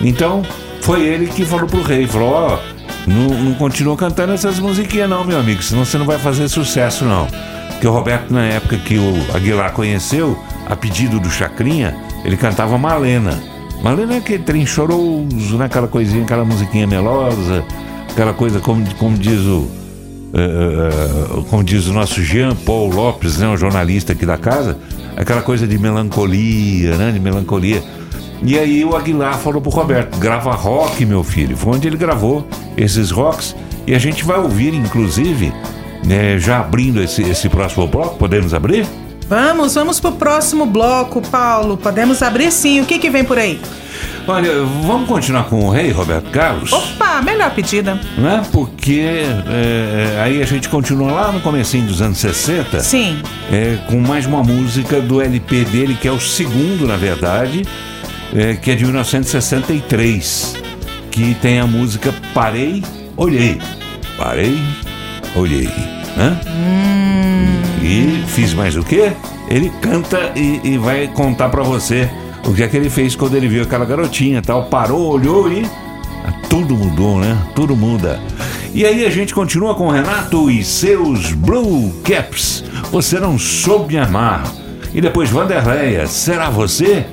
Então, 0.00 0.42
foi 0.80 1.06
ele 1.06 1.28
que 1.28 1.44
falou 1.44 1.68
pro 1.68 1.82
rei, 1.82 2.06
falou, 2.08 2.32
ó, 2.32 2.73
não, 3.06 3.28
não 3.28 3.54
continua 3.54 3.96
cantando 3.96 4.32
essas 4.32 4.58
musiquinhas 4.58 5.08
não, 5.08 5.24
meu 5.24 5.38
amigo, 5.38 5.62
senão 5.62 5.84
você 5.84 5.98
não 5.98 6.06
vai 6.06 6.18
fazer 6.18 6.48
sucesso 6.48 7.04
não. 7.04 7.26
Porque 7.70 7.86
o 7.86 7.92
Roberto, 7.92 8.32
na 8.32 8.44
época 8.44 8.76
que 8.78 8.96
o 8.96 9.36
Aguilar 9.36 9.72
conheceu, 9.72 10.38
a 10.66 10.74
pedido 10.74 11.20
do 11.20 11.28
Chacrinha, 11.28 11.94
ele 12.24 12.36
cantava 12.36 12.78
Malena. 12.78 13.42
Malena 13.82 14.14
é 14.14 14.16
aquele 14.18 14.42
trem 14.42 14.64
choroso, 14.64 15.58
né? 15.58 15.66
Aquela 15.66 15.86
coisinha, 15.88 16.24
aquela 16.24 16.44
musiquinha 16.44 16.86
melosa, 16.86 17.64
aquela 18.10 18.32
coisa 18.32 18.60
como, 18.60 18.82
como 18.94 19.18
diz 19.18 19.40
o... 19.40 19.68
eh, 20.32 20.38
eh, 20.40 21.44
como 21.50 21.62
diz 21.62 21.86
o 21.86 21.92
nosso 21.92 22.22
Jean 22.22 22.54
Paul 22.54 22.90
Lopes, 22.90 23.38
né, 23.38 23.48
o 23.48 23.56
jornalista 23.56 24.12
aqui 24.12 24.24
da 24.24 24.38
casa, 24.38 24.78
aquela 25.16 25.42
coisa 25.42 25.66
de 25.66 25.76
melancolia, 25.78 26.96
né, 26.96 27.10
de 27.12 27.20
melancolia. 27.20 27.82
E 28.44 28.58
aí 28.58 28.84
o 28.84 28.94
Aguilar 28.94 29.38
falou 29.38 29.60
pro 29.60 29.70
Roberto: 29.70 30.18
grava 30.18 30.52
rock, 30.52 31.04
meu 31.06 31.24
filho. 31.24 31.56
Foi 31.56 31.74
onde 31.74 31.88
ele 31.88 31.96
gravou 31.96 32.46
esses 32.76 33.10
rocks. 33.10 33.56
E 33.86 33.94
a 33.94 33.98
gente 33.98 34.24
vai 34.24 34.38
ouvir, 34.38 34.74
inclusive, 34.74 35.52
né, 36.04 36.38
já 36.38 36.60
abrindo 36.60 37.02
esse, 37.02 37.22
esse 37.22 37.48
próximo 37.48 37.86
bloco. 37.86 38.16
Podemos 38.16 38.52
abrir? 38.52 38.86
Vamos, 39.28 39.74
vamos 39.74 39.98
pro 39.98 40.12
próximo 40.12 40.66
bloco, 40.66 41.22
Paulo. 41.22 41.76
Podemos 41.76 42.22
abrir 42.22 42.52
sim. 42.52 42.80
O 42.80 42.84
que 42.84 42.98
que 42.98 43.08
vem 43.08 43.24
por 43.24 43.38
aí? 43.38 43.60
Olha, 44.26 44.64
vamos 44.86 45.06
continuar 45.06 45.44
com 45.44 45.66
o 45.66 45.70
rei 45.70 45.90
Roberto 45.90 46.30
Carlos? 46.30 46.72
Opa, 46.72 47.20
melhor 47.22 47.50
pedida. 47.54 47.98
Né? 48.16 48.42
Porque 48.52 49.22
é, 49.46 50.20
aí 50.22 50.42
a 50.42 50.46
gente 50.46 50.68
continua 50.68 51.12
lá 51.12 51.32
no 51.32 51.40
comecinho 51.40 51.86
dos 51.86 52.00
anos 52.00 52.18
60. 52.18 52.80
Sim. 52.80 53.22
É, 53.52 53.78
com 53.86 54.00
mais 54.00 54.24
uma 54.24 54.42
música 54.42 55.00
do 55.00 55.20
LP 55.20 55.64
dele, 55.64 55.96
que 56.00 56.08
é 56.08 56.12
o 56.12 56.20
segundo, 56.20 56.86
na 56.86 56.96
verdade, 56.96 57.64
é, 58.34 58.54
que 58.54 58.70
é 58.70 58.74
de 58.74 58.84
1963. 58.84 60.56
Que 61.10 61.34
tem 61.34 61.60
a 61.60 61.66
música 61.66 62.12
Parei, 62.32 62.82
Olhei. 63.16 63.58
Parei, 64.16 64.58
Olhei. 65.36 65.70
Né? 66.16 66.40
E 67.82 68.24
fiz 68.28 68.54
mais 68.54 68.76
o 68.76 68.82
quê? 68.82 69.12
Ele 69.48 69.70
canta 69.80 70.32
e, 70.34 70.60
e 70.64 70.78
vai 70.78 71.08
contar 71.08 71.48
pra 71.48 71.62
você 71.62 72.08
o 72.46 72.54
que 72.54 72.62
é 72.62 72.68
que 72.68 72.76
ele 72.76 72.90
fez 72.90 73.14
quando 73.14 73.36
ele 73.36 73.48
viu 73.48 73.62
aquela 73.62 73.84
garotinha 73.84 74.42
tal. 74.42 74.64
Parou, 74.64 75.12
olhou 75.12 75.50
e. 75.52 75.64
Tudo 76.48 76.74
mudou, 76.74 77.18
né? 77.18 77.36
Tudo 77.54 77.76
muda. 77.76 78.18
E 78.72 78.84
aí 78.84 79.04
a 79.04 79.10
gente 79.10 79.34
continua 79.34 79.74
com 79.74 79.86
o 79.86 79.90
Renato 79.90 80.50
e 80.50 80.64
seus 80.64 81.32
Blue 81.32 81.92
Caps. 82.02 82.64
Você 82.90 83.20
não 83.20 83.38
soube 83.38 83.94
me 83.94 84.00
amar. 84.00 84.44
E 84.94 85.00
depois 85.00 85.30
Vanderleia, 85.30 86.06
será 86.06 86.48
você? 86.50 87.04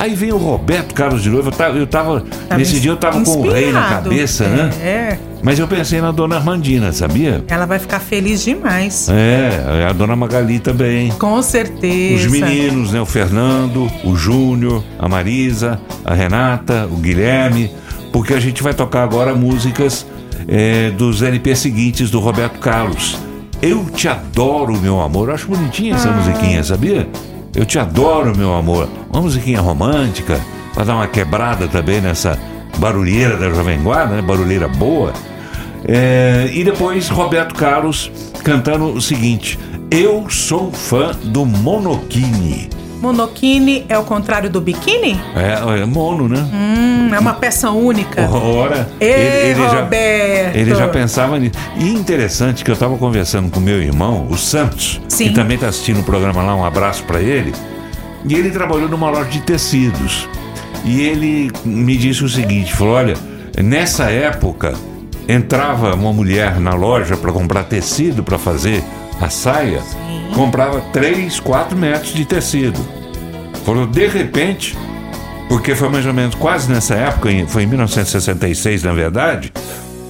Aí 0.00 0.14
vem 0.14 0.32
o 0.32 0.38
Roberto 0.38 0.94
Carlos 0.94 1.22
de 1.22 1.28
novo. 1.28 1.48
Eu 1.48 1.52
tava, 1.52 1.76
eu 1.78 1.86
tava- 1.86 2.24
Tá 2.48 2.56
nesse 2.56 2.80
dia 2.80 2.90
eu 2.90 2.96
tava 2.96 3.20
com 3.22 3.30
o 3.30 3.42
rei 3.50 3.70
na 3.70 3.80
inspirado. 3.80 4.02
cabeça, 4.08 4.48
né? 4.48 4.70
É, 4.82 5.18
Mas 5.42 5.58
eu 5.58 5.68
pensei 5.68 6.00
na 6.00 6.10
dona 6.10 6.36
Armandina, 6.36 6.90
sabia? 6.92 7.44
ela 7.48 7.66
vai 7.66 7.78
ficar 7.78 8.00
feliz 8.00 8.42
demais. 8.42 9.08
É, 9.10 9.86
a 9.88 9.92
dona 9.92 10.16
Magali 10.16 10.58
também. 10.58 11.10
Com 11.12 11.42
certeza. 11.42 12.26
Os 12.26 12.32
meninos, 12.32 12.92
né? 12.92 13.00
O 13.00 13.04
Fernando, 13.06 13.90
o 14.02 14.16
Júnior, 14.16 14.82
a 14.98 15.06
Marisa, 15.06 15.78
a 16.04 16.14
Renata, 16.14 16.88
o 16.90 16.96
Guilherme, 16.96 17.70
porque 18.10 18.32
a 18.32 18.40
gente 18.40 18.62
vai 18.62 18.72
tocar 18.72 19.02
agora 19.02 19.34
músicas 19.34 20.06
é, 20.48 20.90
dos 20.92 21.22
LP 21.22 21.54
seguintes 21.54 22.10
do 22.10 22.20
Roberto 22.20 22.58
Carlos. 22.58 23.18
Eu 23.62 23.84
te 23.84 24.08
adoro, 24.08 24.78
meu 24.80 24.98
amor. 25.02 25.28
Eu 25.28 25.34
acho 25.34 25.46
bonitinha 25.46 25.94
essa 25.94 26.10
musiquinha, 26.10 26.64
sabia? 26.64 27.06
Eu 27.54 27.64
te 27.64 27.78
adoro, 27.78 28.36
meu 28.36 28.54
amor. 28.54 28.88
Uma 29.10 29.22
musiquinha 29.22 29.60
romântica, 29.60 30.40
pra 30.72 30.84
dar 30.84 30.94
uma 30.94 31.08
quebrada 31.08 31.66
também 31.66 32.00
nessa 32.00 32.38
barulheira 32.78 33.36
da 33.36 33.50
Jovem 33.50 33.82
Guarda, 33.82 34.16
né? 34.16 34.22
Barulheira 34.22 34.68
boa. 34.68 35.12
É, 35.86 36.48
e 36.52 36.62
depois 36.62 37.08
Roberto 37.08 37.54
Carlos 37.54 38.10
cantando 38.44 38.86
o 38.86 39.00
seguinte: 39.00 39.58
Eu 39.90 40.28
sou 40.30 40.70
fã 40.70 41.10
do 41.24 41.44
Monokini. 41.44 42.68
Monokini 43.00 43.86
é 43.88 43.98
o 43.98 44.04
contrário 44.04 44.50
do 44.50 44.60
biquíni? 44.60 45.18
É, 45.34 45.80
é 45.80 45.84
mono, 45.86 46.28
né? 46.28 46.38
Hum, 46.52 47.14
é 47.14 47.18
uma 47.18 47.32
peça 47.32 47.70
única. 47.70 48.28
Ora, 48.30 48.88
Ei, 49.00 49.54
já, 49.54 49.80
Roberto. 49.80 50.56
ele 50.56 50.74
já 50.74 50.88
pensava 50.88 51.38
nisso. 51.38 51.54
E 51.76 51.88
interessante 51.88 52.62
que 52.62 52.70
eu 52.70 52.74
estava 52.74 52.96
conversando 52.98 53.50
com 53.50 53.58
meu 53.58 53.82
irmão, 53.82 54.26
o 54.28 54.36
Santos, 54.36 55.00
Sim. 55.08 55.28
que 55.28 55.34
também 55.34 55.54
está 55.54 55.68
assistindo 55.68 56.00
o 56.00 56.04
programa 56.04 56.42
lá, 56.42 56.54
um 56.54 56.64
abraço 56.64 57.02
para 57.04 57.20
ele. 57.20 57.54
E 58.26 58.34
ele 58.34 58.50
trabalhou 58.50 58.88
numa 58.88 59.08
loja 59.10 59.30
de 59.30 59.40
tecidos. 59.40 60.28
E 60.84 61.00
ele 61.00 61.50
me 61.64 61.96
disse 61.96 62.22
o 62.22 62.28
seguinte: 62.28 62.72
falou, 62.74 62.94
olha, 62.94 63.14
nessa 63.62 64.10
época 64.10 64.74
entrava 65.26 65.94
uma 65.94 66.12
mulher 66.12 66.60
na 66.60 66.74
loja 66.74 67.16
para 67.16 67.32
comprar 67.32 67.64
tecido 67.64 68.22
para 68.22 68.38
fazer 68.38 68.82
a 69.20 69.28
saia, 69.28 69.80
comprava 70.34 70.80
3, 70.92 71.38
4 71.40 71.76
metros 71.76 72.12
de 72.14 72.24
tecido. 72.24 72.80
Falou, 73.64 73.86
de 73.86 74.06
repente, 74.06 74.76
porque 75.48 75.74
foi 75.74 75.88
mais 75.88 76.06
ou 76.06 76.14
menos 76.14 76.34
quase 76.34 76.70
nessa 76.70 76.94
época, 76.94 77.30
em- 77.30 77.46
foi 77.46 77.64
em 77.64 77.66
1966 77.66 78.82
na 78.84 78.92
verdade, 78.92 79.52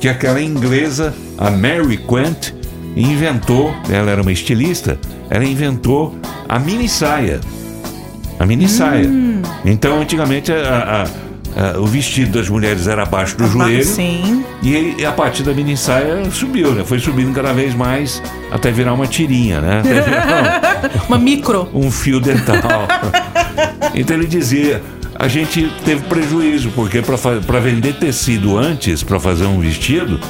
que 0.01 0.09
aquela 0.09 0.41
inglesa, 0.41 1.15
a 1.37 1.51
Mary 1.51 1.99
Quant, 1.99 2.53
inventou, 2.97 3.75
ela 3.91 4.11
era 4.11 4.23
uma 4.23 4.33
estilista, 4.33 4.99
ela 5.29 5.45
inventou 5.45 6.15
a 6.49 6.59
mini 6.59 6.89
saia. 6.89 7.41
A 8.39 8.47
mini 8.47 8.69
saia. 8.69 9.09
Então, 9.65 10.01
antigamente, 10.01 10.51
a- 10.51 11.05
a- 11.07 11.30
o 11.79 11.87
vestido 11.87 12.39
das 12.39 12.49
mulheres 12.49 12.87
era 12.87 13.03
abaixo 13.03 13.37
do 13.37 13.47
joelho. 13.47 13.85
Sim. 13.85 14.45
E 14.63 14.77
aí, 14.77 15.05
a 15.05 15.13
partir 15.13 15.43
da 15.43 15.53
mini 15.53 15.77
saia 15.77 16.31
subiu, 16.31 16.73
né? 16.73 16.85
Foi 16.85 16.99
subindo 16.99 17.33
cada 17.35 17.53
vez 17.53 17.75
mais 17.75 18.23
até 18.51 18.71
virar 18.71 18.95
uma 18.95 19.07
tirinha, 19.07 19.61
né? 19.61 19.83
Virar 19.83 20.91
uma 21.09 21.19
micro. 21.19 21.69
um 21.73 21.91
fio 21.91 22.21
dental. 22.21 22.57
então 23.95 24.17
ele 24.17 24.27
dizia, 24.27 24.83
a 25.15 25.29
gente 25.29 25.71
teve 25.85 26.03
prejuízo, 26.03 26.71
porque 26.71 27.03
para 27.03 27.61
vender 27.61 27.95
tecido 27.95 28.57
antes, 28.57 29.03
para 29.03 29.19
fazer 29.21 29.45
um 29.45 29.61
vestido, 29.61 30.21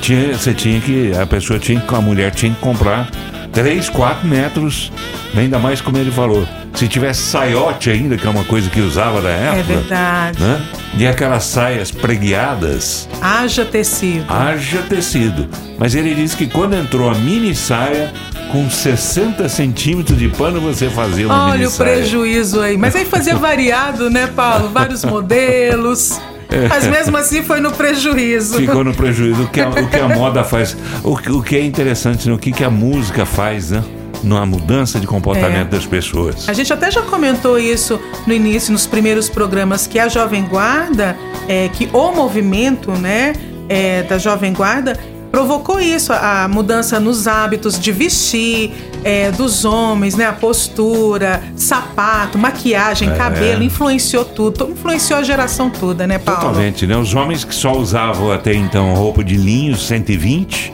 tinha, 0.00 0.36
você 0.36 0.54
tinha 0.54 0.80
que, 0.80 1.12
a 1.16 1.26
pessoa 1.26 1.58
tinha 1.58 1.80
que, 1.80 1.94
a 1.94 2.00
mulher 2.00 2.32
tinha 2.32 2.52
que 2.52 2.60
comprar 2.60 3.08
3, 3.52 3.88
4 3.88 4.26
metros, 4.26 4.92
ainda 5.36 5.58
mais 5.58 5.80
como 5.80 5.98
ele 5.98 6.10
falou. 6.10 6.46
Se 6.74 6.86
tivesse 6.86 7.22
saiote 7.22 7.90
ainda, 7.90 8.16
que 8.16 8.26
é 8.26 8.30
uma 8.30 8.44
coisa 8.44 8.70
que 8.70 8.80
usava 8.80 9.20
na 9.20 9.28
época. 9.30 9.58
É 9.58 9.62
verdade. 9.62 10.40
Né? 10.40 10.62
E 10.98 11.06
aquelas 11.06 11.44
saias 11.44 11.90
preguiadas, 11.90 13.08
Haja 13.20 13.64
tecido. 13.64 14.24
haja 14.28 14.78
tecido. 14.82 15.48
Mas 15.78 15.94
ele 15.94 16.14
disse 16.14 16.36
que 16.36 16.46
quando 16.46 16.74
entrou 16.74 17.10
a 17.10 17.14
mini 17.14 17.54
saia, 17.54 18.12
com 18.52 18.70
60 18.70 19.48
centímetros 19.48 20.16
de 20.18 20.28
pano 20.28 20.60
você 20.60 20.88
fazia 20.88 21.26
uma 21.26 21.50
Olha 21.50 21.68
o 21.68 21.72
prejuízo 21.72 22.60
aí. 22.60 22.76
Mas 22.76 22.94
aí 22.94 23.04
fazia 23.04 23.34
variado, 23.36 24.08
né, 24.08 24.28
Paulo? 24.28 24.68
Vários 24.68 25.04
modelos. 25.04 26.20
É. 26.50 26.68
Mas 26.68 26.86
mesmo 26.86 27.16
assim 27.16 27.42
foi 27.42 27.60
no 27.60 27.70
prejuízo. 27.72 28.56
Ficou 28.58 28.82
no 28.84 28.92
prejuízo. 28.94 29.42
O 29.44 29.48
que 29.48 29.60
a, 29.60 29.68
o 29.68 29.88
que 29.88 29.96
a 29.98 30.08
moda 30.14 30.42
faz. 30.44 30.76
O, 31.04 31.16
que- 31.16 31.30
o 31.30 31.42
que 31.42 31.56
é 31.56 31.64
interessante, 31.64 32.28
né? 32.28 32.34
o 32.34 32.38
que, 32.38 32.50
que 32.52 32.64
a 32.64 32.70
música 32.70 33.24
faz, 33.24 33.70
né? 33.70 33.82
Na 34.22 34.44
mudança 34.44 35.00
de 35.00 35.06
comportamento 35.06 35.68
É. 35.68 35.76
das 35.76 35.86
pessoas. 35.86 36.46
A 36.48 36.52
gente 36.52 36.70
até 36.72 36.90
já 36.90 37.00
comentou 37.02 37.58
isso 37.58 37.98
no 38.26 38.34
início, 38.34 38.70
nos 38.72 38.86
primeiros 38.86 39.28
programas, 39.30 39.86
que 39.86 39.98
a 39.98 40.08
Jovem 40.08 40.44
Guarda, 40.44 41.16
é, 41.48 41.68
que 41.68 41.88
o 41.92 42.12
movimento 42.12 42.90
né, 42.92 43.32
é, 43.68 44.02
da 44.02 44.18
Jovem 44.18 44.52
Guarda 44.52 44.98
provocou 45.30 45.80
isso, 45.80 46.12
a 46.12 46.48
mudança 46.48 46.98
nos 46.98 47.26
hábitos 47.26 47.78
de 47.78 47.92
vestir 47.92 48.72
é, 49.04 49.30
dos 49.30 49.64
homens, 49.64 50.14
né, 50.14 50.26
a 50.26 50.32
postura, 50.32 51.42
sapato, 51.56 52.38
maquiagem, 52.38 53.08
É. 53.10 53.14
cabelo, 53.16 53.62
influenciou 53.62 54.24
tudo, 54.24 54.70
influenciou 54.70 55.18
a 55.20 55.22
geração 55.22 55.70
toda, 55.70 56.06
né, 56.06 56.18
Paulo? 56.18 56.40
Totalmente, 56.40 56.86
né? 56.86 56.96
Os 56.96 57.14
homens 57.14 57.44
que 57.44 57.54
só 57.54 57.72
usavam 57.76 58.30
até 58.32 58.52
então 58.54 58.92
roupa 58.94 59.22
de 59.24 59.36
linho 59.36 59.76
120, 59.76 60.72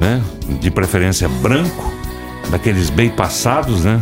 né? 0.00 0.20
De 0.60 0.70
preferência 0.70 1.28
branco, 1.28 1.92
daqueles 2.50 2.90
bem 2.90 3.10
passados, 3.10 3.84
né? 3.84 4.00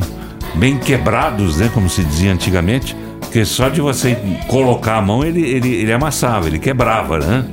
Bem 0.54 0.78
quebrados, 0.78 1.58
né? 1.58 1.70
Como 1.74 1.88
se 1.90 2.02
dizia 2.02 2.32
antigamente. 2.32 2.96
Porque 3.20 3.44
só 3.44 3.68
de 3.68 3.80
você 3.80 4.16
colocar 4.46 4.96
a 4.96 5.02
mão 5.02 5.22
ele, 5.22 5.42
ele, 5.42 5.68
ele 5.74 5.92
amassava, 5.92 6.46
ele 6.46 6.58
quebrava, 6.58 7.18
né? 7.18 7.44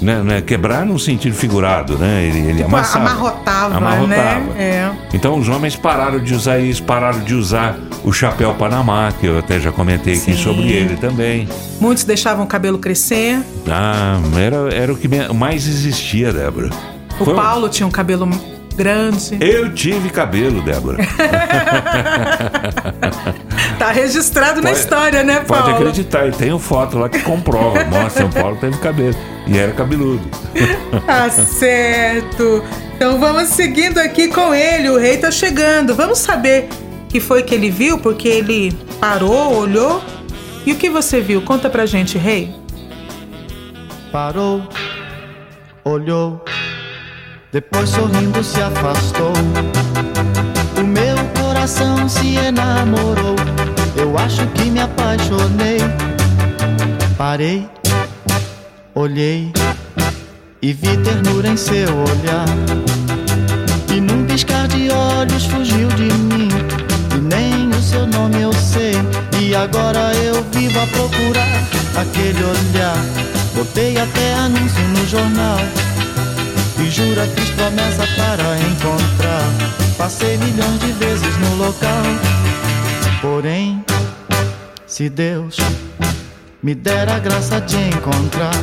Né, 0.00 0.22
né? 0.22 0.40
Quebrar 0.40 0.86
num 0.86 0.98
sentido 0.98 1.34
figurado, 1.34 1.98
né? 1.98 2.22
Ele, 2.24 2.38
ele 2.38 2.52
Tipo, 2.62 2.66
amassava. 2.68 3.04
amarrotava, 3.10 3.76
Amarrotava. 3.76 4.40
né? 4.40 4.54
É. 4.56 4.90
Então 5.12 5.36
os 5.38 5.48
homens 5.48 5.74
pararam 5.74 6.20
de 6.20 6.32
usar 6.34 6.58
isso, 6.60 6.82
pararam 6.84 7.20
de 7.20 7.34
usar 7.34 7.76
o 8.04 8.12
chapéu 8.12 8.54
Panamá, 8.54 9.12
que 9.18 9.26
eu 9.26 9.38
até 9.38 9.58
já 9.58 9.72
comentei 9.72 10.14
aqui 10.14 10.32
Sim. 10.34 10.42
sobre 10.42 10.68
ele 10.68 10.96
também. 10.96 11.48
Muitos 11.80 12.04
deixavam 12.04 12.44
o 12.44 12.48
cabelo 12.48 12.78
crescer. 12.78 13.40
Ah, 13.68 14.18
era, 14.38 14.72
era 14.74 14.92
o 14.92 14.96
que 14.96 15.08
mais 15.34 15.66
existia, 15.66 16.32
Débora. 16.32 16.70
O 17.18 17.24
Foi- 17.24 17.34
um 17.34 17.36
Paulo 17.36 17.68
tinha 17.68 17.86
um 17.86 17.90
cabelo 17.90 18.28
grande. 18.76 19.36
Eu 19.40 19.72
tive 19.74 20.10
cabelo, 20.10 20.62
Débora. 20.62 20.98
Tá 23.78 23.90
registrado 23.92 24.60
na 24.60 24.70
Pode- 24.70 24.80
história, 24.80 25.22
né, 25.22 25.40
Paulo? 25.40 25.64
Pode 25.64 25.76
acreditar, 25.76 26.26
e 26.26 26.32
tem 26.32 26.58
foto 26.58 26.98
lá 26.98 27.08
que 27.08 27.20
comprova. 27.20 27.84
Mostra, 27.86 28.26
o 28.26 28.28
Paulo 28.32 28.56
teve 28.56 28.76
cabelo. 28.78 29.14
E 29.46 29.56
era 29.56 29.72
cabeludo. 29.72 30.20
Tá 31.06 31.30
certo. 31.30 32.62
Então 32.96 33.18
vamos 33.18 33.48
seguindo 33.48 33.98
aqui 33.98 34.28
com 34.28 34.52
ele. 34.54 34.90
O 34.90 34.98
rei 34.98 35.16
tá 35.16 35.30
chegando. 35.30 35.94
Vamos 35.94 36.18
saber 36.18 36.68
o 37.04 37.06
que 37.06 37.20
foi 37.20 37.42
que 37.42 37.54
ele 37.54 37.70
viu, 37.70 37.98
porque 37.98 38.28
ele 38.28 38.72
parou, 39.00 39.54
olhou. 39.56 40.02
E 40.66 40.72
o 40.72 40.76
que 40.76 40.90
você 40.90 41.20
viu? 41.20 41.40
Conta 41.40 41.70
pra 41.70 41.86
gente, 41.86 42.18
rei. 42.18 42.54
Parou, 44.12 44.62
olhou, 45.84 46.44
depois 47.52 47.88
sorrindo 47.90 48.42
se 48.42 48.60
afastou. 48.60 49.32
Coração 51.68 52.08
se 52.08 52.36
enamorou. 52.36 53.36
Eu 53.94 54.16
acho 54.16 54.46
que 54.54 54.70
me 54.70 54.80
apaixonei. 54.80 55.76
Parei, 57.18 57.68
olhei 58.94 59.52
e 60.62 60.72
vi 60.72 60.96
ternura 60.96 61.46
em 61.46 61.58
seu 61.58 61.90
olhar. 61.94 62.46
E 63.94 64.00
num 64.00 64.24
piscar 64.24 64.66
de 64.68 64.88
olhos 64.90 65.44
fugiu 65.44 65.88
de 65.88 66.04
mim. 66.04 66.48
E 67.14 67.18
nem 67.18 67.68
o 67.68 67.82
seu 67.82 68.06
nome 68.06 68.40
eu 68.40 68.52
sei. 68.54 68.94
E 69.38 69.54
agora 69.54 70.14
eu 70.14 70.42
vivo 70.50 70.80
a 70.80 70.86
procurar 70.86 72.00
aquele 72.00 72.44
olhar. 72.44 72.96
Botei 73.54 73.98
até 73.98 74.34
anúncio 74.36 74.88
no 74.96 75.06
jornal. 75.06 75.58
E 76.78 76.90
jura, 76.90 77.26
fiz 77.36 77.50
promessa 77.50 78.08
para 78.16 78.58
encontrar. 78.58 79.87
Passei 79.98 80.38
milhões 80.38 80.78
de 80.78 80.92
vezes 80.92 81.36
no 81.38 81.56
local. 81.56 82.02
Porém, 83.20 83.84
se 84.86 85.08
Deus 85.10 85.56
me 86.62 86.72
dera 86.72 87.16
a 87.16 87.18
graça 87.18 87.60
de 87.60 87.76
encontrar. 87.76 88.54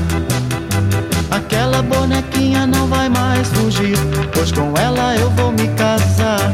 Aquela 1.30 1.82
bonequinha 1.82 2.66
não 2.66 2.88
vai 2.88 3.10
mais 3.10 3.50
fugir, 3.50 3.98
pois 4.34 4.52
com 4.54 4.74
ela 4.78 5.16
eu 5.18 5.30
vou 5.32 5.52
me 5.52 5.68
casar. 5.76 6.54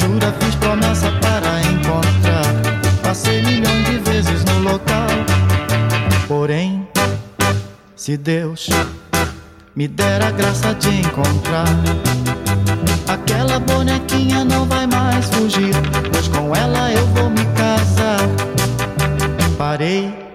Jura, 0.00 0.34
fiz 0.40 0.54
promessa 0.56 1.10
para 1.20 1.60
encontrar. 1.60 2.54
Passei 3.02 3.42
milhão 3.42 3.82
de 3.82 3.98
vezes 4.10 4.44
no 4.44 4.60
local. 4.60 5.08
Porém, 6.26 6.88
se 7.94 8.16
Deus 8.16 8.68
me 9.76 9.86
der 9.86 10.22
a 10.22 10.30
graça 10.30 10.74
de 10.74 10.88
encontrar. 11.00 11.68
Aquela 13.06 13.58
bonequinha 13.60 14.44
não 14.44 14.64
vai 14.66 14.86
mais 14.86 15.26
fugir, 15.26 15.74
pois 16.12 16.28
com 16.28 16.54
ela 16.54 16.90
eu 16.92 17.06
vou 17.08 17.28
me 17.30 17.44
casar. 17.56 18.20
Parei 19.58 20.29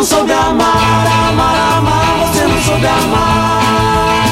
não 0.00 0.06
soube 0.06 0.32
amar, 0.32 1.06
amar, 1.28 1.76
amar, 1.76 2.16
você 2.20 2.44
não 2.44 2.62
soube 2.62 2.86
amar. 2.86 4.24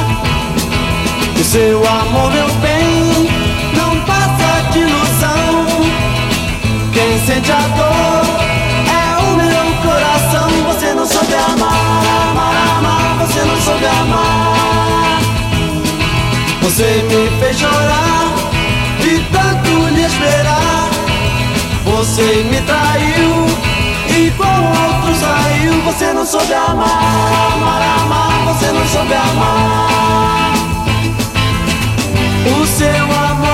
O 1.38 1.44
seu 1.44 1.86
amor, 1.86 2.32
meu 2.32 2.48
bem, 2.62 3.28
não 3.76 4.00
passa 4.06 4.62
de 4.72 4.78
ilusão. 4.78 5.66
Quem 6.90 7.20
sente 7.26 7.52
a 7.52 7.60
dor 7.76 8.24
é 8.88 9.18
o 9.24 9.36
meu 9.36 9.66
coração. 9.82 10.48
Você 10.68 10.94
não 10.94 11.06
soube 11.06 11.34
amar, 11.34 12.02
amar, 12.30 12.78
amar, 12.78 13.18
você 13.26 13.40
não 13.44 13.60
soube 13.60 13.84
amar. 13.84 15.20
Você 16.62 17.04
me 17.10 17.28
fez 17.40 17.58
chorar 17.58 18.24
de 19.02 19.20
tanto 19.30 19.94
lhe 19.94 20.06
esperar. 20.06 20.88
Você 21.84 22.42
me 22.50 22.58
traiu 22.62 23.48
e 23.50 23.67
com 24.38 24.44
outro 24.44 25.14
saiu. 25.14 25.82
Você 25.82 26.12
não 26.12 26.24
soube 26.24 26.54
amar, 26.54 26.88
amar, 27.54 27.82
amar. 28.00 28.54
Você 28.54 28.72
não 28.72 28.86
soube 28.86 29.12
amar. 29.12 30.52
O 32.60 32.66
seu 32.66 33.04
amor 33.04 33.47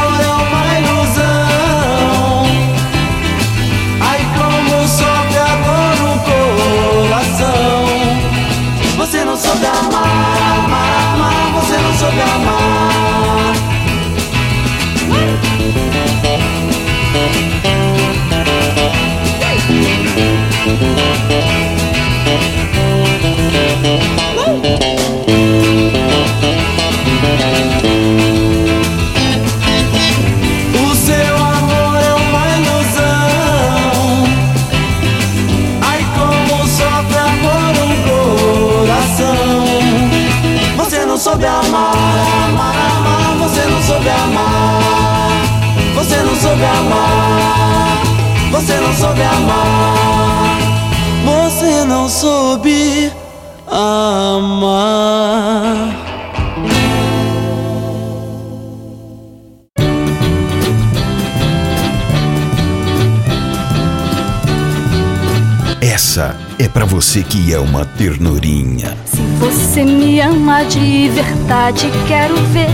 você 66.95 67.25
que 67.25 67.53
é 67.53 67.59
uma 67.59 67.85
ternurinha. 67.85 68.97
Se 69.05 69.21
você 69.41 69.83
me 69.83 70.21
ama 70.21 70.63
de 70.63 71.09
verdade, 71.09 71.91
quero 72.07 72.37
ver. 72.53 72.69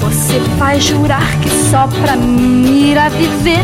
Você 0.00 0.38
vai 0.58 0.80
jurar 0.80 1.38
que 1.40 1.50
só 1.70 1.86
pra 1.88 2.16
mim 2.16 2.90
irá 2.90 3.10
viver. 3.10 3.60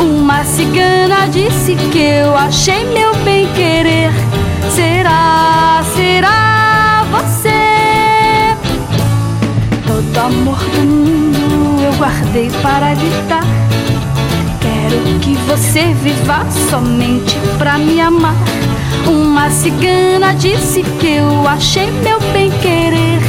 Uma 0.00 0.44
cigana 0.44 1.26
disse 1.32 1.74
que 1.90 1.98
eu 1.98 2.36
achei 2.36 2.84
meu 2.84 3.12
bem 3.24 3.52
querer. 3.54 4.12
Será, 4.72 5.82
será 5.96 7.04
você? 7.10 8.54
Todo 9.84 10.16
amor 10.16 10.58
do 10.58 10.80
mundo 10.86 11.82
eu 11.82 11.92
guardei 11.94 12.48
para 12.62 12.94
lhe 12.94 13.10
dar. 13.28 13.44
Quero 14.60 15.18
que 15.18 15.34
você 15.48 15.92
viva 16.04 16.46
somente 16.70 17.36
pra 17.58 17.76
me 17.76 18.00
amar. 18.00 18.49
Uma 19.06 19.50
cigana 19.50 20.34
disse 20.34 20.82
que 20.82 21.16
eu 21.16 21.46
achei 21.48 21.90
meu 21.90 22.20
bem 22.32 22.50
querer. 22.62 23.20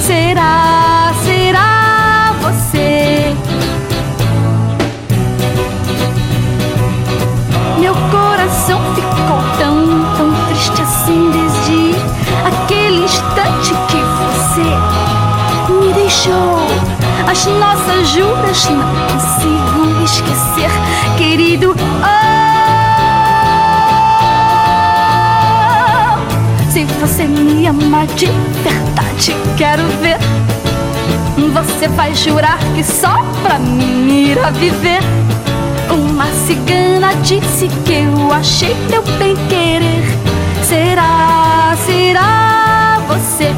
Será, 0.00 1.12
será 1.24 2.34
você? 2.40 3.34
Meu 7.78 7.94
coração 8.10 8.80
ficou 8.94 9.42
tão, 9.58 10.04
tão 10.16 10.46
triste 10.48 10.82
assim 10.82 11.30
desde 11.30 11.94
aquele 12.46 13.04
instante 13.04 13.74
que 13.88 13.98
você 14.26 15.72
me 15.72 15.92
deixou. 15.94 16.66
As 17.30 17.46
nossas 17.46 18.08
juras 18.08 18.68
não 18.68 18.82
consigo 19.06 20.04
esquecer, 20.04 20.70
querido. 21.16 21.74
Oh, 21.74 22.31
você 27.02 27.24
me 27.24 27.66
ama 27.66 28.06
de 28.06 28.26
verdade, 28.62 29.34
quero 29.56 29.82
ver. 30.00 30.18
Você 31.52 31.88
vai 31.88 32.14
jurar 32.14 32.60
que 32.76 32.84
só 32.84 33.24
pra 33.42 33.58
mim 33.58 34.28
irá 34.28 34.50
viver. 34.50 35.00
Uma 35.90 36.26
cigana 36.46 37.12
disse 37.16 37.66
que 37.84 37.92
eu 37.92 38.32
achei 38.32 38.76
meu 38.88 39.02
bem 39.18 39.34
querer. 39.48 40.04
Será, 40.64 41.74
será 41.84 43.00
você? 43.08 43.52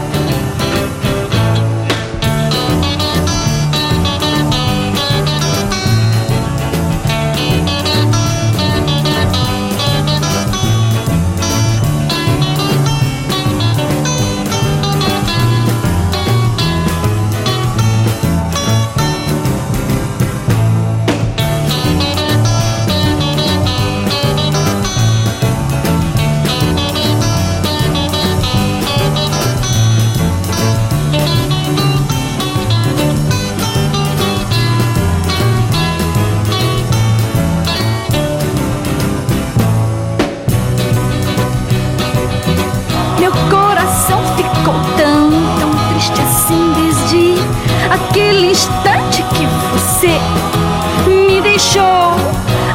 Você 50.04 50.20
me 51.08 51.40
deixou. 51.40 52.14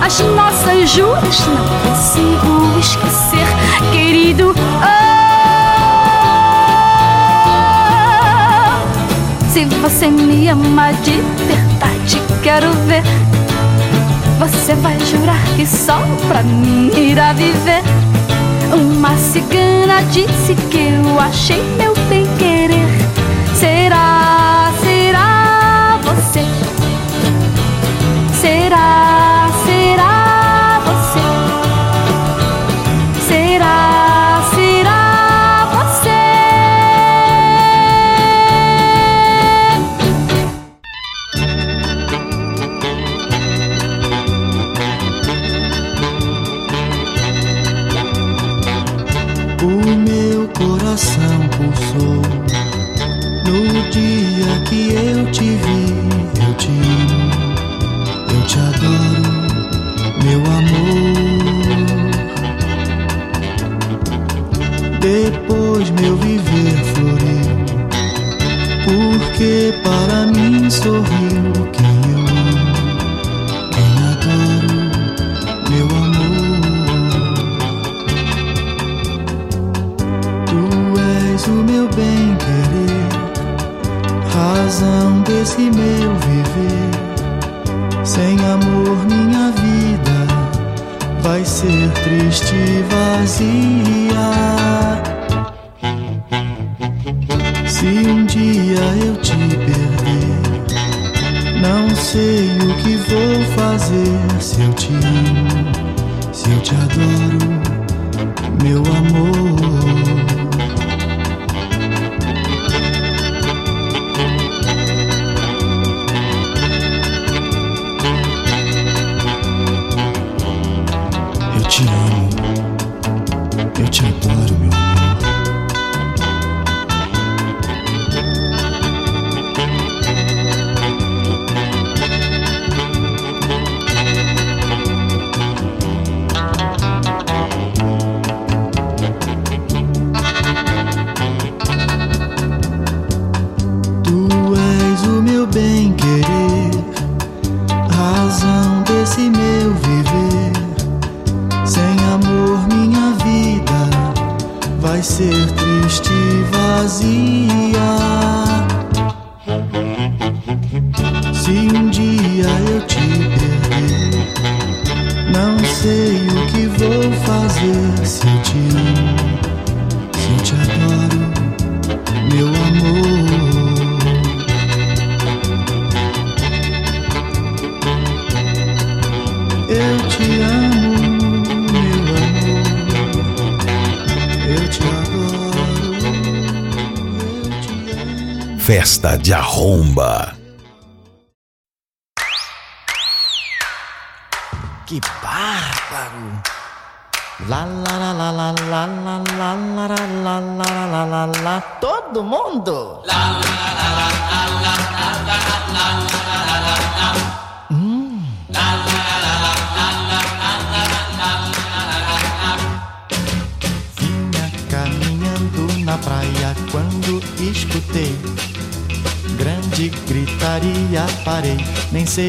As 0.01 0.19
nossas 0.19 0.89
juras 0.89 1.45
não 1.47 1.67
consigo 1.87 2.79
esquecer, 2.79 3.45
querido. 3.91 4.55
Ah, 4.81 5.11
se 9.51 9.65
você 9.65 10.07
me 10.07 10.47
ama 10.47 10.91
de 11.03 11.21
verdade, 11.45 12.19
quero 12.41 12.71
ver. 12.87 13.03
Você 14.39 14.73
vai 14.75 14.97
jurar 15.01 15.43
que 15.55 15.67
só 15.67 16.01
pra 16.27 16.41
mim 16.41 16.89
irá 16.95 17.33
viver. 17.33 17.83
Uma 18.73 19.15
cigana 19.17 20.01
disse 20.11 20.55
que 20.71 20.77
eu 20.77 21.19
achei 21.19 21.61
meu 21.77 21.93
bem 22.07 22.25
querer. 22.37 22.87
Será, 23.53 23.99
será 23.99 24.48
later. 28.69 29.18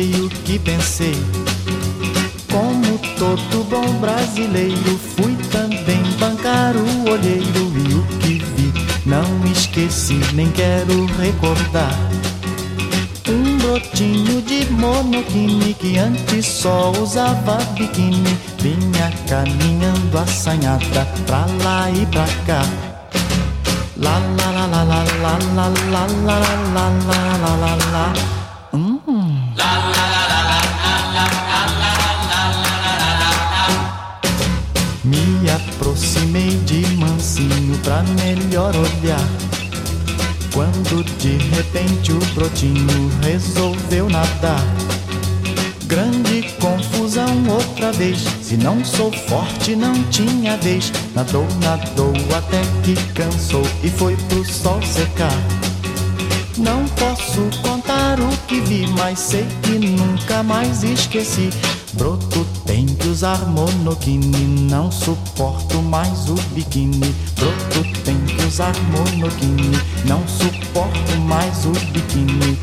Sei 0.00 0.14
o 0.14 0.28
que 0.30 0.58
pensei. 0.58 1.16
Como 2.50 2.98
todo 3.18 3.64
bom 3.64 3.92
brasileiro, 4.00 4.98
fui 5.14 5.36
também 5.52 6.02
bancar 6.18 6.74
o 6.74 7.10
olheiro 7.10 7.72
e 7.76 7.94
o 7.94 8.02
que 8.18 8.38
vi 8.38 8.72
não 9.04 9.52
esqueci, 9.52 10.18
nem 10.32 10.50
quero 10.52 11.04
recordar. 11.18 11.94
Um 13.28 13.58
brotinho 13.58 14.40
de 14.42 14.66
monoquine 14.72 15.74
que 15.74 15.98
antes 15.98 16.46
só 16.46 16.90
usava 16.92 17.58
biquíni 17.74 18.38
vinha 18.58 19.12
caminhando 19.28 20.18
assanhada 20.18 21.06
pra 21.26 21.46
lá 21.62 21.90
e 21.90 22.06
pra 22.06 22.26
cá. 22.46 22.62
Lá 23.98 24.18
lá 24.18 24.50
lá 24.50 24.66
lá 24.66 24.82
lá 24.82 25.04
lá 25.22 25.38
lá 25.54 25.68
lá 25.90 26.06
lá 26.24 26.46
lá 26.74 26.88
lá 27.06 27.36
lá 27.36 27.56
lá 27.56 27.76
lá. 27.92 28.39
Melhor 38.02 38.74
olhar. 38.74 39.28
Quando 40.52 41.04
de 41.18 41.36
repente 41.54 42.12
o 42.12 42.18
brotinho 42.34 43.10
resolveu 43.22 44.08
nadar. 44.08 44.64
Grande 45.86 46.42
confusão 46.60 47.46
outra 47.48 47.92
vez. 47.92 48.20
Se 48.42 48.56
não 48.56 48.84
sou 48.84 49.12
forte, 49.12 49.74
não 49.74 49.92
tinha 50.04 50.56
vez. 50.58 50.92
Nadou, 51.14 51.46
nadou 51.62 52.12
até 52.36 52.60
que 52.82 52.94
cansou 53.12 53.66
e 53.82 53.88
foi 53.90 54.16
pro 54.28 54.44
sol 54.44 54.80
secar. 54.82 55.36
Não 56.56 56.84
posso 56.88 57.42
contar 57.62 58.20
o 58.20 58.28
que 58.46 58.60
vi, 58.60 58.86
mas 58.98 59.18
sei 59.18 59.46
que 59.62 59.78
nunca 59.78 60.42
mais 60.42 60.82
esqueci. 60.84 61.50
Broto 62.00 62.46
tem 62.64 62.86
que 62.86 63.08
usar 63.08 63.46
monoquine, 63.46 64.70
não 64.70 64.90
suporto 64.90 65.82
mais 65.82 66.30
o 66.30 66.34
biquíni. 66.54 67.14
Broto 67.34 68.00
tem 68.06 68.18
que 68.24 68.42
usar 68.46 68.72
monoquine, 68.84 69.78
não 70.06 70.26
suporto 70.26 71.16
mais 71.28 71.66
o 71.66 71.72
biquíni. 71.92 72.58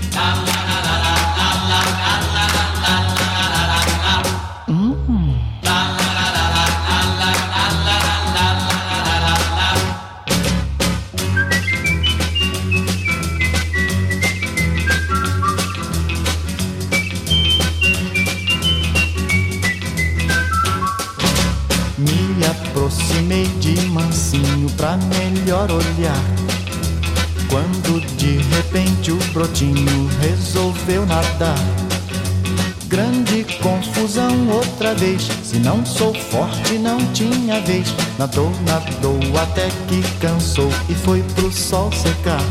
Grande 32.88 33.46
confusão 33.62 34.50
outra 34.50 34.96
vez. 34.96 35.22
Se 35.44 35.60
não 35.60 35.86
sou 35.86 36.12
forte, 36.14 36.80
não 36.80 36.98
tinha 37.14 37.62
vez. 37.62 37.94
Nadou, 38.18 38.52
nadou 38.66 39.20
até 39.40 39.68
que 39.88 40.02
cansou 40.20 40.70
e 40.90 40.96
foi 40.96 41.22
pro 41.36 41.52
sol 41.52 41.92
secar. 41.92 42.42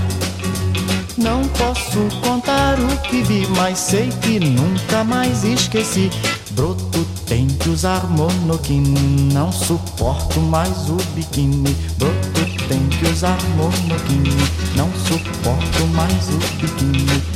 Não 1.18 1.42
posso 1.48 1.98
contar 2.22 2.78
o 2.78 2.96
que 3.08 3.22
vi, 3.22 3.48
mas 3.56 3.78
sei 3.78 4.08
que 4.22 4.38
nunca 4.38 5.02
mais 5.02 5.42
esqueci. 5.42 6.08
Broto 6.52 7.04
tem 7.26 7.48
que 7.48 7.68
usar 7.68 8.08
monoquine, 8.08 9.32
não 9.32 9.50
suporto 9.50 10.38
mais 10.38 10.88
o 10.88 10.96
biquíni. 11.14 11.74
Broto 11.98 12.66
tem 12.68 12.86
que 12.86 13.06
usar 13.08 13.36
monoquine, 13.56 14.36
não 14.76 14.88
suporto 15.08 15.86
mais 15.88 16.28
o 16.28 16.38
biquíni. 16.60 17.35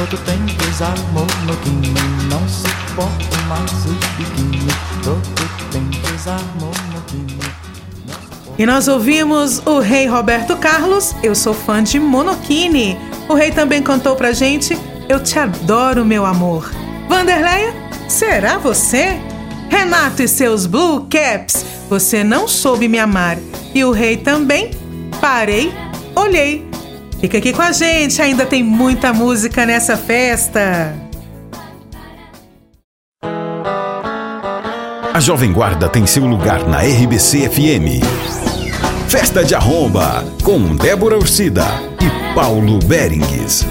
Broto 0.00 0.16
tem 0.24 0.46
que 0.46 0.66
usar 0.66 0.94
monoquine, 1.12 1.92
não 2.30 2.48
suporto 2.48 3.36
mais 3.46 3.70
o 3.84 3.92
biquíni. 4.16 4.66
Broto 5.02 5.44
tem 5.70 5.86
que 5.88 6.12
usar 6.14 6.40
monoquine. 6.58 7.38
E 8.58 8.64
nós 8.64 8.88
ouvimos 8.88 9.58
o 9.66 9.78
rei 9.78 10.06
Roberto 10.06 10.56
Carlos, 10.56 11.14
Eu 11.22 11.34
Sou 11.34 11.52
Fã 11.52 11.82
de 11.82 12.00
Monokini. 12.00 12.98
O 13.28 13.34
rei 13.34 13.50
também 13.50 13.82
cantou 13.82 14.16
pra 14.16 14.32
gente 14.32 14.74
Eu 15.06 15.22
Te 15.22 15.38
Adoro, 15.38 16.02
Meu 16.02 16.24
Amor. 16.24 16.72
Vanderleia, 17.06 17.74
será 18.08 18.56
você? 18.56 19.20
Renato 19.68 20.22
e 20.22 20.28
seus 20.28 20.64
Blue 20.64 21.08
Caps, 21.10 21.62
Você 21.90 22.24
Não 22.24 22.48
Soube 22.48 22.88
Me 22.88 22.98
Amar. 22.98 23.36
E 23.74 23.84
o 23.84 23.90
rei 23.90 24.16
também, 24.16 24.70
Parei, 25.20 25.70
Olhei. 26.16 26.69
Fica 27.20 27.36
aqui 27.36 27.52
com 27.52 27.60
a 27.60 27.70
gente, 27.70 28.22
ainda 28.22 28.46
tem 28.46 28.62
muita 28.62 29.12
música 29.12 29.66
nessa 29.66 29.94
festa. 29.94 30.94
A 35.12 35.20
Jovem 35.20 35.52
Guarda 35.52 35.86
tem 35.86 36.06
seu 36.06 36.24
lugar 36.24 36.66
na 36.66 36.78
RBC 36.78 37.50
FM. 37.50 38.02
Festa 39.06 39.44
de 39.44 39.54
Arromba, 39.54 40.24
com 40.42 40.74
Débora 40.76 41.18
Ursida 41.18 41.66
e 42.00 42.34
Paulo 42.34 42.78
Berengues. 42.78 43.66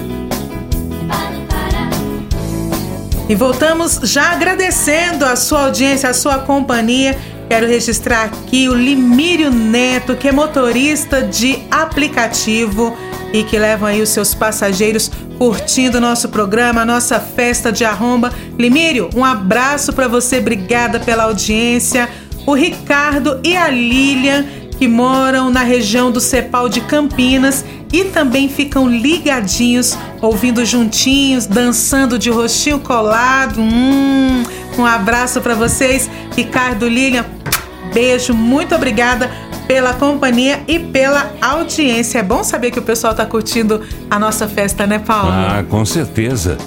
E 3.27 3.33
voltamos 3.33 3.99
já 4.03 4.31
agradecendo 4.31 5.25
a 5.25 5.35
sua 5.35 5.65
audiência, 5.65 6.07
a 6.07 6.13
sua 6.13 6.37
companhia. 6.37 7.17
Quero 7.47 7.65
registrar 7.65 8.25
aqui 8.25 8.69
o 8.69 8.75
Limírio 8.75 9.49
Neto, 9.49 10.15
que 10.15 10.27
é 10.27 10.31
motorista 10.31 11.23
de 11.23 11.63
aplicativo 11.71 12.95
e 13.33 13.43
que 13.43 13.57
levam 13.57 13.87
aí 13.87 14.01
os 14.01 14.09
seus 14.09 14.33
passageiros 14.33 15.11
curtindo 15.37 16.01
nosso 16.01 16.29
programa, 16.29 16.85
nossa 16.85 17.19
festa 17.19 17.71
de 17.71 17.85
arromba. 17.85 18.33
Limírio, 18.57 19.09
um 19.15 19.23
abraço 19.23 19.93
para 19.93 20.07
você, 20.07 20.39
obrigada 20.39 20.99
pela 20.99 21.23
audiência. 21.23 22.09
O 22.45 22.53
Ricardo 22.53 23.39
e 23.43 23.55
a 23.55 23.69
Lilian, 23.69 24.45
que 24.77 24.87
moram 24.87 25.49
na 25.49 25.61
região 25.61 26.11
do 26.11 26.19
Cepal 26.19 26.67
de 26.67 26.81
Campinas 26.81 27.63
e 27.91 28.05
também 28.05 28.47
ficam 28.47 28.87
ligadinhos, 28.87 29.97
ouvindo 30.21 30.65
juntinhos, 30.65 31.45
dançando 31.45 32.19
de 32.19 32.29
rostinho 32.29 32.79
colado. 32.79 33.61
Hum, 33.61 34.43
um 34.77 34.85
abraço 34.85 35.41
para 35.41 35.55
vocês, 35.55 36.09
Ricardo, 36.35 36.87
Lilian. 36.87 37.25
Beijo, 37.93 38.33
muito 38.33 38.75
obrigada 38.75 39.29
pela 39.69 39.93
companhia 39.93 40.61
e 40.67 40.79
pela 40.79 41.31
audiência. 41.39 42.17
É 42.17 42.23
bom 42.23 42.43
saber 42.43 42.71
que 42.71 42.79
o 42.79 42.81
pessoal 42.81 43.13
tá 43.13 43.23
curtindo 43.23 43.81
a 44.09 44.17
nossa 44.17 44.47
festa, 44.47 44.87
né, 44.87 44.97
Paulo? 44.97 45.29
Ah, 45.29 45.63
com 45.69 45.85
certeza. 45.85 46.57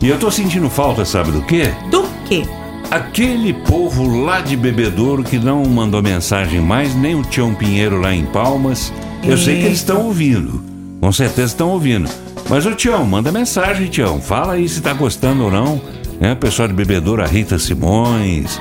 E 0.00 0.08
eu 0.08 0.16
tô 0.16 0.30
sentindo 0.30 0.70
falta, 0.70 1.04
sabe 1.04 1.32
do 1.32 1.42
quê? 1.42 1.72
Do 1.90 2.04
quê? 2.24 2.44
Aquele 2.88 3.52
povo 3.52 4.24
lá 4.24 4.40
de 4.40 4.56
Bebedouro 4.56 5.24
que 5.24 5.40
não 5.40 5.64
mandou 5.64 6.00
mensagem 6.00 6.60
mais, 6.60 6.94
nem 6.94 7.16
o 7.16 7.22
Tião 7.22 7.52
Pinheiro 7.52 8.00
lá 8.00 8.14
em 8.14 8.26
Palmas. 8.26 8.92
Eu 9.24 9.36
sei 9.36 9.58
que 9.58 9.66
eles 9.66 9.78
estão 9.78 10.06
ouvindo. 10.06 10.62
Com 11.00 11.10
certeza 11.10 11.48
estão 11.48 11.70
ouvindo. 11.70 12.08
Mas 12.48 12.64
o 12.64 12.76
Tião, 12.76 13.04
manda 13.04 13.32
mensagem, 13.32 13.88
Tião. 13.88 14.20
Fala 14.20 14.52
aí 14.52 14.68
se 14.68 14.80
tá 14.80 14.92
gostando 14.92 15.42
ou 15.44 15.50
não. 15.50 15.80
Né? 16.20 16.32
O 16.34 16.36
pessoal 16.36 16.68
de 16.68 16.74
Bebedouro, 16.74 17.24
a 17.24 17.26
Rita 17.26 17.58
Simões. 17.58 18.60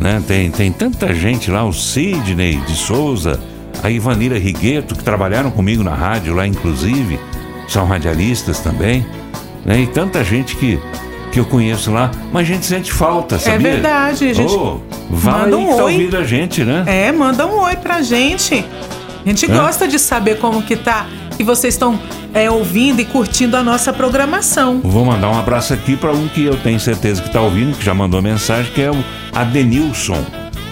Né? 0.00 0.22
Tem, 0.26 0.50
tem 0.50 0.72
tanta 0.72 1.12
gente 1.14 1.50
lá, 1.50 1.62
o 1.64 1.72
Sidney 1.72 2.56
de 2.66 2.74
Souza, 2.74 3.38
a 3.82 3.90
Ivanira 3.90 4.38
Rigueto, 4.38 4.94
que 4.94 5.04
trabalharam 5.04 5.50
comigo 5.50 5.84
na 5.84 5.94
rádio 5.94 6.34
lá, 6.34 6.46
inclusive. 6.46 7.20
São 7.68 7.84
radialistas 7.84 8.58
também. 8.60 9.06
Né? 9.64 9.80
E 9.82 9.86
tanta 9.86 10.24
gente 10.24 10.56
que, 10.56 10.80
que 11.30 11.38
eu 11.38 11.44
conheço 11.44 11.92
lá, 11.92 12.10
mas 12.32 12.42
a 12.48 12.52
gente 12.54 12.64
sente 12.66 12.90
falta, 12.90 13.38
sabia? 13.38 13.68
É 13.68 13.72
verdade, 13.72 14.30
a 14.30 14.32
gente. 14.32 14.52
Vai 15.10 15.42
manda 15.44 15.58
um 15.58 15.66
tá 15.76 15.84
oi. 15.84 15.92
ouvindo 15.92 16.16
a 16.16 16.24
gente, 16.24 16.64
né? 16.64 16.82
É, 16.86 17.12
manda 17.12 17.46
um 17.46 17.60
oi 17.60 17.76
pra 17.76 18.00
gente. 18.00 18.64
A 19.24 19.28
gente 19.28 19.44
É? 19.44 19.48
gosta 19.54 19.86
de 19.86 19.98
saber 19.98 20.38
como 20.38 20.62
que 20.62 20.76
tá 20.76 21.06
e 21.40 21.42
vocês 21.42 21.72
estão 21.72 21.98
é, 22.34 22.50
ouvindo 22.50 23.00
e 23.00 23.04
curtindo 23.04 23.56
a 23.56 23.62
nossa 23.62 23.92
programação. 23.94 24.80
Vou 24.84 25.06
mandar 25.06 25.30
um 25.30 25.38
abraço 25.38 25.72
aqui 25.72 25.96
para 25.96 26.12
um 26.12 26.28
que 26.28 26.44
eu 26.44 26.56
tenho 26.58 26.78
certeza 26.78 27.22
que 27.22 27.28
está 27.28 27.40
ouvindo, 27.40 27.76
que 27.76 27.84
já 27.84 27.94
mandou 27.94 28.20
mensagem, 28.20 28.70
que 28.72 28.82
é 28.82 28.90
o 28.90 29.04
Adenilson. 29.34 30.22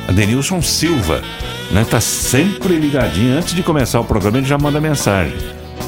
Adenilson 0.07 0.61
Silva. 0.61 1.23
Né? 1.71 1.87
Tá 1.91 2.01
sempre 2.01 2.77
ligadinho. 2.77 3.39
Antes 3.39 3.55
de 3.55 3.63
começar 3.63 3.99
o 4.01 4.05
programa, 4.05 4.39
ele 4.39 4.47
já 4.47 4.59
manda 4.59 4.79
mensagem. 4.79 5.35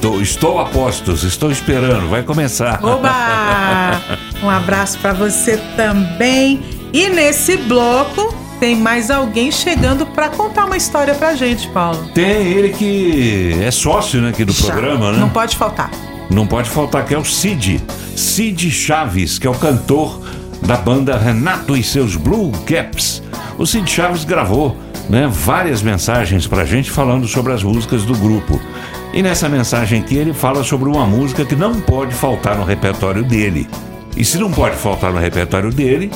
Tô- 0.00 0.18
estou 0.20 0.58
a 0.58 0.64
postos, 0.64 1.24
estou 1.24 1.50
esperando, 1.50 2.08
vai 2.08 2.22
começar. 2.22 2.82
Oba! 2.82 4.00
um 4.42 4.48
abraço 4.48 4.98
pra 4.98 5.12
você 5.12 5.58
também. 5.76 6.60
E 6.92 7.10
nesse 7.10 7.58
bloco 7.58 8.34
tem 8.60 8.76
mais 8.76 9.10
alguém 9.10 9.50
chegando 9.50 10.04
pra 10.04 10.28
contar 10.28 10.66
uma 10.66 10.76
história 10.76 11.14
pra 11.14 11.34
gente, 11.34 11.66
Paulo. 11.68 12.10
Tem 12.14 12.46
ele 12.46 12.68
que 12.68 13.58
é 13.62 13.70
sócio 13.70 14.20
né, 14.20 14.28
aqui 14.28 14.44
do 14.44 14.52
programa, 14.52 15.12
né? 15.12 15.18
Não 15.18 15.30
pode 15.30 15.56
faltar. 15.56 15.90
Não 16.28 16.46
pode 16.46 16.68
faltar, 16.68 17.06
que 17.06 17.14
é 17.14 17.18
o 17.18 17.24
Cid. 17.24 17.82
Cid 18.14 18.70
Chaves, 18.70 19.38
que 19.38 19.46
é 19.46 19.50
o 19.50 19.54
cantor 19.54 20.20
da 20.62 20.76
banda 20.76 21.16
Renato 21.16 21.74
e 21.74 21.82
seus 21.82 22.14
Blue 22.14 22.52
Caps. 22.66 23.22
O 23.58 23.66
Cid 23.66 23.90
Chaves 23.90 24.24
gravou 24.24 24.76
né, 25.08 25.26
várias 25.26 25.82
mensagens 25.82 26.46
pra 26.46 26.66
gente 26.66 26.90
falando 26.90 27.26
sobre 27.26 27.54
as 27.54 27.62
músicas 27.62 28.04
do 28.04 28.14
grupo. 28.14 28.60
E 29.12 29.22
nessa 29.22 29.48
mensagem 29.48 30.00
aqui 30.00 30.16
ele 30.16 30.34
fala 30.34 30.62
sobre 30.62 30.88
uma 30.88 31.06
música 31.06 31.46
que 31.46 31.56
não 31.56 31.80
pode 31.80 32.14
faltar 32.14 32.56
no 32.56 32.64
repertório 32.64 33.24
dele. 33.24 33.66
E 34.16 34.24
se 34.24 34.38
não 34.38 34.52
pode 34.52 34.76
faltar 34.76 35.12
no 35.12 35.18
repertório 35.18 35.72
dele, 35.72 36.12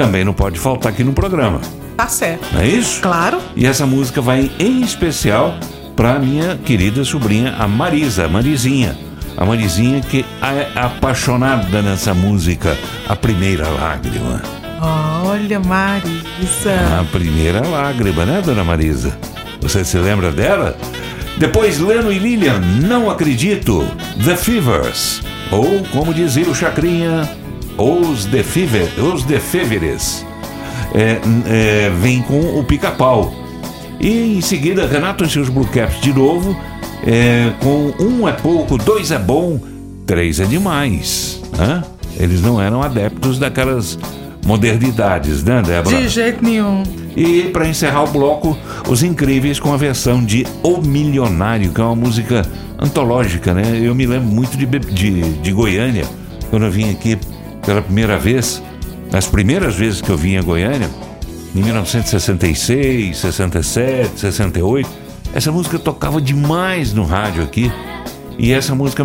também 0.00 0.24
não 0.24 0.32
pode 0.32 0.58
faltar 0.58 0.92
aqui 0.92 1.04
no 1.04 1.12
programa. 1.12 1.60
Tá 1.94 2.08
certo. 2.08 2.46
Não 2.54 2.62
é 2.62 2.66
isso? 2.66 3.02
Claro. 3.02 3.38
E 3.54 3.66
essa 3.66 3.84
música 3.84 4.22
vai 4.22 4.50
em 4.58 4.80
especial 4.80 5.54
para 5.94 6.18
minha 6.18 6.56
querida 6.56 7.04
sobrinha, 7.04 7.54
a 7.58 7.68
Marisa, 7.68 8.24
a 8.24 8.28
Marizinha. 8.28 8.96
A 9.36 9.44
Marizinha 9.44 10.00
que 10.00 10.24
é 10.40 10.70
apaixonada 10.74 11.82
nessa 11.82 12.14
música, 12.14 12.78
A 13.06 13.14
Primeira 13.14 13.68
Lágrima. 13.68 14.40
Olha, 15.22 15.60
Marisa. 15.60 16.72
A 16.98 17.04
Primeira 17.12 17.60
Lágrima, 17.60 18.24
né, 18.24 18.40
dona 18.42 18.64
Marisa? 18.64 19.14
Você 19.60 19.84
se 19.84 19.98
lembra 19.98 20.32
dela? 20.32 20.78
Depois, 21.36 21.78
Leno 21.78 22.10
e 22.10 22.18
Lilian, 22.18 22.58
Não 22.58 23.10
Acredito, 23.10 23.86
The 24.24 24.34
Fevers. 24.34 25.20
Ou, 25.50 25.84
como 25.92 26.14
dizia 26.14 26.48
o 26.48 26.54
Chacrinha, 26.54 27.28
Os 27.78 28.26
Fever, 28.44 28.90
os. 28.98 30.24
É, 30.92 31.20
é, 31.46 31.90
vem 32.00 32.22
com 32.22 32.58
o 32.58 32.64
pica-pau. 32.64 33.32
E 34.00 34.38
em 34.38 34.40
seguida, 34.40 34.86
Renato 34.86 35.24
e 35.24 35.30
seus 35.30 35.48
Blue 35.48 35.66
Caps 35.66 36.00
de 36.00 36.12
novo, 36.12 36.56
é, 37.06 37.52
com 37.60 37.92
um 38.02 38.28
é 38.28 38.32
pouco, 38.32 38.78
dois 38.78 39.10
é 39.10 39.18
bom, 39.18 39.60
três 40.06 40.40
é 40.40 40.44
demais. 40.44 41.40
Hã? 41.58 41.82
Eles 42.18 42.42
não 42.42 42.60
eram 42.60 42.82
adeptos 42.82 43.38
daquelas 43.38 43.98
modernidades, 44.44 45.44
né, 45.44 45.62
Débora? 45.62 45.96
De 45.96 46.08
jeito 46.08 46.42
nenhum. 46.42 46.82
E 47.16 47.44
para 47.52 47.68
encerrar 47.68 48.04
o 48.04 48.06
bloco, 48.08 48.56
Os 48.88 49.02
Incríveis 49.02 49.60
com 49.60 49.72
a 49.72 49.76
versão 49.76 50.24
de 50.24 50.46
O 50.62 50.78
Milionário, 50.78 51.70
que 51.70 51.80
é 51.80 51.84
uma 51.84 51.96
música 51.96 52.46
antológica, 52.78 53.52
né? 53.52 53.80
Eu 53.82 53.94
me 53.94 54.06
lembro 54.06 54.28
muito 54.28 54.56
de, 54.56 54.66
de, 54.66 55.20
de 55.20 55.52
Goiânia, 55.52 56.04
quando 56.50 56.64
eu 56.64 56.70
vim 56.70 56.90
aqui 56.90 57.18
pela 57.64 57.82
primeira 57.82 58.18
vez, 58.18 58.62
nas 59.10 59.26
primeiras 59.26 59.74
vezes 59.74 60.00
que 60.00 60.10
eu 60.10 60.16
vim 60.16 60.36
a 60.36 60.42
Goiânia, 60.42 60.88
em 61.54 61.62
1966, 61.62 63.16
67, 63.16 64.20
68. 64.20 64.88
Essa 65.34 65.50
música 65.52 65.78
tocava 65.78 66.20
demais 66.20 66.92
no 66.92 67.04
rádio 67.04 67.42
aqui. 67.42 67.70
E 68.38 68.52
essa 68.52 68.74
música 68.74 69.04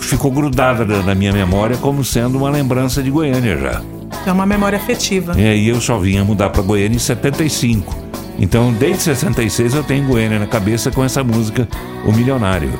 ficou 0.00 0.30
grudada 0.30 0.84
na 1.02 1.14
minha 1.14 1.32
memória 1.32 1.76
como 1.76 2.04
sendo 2.04 2.38
uma 2.38 2.50
lembrança 2.50 3.02
de 3.02 3.10
Goiânia 3.10 3.56
já. 3.56 3.82
É 4.24 4.30
uma 4.30 4.46
memória 4.46 4.78
afetiva. 4.78 5.34
E 5.36 5.44
aí 5.44 5.68
eu 5.68 5.80
só 5.80 5.98
vinha 5.98 6.24
mudar 6.24 6.50
para 6.50 6.62
Goiânia 6.62 6.96
em 6.96 7.00
75. 7.00 8.06
Então, 8.38 8.72
desde 8.72 9.02
66 9.02 9.74
eu 9.74 9.82
tenho 9.82 10.06
Goiânia 10.06 10.38
na 10.38 10.46
cabeça 10.46 10.90
com 10.90 11.04
essa 11.04 11.24
música, 11.24 11.66
O 12.04 12.12
Milionário. 12.12 12.70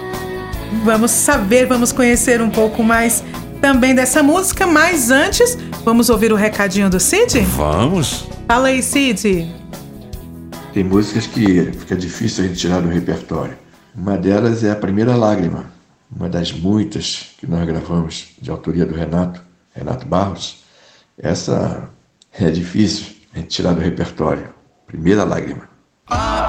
Vamos 0.84 1.10
saber, 1.10 1.66
vamos 1.66 1.92
conhecer 1.92 2.40
um 2.40 2.50
pouco 2.50 2.82
mais 2.82 3.24
também 3.66 3.96
dessa 3.96 4.22
música, 4.22 4.64
mas 4.64 5.10
antes, 5.10 5.58
vamos 5.84 6.08
ouvir 6.08 6.32
o 6.32 6.36
recadinho 6.36 6.88
do 6.88 7.00
Cid? 7.00 7.40
Vamos. 7.56 8.24
Fala 8.46 8.68
aí, 8.68 8.80
Cid. 8.80 9.52
Tem 10.72 10.84
músicas 10.84 11.26
que 11.26 11.72
fica 11.72 11.96
difícil 11.96 12.44
a 12.44 12.46
gente 12.46 12.60
tirar 12.60 12.80
do 12.80 12.88
repertório. 12.88 13.58
Uma 13.92 14.16
delas 14.16 14.62
é 14.62 14.70
A 14.70 14.76
Primeira 14.76 15.16
Lágrima, 15.16 15.64
uma 16.14 16.28
das 16.28 16.52
muitas 16.52 17.30
que 17.38 17.46
nós 17.48 17.66
gravamos 17.66 18.28
de 18.40 18.48
autoria 18.52 18.86
do 18.86 18.94
Renato, 18.94 19.42
Renato 19.74 20.06
Barros. 20.06 20.62
Essa 21.18 21.90
é 22.38 22.48
difícil 22.48 23.16
a 23.34 23.38
gente 23.38 23.48
tirar 23.48 23.72
do 23.72 23.80
repertório. 23.80 24.48
Primeira 24.86 25.24
Lágrima. 25.24 25.68
A 26.06 26.45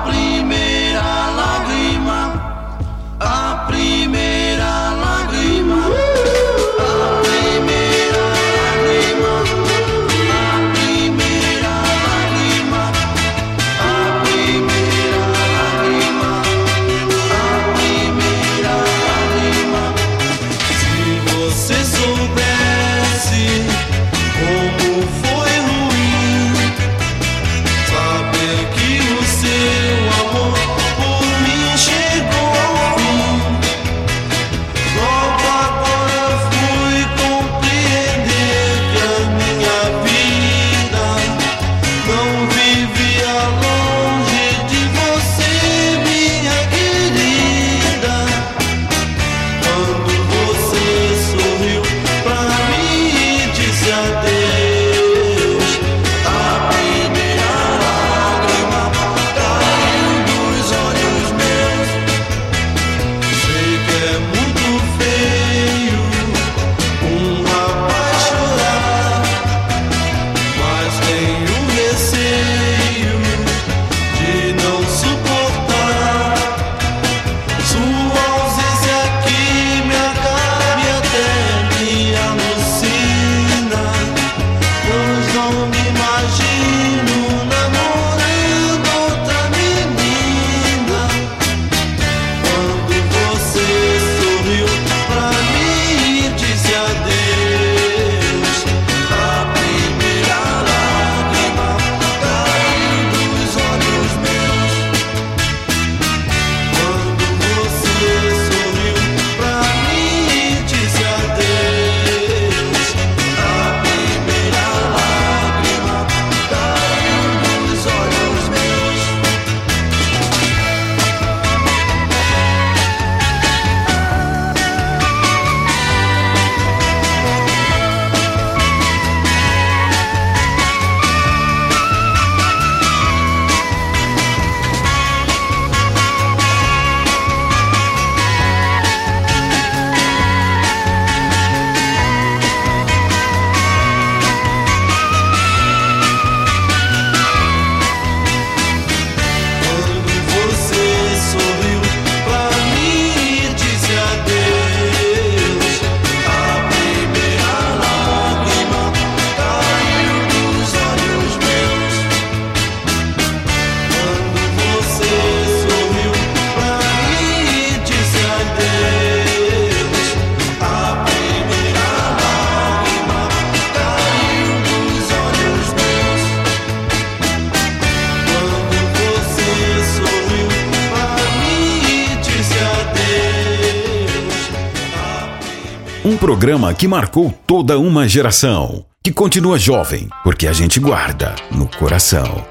programa 186.48 186.74
que 186.74 186.88
marcou 186.88 187.30
toda 187.46 187.78
uma 187.78 188.08
geração, 188.08 188.86
que 189.04 189.12
continua 189.12 189.60
jovem, 189.60 190.08
porque 190.24 190.48
a 190.48 190.54
gente 190.54 190.80
guarda 190.80 191.36
no 191.52 191.68
coração. 191.68 192.42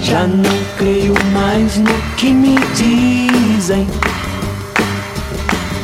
Já 0.00 0.26
não 0.26 0.58
creio 0.78 1.12
mais 1.34 1.76
no 1.76 1.92
que 2.16 2.32
me 2.32 2.54
dizem. 2.74 3.86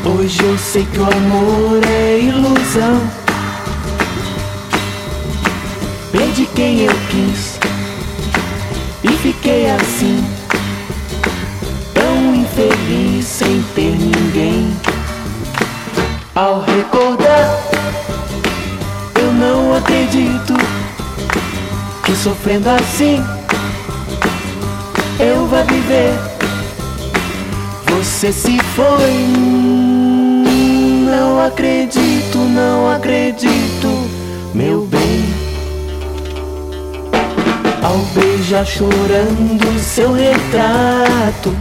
Hoje 0.03 0.43
eu 0.43 0.57
sei 0.57 0.87
que 0.87 0.99
o 0.99 1.05
amor 1.05 1.85
é 1.87 2.21
ilusão. 2.21 2.99
Perdi 6.11 6.47
quem 6.55 6.87
eu 6.87 6.95
quis 7.11 7.61
e 9.05 9.09
fiquei 9.19 9.69
assim, 9.69 10.25
tão 11.93 12.35
infeliz 12.35 13.27
sem 13.27 13.63
ter 13.75 13.91
ninguém. 13.91 14.75
Ao 16.37 16.59
recordar, 16.59 16.74
sofrendo 22.25 22.71
assim 22.71 23.23
eu 25.21 25.47
vá 25.47 25.61
viver. 25.63 26.15
Você 27.91 28.33
se 28.33 28.59
foi, 28.75 29.13
não 31.05 31.45
acredito, 31.45 32.39
não 32.39 32.91
acredito, 32.91 34.09
meu 34.55 34.87
bem. 34.87 35.23
Ao 37.83 37.99
beijar 38.15 38.65
chorando 38.65 39.79
seu 39.79 40.15
retrato, 40.15 41.55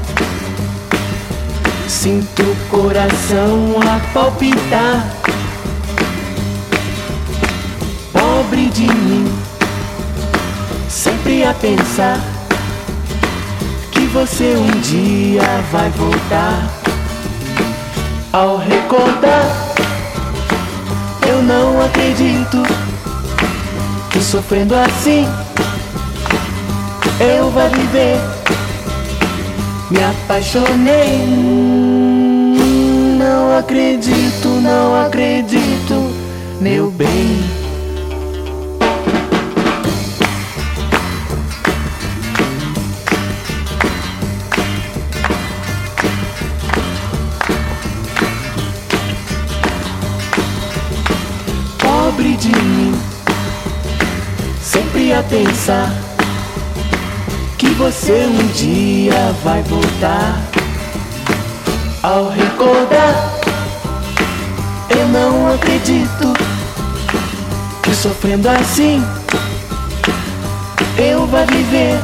sinto 1.90 2.42
o 2.42 2.56
coração 2.70 3.76
a 3.82 4.00
palpitar. 4.14 5.14
Pobre 8.14 8.70
de 8.70 8.88
mim, 8.88 9.43
sempre 11.34 11.54
pensar 11.56 12.20
que 13.92 14.02
você 14.08 14.56
um 14.56 14.80
dia 14.82 15.42
vai 15.72 15.90
voltar. 15.92 16.70
Ao 18.32 18.58
recordar, 18.58 19.46
eu 21.28 21.42
não 21.42 21.82
acredito 21.84 22.62
que 24.12 24.20
sofrendo 24.22 24.76
assim 24.76 25.28
eu 27.20 27.50
vou 27.50 27.70
viver. 27.70 28.20
Me 29.90 30.04
apaixonei. 30.04 31.26
Não 33.18 33.58
acredito, 33.58 34.48
não 34.62 35.06
acredito, 35.06 36.12
meu 36.60 36.92
bem. 36.92 37.63
Pensar 55.34 55.92
que 57.58 57.68
você 57.70 58.28
um 58.28 58.48
dia 58.50 59.34
vai 59.44 59.64
voltar. 59.64 60.40
Ao 62.04 62.30
recordar, 62.30 63.34
eu 64.92 65.08
não 65.08 65.52
acredito 65.56 66.34
que 67.82 67.96
sofrendo 67.96 68.48
assim 68.48 69.04
eu 71.00 71.26
vou 71.26 71.46
viver. 71.48 72.00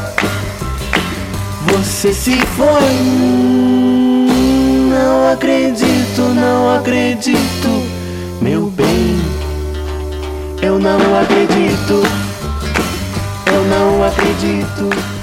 Você 1.68 2.11
se 2.11 2.35
foi. 2.57 2.89
Não 4.89 5.31
acredito, 5.31 6.22
não 6.34 6.76
acredito, 6.76 7.85
meu 8.41 8.72
bem. 8.72 9.22
Eu 10.64 10.80
não 10.80 10.97
acredito. 11.22 12.28
Acredito. 14.10 15.19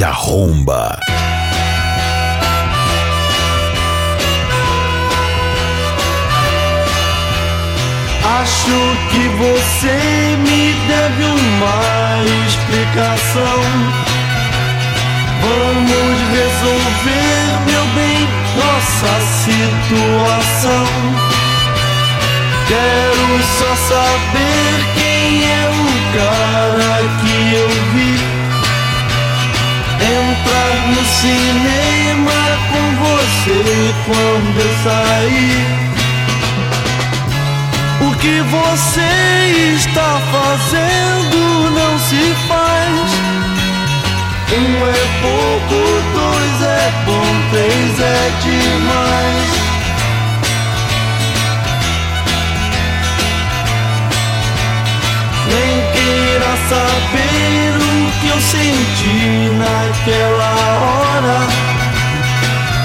De 0.00 0.04
arromba. 0.04 0.98
Acho 8.40 8.80
que 9.10 9.28
você 9.36 10.36
me 10.38 10.72
deve 10.88 11.24
uma 11.24 12.24
explicação. 12.46 13.60
Vamos 15.42 16.16
resolver, 16.32 17.44
meu 17.66 17.84
bem, 17.94 18.26
nossa 18.56 19.12
situação. 19.44 20.86
Quero 22.68 23.42
só 23.58 23.76
saber 23.76 24.72
quem 24.94 25.44
é 25.44 25.68
o 25.68 25.88
cara 26.16 27.00
que 27.20 27.54
eu 27.54 27.68
vi 27.92 28.29
entrar 30.00 30.74
no 30.88 31.04
cinema 31.04 32.40
com 32.70 32.84
você 33.04 33.60
quando 34.06 34.56
eu 34.58 34.72
sair. 34.84 35.90
O 38.00 38.10
que 38.16 38.40
você 38.40 39.10
está 39.76 40.20
fazendo 40.32 41.70
não 41.70 41.98
se 41.98 42.34
faz. 42.48 43.10
Um 44.52 44.70
é 44.86 45.02
pouco, 45.22 45.78
dois 46.14 46.62
é 46.62 46.92
bom, 47.06 47.30
três 47.50 48.00
é 48.00 48.30
demais. 48.42 49.59
Queira 56.10 56.52
saber 56.68 57.70
o 57.76 58.10
que 58.20 58.28
eu 58.28 58.40
senti 58.40 59.22
naquela 59.62 60.52
hora. 60.82 61.38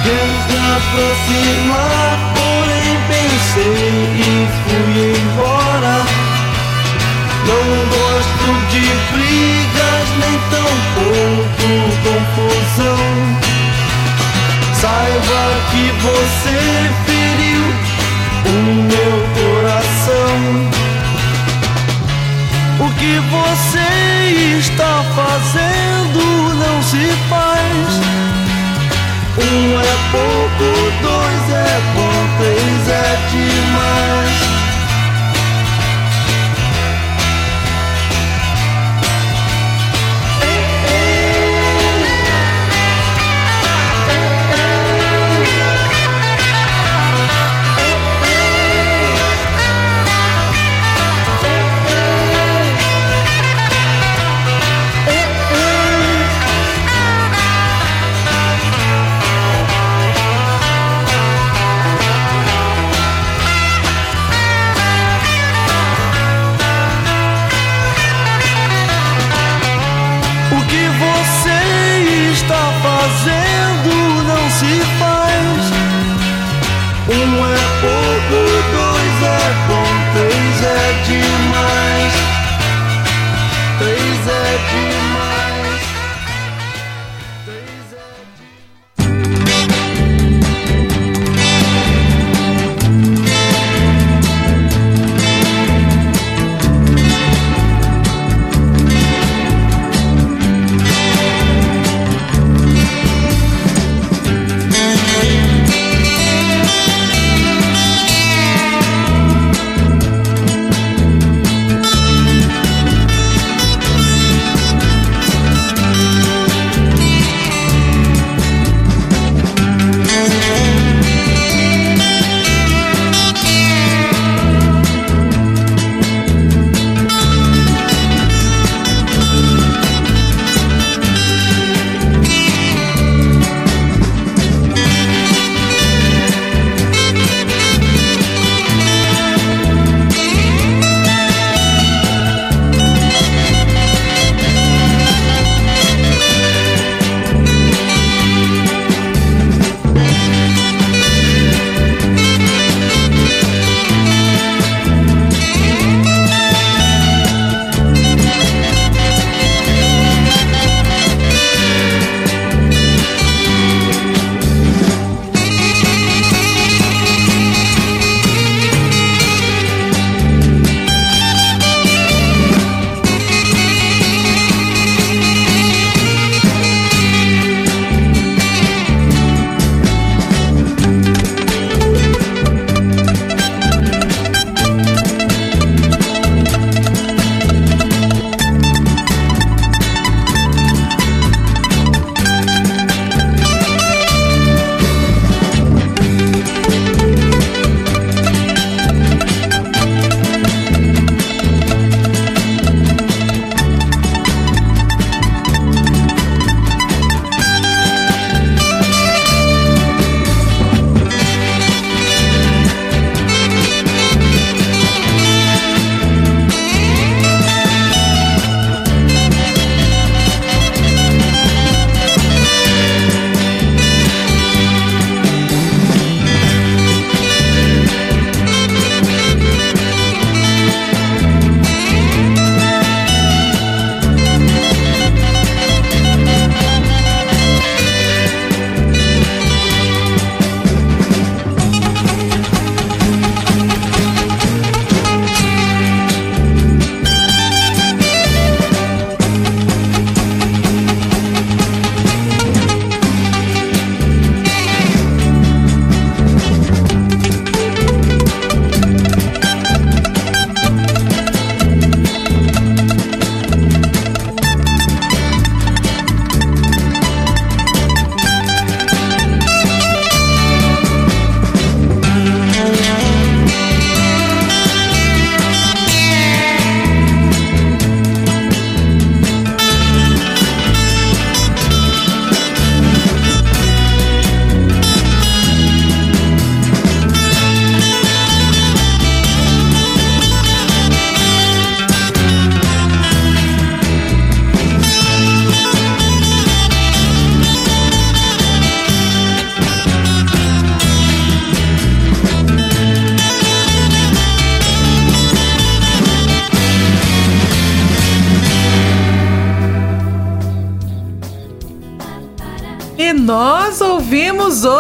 Quer 0.04 0.30
aproximar, 0.78 2.14
porém 2.36 2.92
pensei 3.10 3.90
e 4.20 4.48
fui 4.62 4.94
embora. 5.18 5.96
Não 7.50 7.66
gosto 7.96 8.50
de 8.72 8.86
brigas, 9.12 10.08
nem 10.22 10.36
tampouco 10.54 11.70
confusão. 12.06 13.06
Saiba 14.82 15.44
que 15.72 15.86
você 16.06 16.58
feriu 17.06 17.66
o 18.46 18.58
meu 18.84 19.16
coração. 19.34 20.85
O 22.86 22.90
que 23.00 23.20
você 23.20 24.60
está 24.60 25.04
fazendo 25.16 26.54
não 26.54 26.84
se 26.84 27.08
faz. 27.28 28.00
Um 29.38 29.80
é 29.80 29.96
pouco, 30.12 30.68
dois 31.02 31.50
é 31.50 31.82
bom, 31.96 32.18
três 32.38 32.88
é 32.88 33.18
demais. 33.32 34.55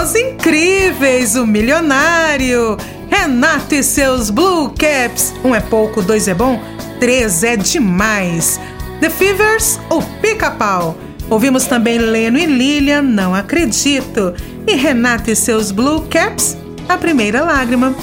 Os 0.05 0.13
incríveis, 0.13 1.35
o 1.35 1.47
milionário, 1.47 2.77
Renato 3.09 3.73
e 3.73 3.81
seus 3.81 4.29
Blue 4.29 4.69
Caps. 4.69 5.33
Um 5.43 5.55
é 5.55 5.59
pouco, 5.59 5.99
dois 5.99 6.27
é 6.27 6.33
bom, 6.35 6.61
três 6.99 7.43
é 7.43 7.57
demais. 7.57 8.59
The 9.01 9.09
Fevers, 9.09 9.79
o 9.89 10.03
pica-pau. 10.21 10.95
Ouvimos 11.27 11.65
também 11.65 11.97
Leno 11.97 12.37
e 12.37 12.45
Lilian, 12.45 13.01
não 13.01 13.33
acredito. 13.33 14.35
E 14.67 14.75
Renato 14.75 15.31
e 15.31 15.35
seus 15.35 15.71
Blue 15.71 16.05
Caps, 16.07 16.55
a 16.87 16.99
primeira 16.99 17.43
lágrima. 17.43 17.95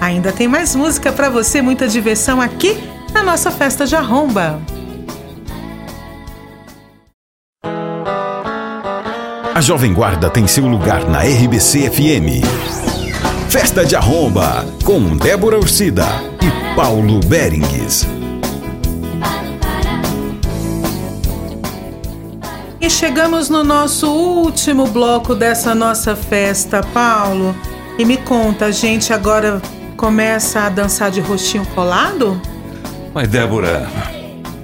Ainda 0.00 0.32
tem 0.32 0.48
mais 0.48 0.74
música 0.74 1.12
para 1.12 1.28
você, 1.28 1.62
muita 1.62 1.86
diversão 1.86 2.40
aqui 2.40 2.76
na 3.12 3.22
nossa 3.22 3.52
festa 3.52 3.86
de 3.86 3.94
arromba. 3.94 4.60
A 9.54 9.60
Jovem 9.60 9.94
Guarda 9.94 10.28
tem 10.28 10.48
seu 10.48 10.66
lugar 10.66 11.08
na 11.08 11.20
RBC 11.20 11.88
FM. 11.88 12.42
Festa 13.48 13.86
de 13.86 13.94
Arromba, 13.94 14.66
com 14.82 15.16
Débora 15.16 15.56
Ursida 15.56 16.04
e 16.42 16.74
Paulo 16.74 17.20
Berengues. 17.20 18.04
E 22.80 22.90
chegamos 22.90 23.48
no 23.48 23.62
nosso 23.62 24.10
último 24.10 24.88
bloco 24.88 25.36
dessa 25.36 25.72
nossa 25.72 26.16
festa, 26.16 26.82
Paulo. 26.92 27.54
E 27.96 28.04
me 28.04 28.16
conta, 28.16 28.66
a 28.66 28.70
gente 28.72 29.12
agora 29.12 29.62
começa 29.96 30.62
a 30.62 30.68
dançar 30.68 31.12
de 31.12 31.20
rostinho 31.20 31.64
colado? 31.76 32.42
Mas, 33.14 33.28
Débora, 33.28 33.88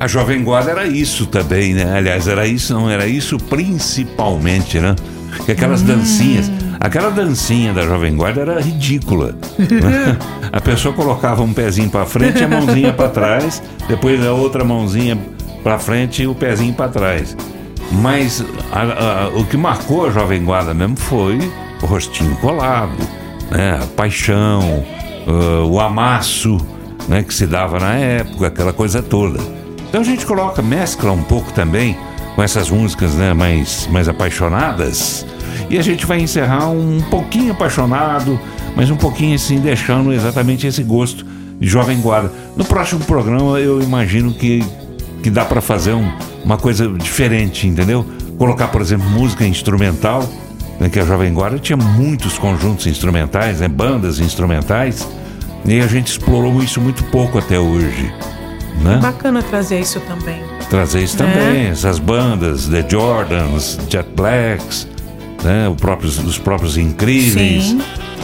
a 0.00 0.06
Jovem 0.08 0.42
Guarda 0.42 0.70
era 0.72 0.86
isso 0.86 1.26
também, 1.26 1.74
né? 1.74 1.96
Aliás, 1.96 2.26
era 2.26 2.46
isso, 2.46 2.72
não, 2.74 2.88
era 2.90 3.06
isso 3.06 3.36
principalmente, 3.38 4.78
né? 4.80 4.96
Que 5.44 5.52
aquelas 5.52 5.82
dancinhas. 5.82 6.50
Aquela 6.80 7.10
dancinha 7.10 7.74
da 7.74 7.82
Jovem 7.82 8.16
Guarda 8.16 8.40
era 8.40 8.60
ridícula. 8.60 9.36
né? 9.58 10.16
A 10.50 10.60
pessoa 10.60 10.94
colocava 10.94 11.42
um 11.42 11.52
pezinho 11.52 11.90
para 11.90 12.04
frente 12.06 12.40
e 12.40 12.44
a 12.44 12.48
mãozinha 12.48 12.92
para 12.92 13.08
trás, 13.08 13.62
depois 13.86 14.24
a 14.26 14.32
outra 14.32 14.64
mãozinha 14.64 15.16
para 15.62 15.78
frente 15.78 16.22
e 16.22 16.26
o 16.26 16.34
pezinho 16.34 16.72
para 16.74 16.88
trás. 16.88 17.36
Mas 17.92 18.44
a- 18.72 19.26
a- 19.26 19.28
o 19.38 19.44
que 19.44 19.56
marcou 19.56 20.06
a 20.06 20.10
Jovem 20.10 20.42
Guarda 20.42 20.72
mesmo 20.74 20.96
foi 20.96 21.38
o 21.82 21.86
rostinho 21.86 22.34
colado, 22.36 22.96
né? 23.50 23.78
a 23.82 23.86
paixão, 23.94 24.82
ah, 25.28 25.64
o 25.66 25.78
amasso 25.78 26.56
né? 27.06 27.22
que 27.22 27.32
se 27.34 27.46
dava 27.46 27.78
na 27.78 27.94
época, 27.94 28.46
aquela 28.48 28.72
coisa 28.72 29.00
toda. 29.02 29.38
Então 29.90 30.00
a 30.02 30.04
gente 30.04 30.24
coloca, 30.24 30.62
mescla 30.62 31.10
um 31.10 31.22
pouco 31.22 31.52
também 31.52 31.96
com 32.36 32.42
essas 32.42 32.70
músicas 32.70 33.14
né? 33.14 33.34
mais, 33.34 33.88
mais 33.90 34.08
apaixonadas. 34.08 35.26
E 35.68 35.76
a 35.78 35.82
gente 35.82 36.06
vai 36.06 36.20
encerrar 36.20 36.68
um 36.70 37.00
pouquinho 37.10 37.50
apaixonado, 37.52 38.38
mas 38.76 38.88
um 38.88 38.96
pouquinho 38.96 39.34
assim, 39.34 39.58
deixando 39.58 40.12
exatamente 40.12 40.64
esse 40.66 40.82
gosto 40.84 41.26
de 41.60 41.68
Jovem 41.68 42.00
Guarda. 42.00 42.32
No 42.56 42.64
próximo 42.64 43.00
programa 43.04 43.58
eu 43.58 43.82
imagino 43.82 44.32
que, 44.32 44.64
que 45.24 45.28
dá 45.28 45.44
para 45.44 45.60
fazer 45.60 45.92
um- 45.92 46.10
uma 46.44 46.56
coisa 46.56 46.88
diferente, 46.88 47.66
entendeu? 47.66 48.06
Colocar, 48.38 48.68
por 48.68 48.80
exemplo, 48.80 49.08
música 49.10 49.44
instrumental, 49.44 50.26
né, 50.78 50.88
que 50.88 50.98
a 51.00 51.04
Jovem 51.04 51.34
Guarda 51.34 51.58
tinha 51.58 51.76
muitos 51.76 52.38
conjuntos 52.38 52.86
instrumentais, 52.86 53.58
né, 53.60 53.66
bandas 53.68 54.20
instrumentais, 54.20 55.06
e 55.64 55.80
a 55.80 55.86
gente 55.88 56.06
explorou 56.06 56.62
isso 56.62 56.80
muito 56.80 57.02
pouco 57.04 57.38
até 57.38 57.58
hoje. 57.58 58.10
Né? 58.82 58.98
Bacana 59.00 59.42
trazer 59.42 59.80
isso 59.80 60.00
também. 60.00 60.42
Trazer 60.68 61.02
isso 61.02 61.16
É. 61.22 61.26
também, 61.26 61.66
essas 61.66 61.98
bandas, 61.98 62.66
The 62.66 62.86
Jordans, 62.88 63.78
Jet 63.88 64.08
Blacks, 64.14 64.86
né, 65.42 65.68
o 65.68 65.74
próprios, 65.74 66.18
os 66.18 66.38
próprios 66.38 66.76
Incríveis. 66.76 67.64
Sim. 67.64 67.82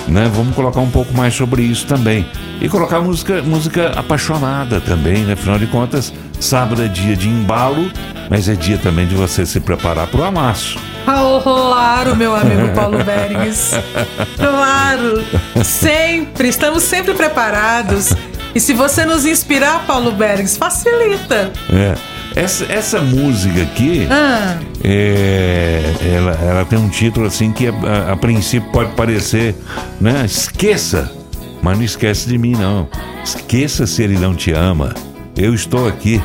Né? 0.09 0.31
Vamos 0.33 0.55
colocar 0.55 0.81
um 0.81 0.91
pouco 0.91 1.13
mais 1.15 1.35
sobre 1.35 1.63
isso 1.63 1.87
também. 1.87 2.25
E 2.61 2.69
colocar 2.69 3.01
música, 3.01 3.43
música 3.43 3.89
apaixonada 3.97 4.81
também, 4.81 5.25
né? 5.25 5.33
Afinal 5.33 5.59
de 5.59 5.67
contas, 5.67 6.13
sábado 6.39 6.81
é 6.83 6.87
dia 6.89 7.17
de 7.17 7.29
embalo, 7.29 7.91
mas 8.31 8.49
é 8.49 8.55
dia 8.55 8.79
também 8.79 9.07
de 9.07 9.15
você 9.17 9.45
se 9.45 9.59
preparar 9.59 10.07
para 10.07 10.21
o 10.21 10.25
amasso. 10.25 10.79
Claro, 11.43 12.17
meu 12.17 12.35
amigo 12.37 12.69
Paulo 12.75 13.03
Berengues. 13.05 13.73
Claro, 14.37 15.25
sempre, 15.65 16.49
estamos 16.49 16.83
sempre 16.85 17.13
preparados. 17.15 18.13
E 18.57 18.61
se 18.61 18.73
você 18.73 19.05
nos 19.05 19.27
inspirar, 19.27 19.85
Paulo 19.87 20.13
Berengues, 20.13 20.57
facilita. 20.57 21.53
É. 21.71 21.95
Essa, 22.35 22.65
essa 22.73 23.03
música 23.03 23.61
aqui, 23.61 24.09
Ah, 24.11 24.57
é, 24.83 25.83
ela, 26.17 26.33
ela 26.43 26.65
tem 26.65 26.79
um 26.79 26.89
título 26.89 27.27
assim 27.27 27.53
que 27.53 27.67
a, 27.67 28.13
a 28.13 28.17
princípio 28.17 28.71
pode 28.73 28.93
parecer, 28.95 29.55
né? 30.01 30.23
Esqueça, 30.25 31.13
mas 31.61 31.77
não 31.77 31.85
esquece 31.85 32.31
de 32.31 32.39
mim 32.39 32.53
não. 32.53 32.89
Esqueça 33.23 33.87
se 33.87 34.03
ele 34.03 34.19
não 34.19 34.35
te 34.35 34.53
ama. 34.53 34.95
Eu 35.37 35.53
estou 35.53 35.87
aqui. 35.87 36.19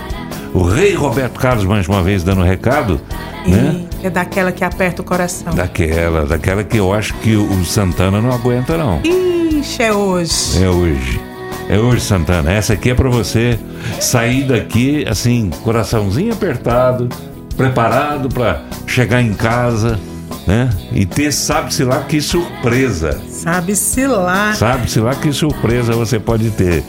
O 0.53 0.63
rei 0.63 0.93
Roberto 0.95 1.37
Carlos 1.37 1.65
mais 1.65 1.85
uma 1.89 2.01
vez 2.01 2.23
dando 2.23 2.43
recado, 2.43 3.01
né? 3.45 3.83
é 4.01 4.09
daquela 4.09 4.53
que 4.53 4.63
aperta 4.63 5.01
o 5.01 5.05
coração. 5.05 5.53
Daquela, 5.53 6.25
daquela 6.25 6.63
que 6.63 6.77
eu 6.77 6.93
acho 6.93 7.13
que 7.15 7.35
o 7.35 7.65
Santana 7.65 8.21
não 8.21 8.31
aguenta 8.31 8.77
não. 8.77 9.01
Ixi, 9.03 9.83
é 9.83 9.91
hoje. 9.91 10.63
É 10.63 10.69
hoje. 10.69 11.30
É 11.69 11.77
hoje, 11.77 12.01
Santana. 12.01 12.51
Essa 12.51 12.73
aqui 12.73 12.89
é 12.89 12.93
pra 12.93 13.09
você 13.09 13.57
sair 13.99 14.43
daqui, 14.43 15.05
assim, 15.09 15.49
coraçãozinho 15.63 16.33
apertado, 16.33 17.07
preparado 17.55 18.27
pra 18.29 18.61
chegar 18.85 19.21
em 19.21 19.33
casa, 19.33 19.97
né? 20.45 20.69
E 20.91 21.05
ter, 21.05 21.31
sabe-se 21.31 21.83
lá 21.83 22.01
que 22.01 22.19
surpresa. 22.21 23.21
Sabe-se 23.29 24.05
lá. 24.05 24.53
Sabe-se 24.53 24.99
lá 24.99 25.15
que 25.15 25.31
surpresa 25.31 25.93
você 25.93 26.19
pode 26.19 26.49
ter. 26.51 26.83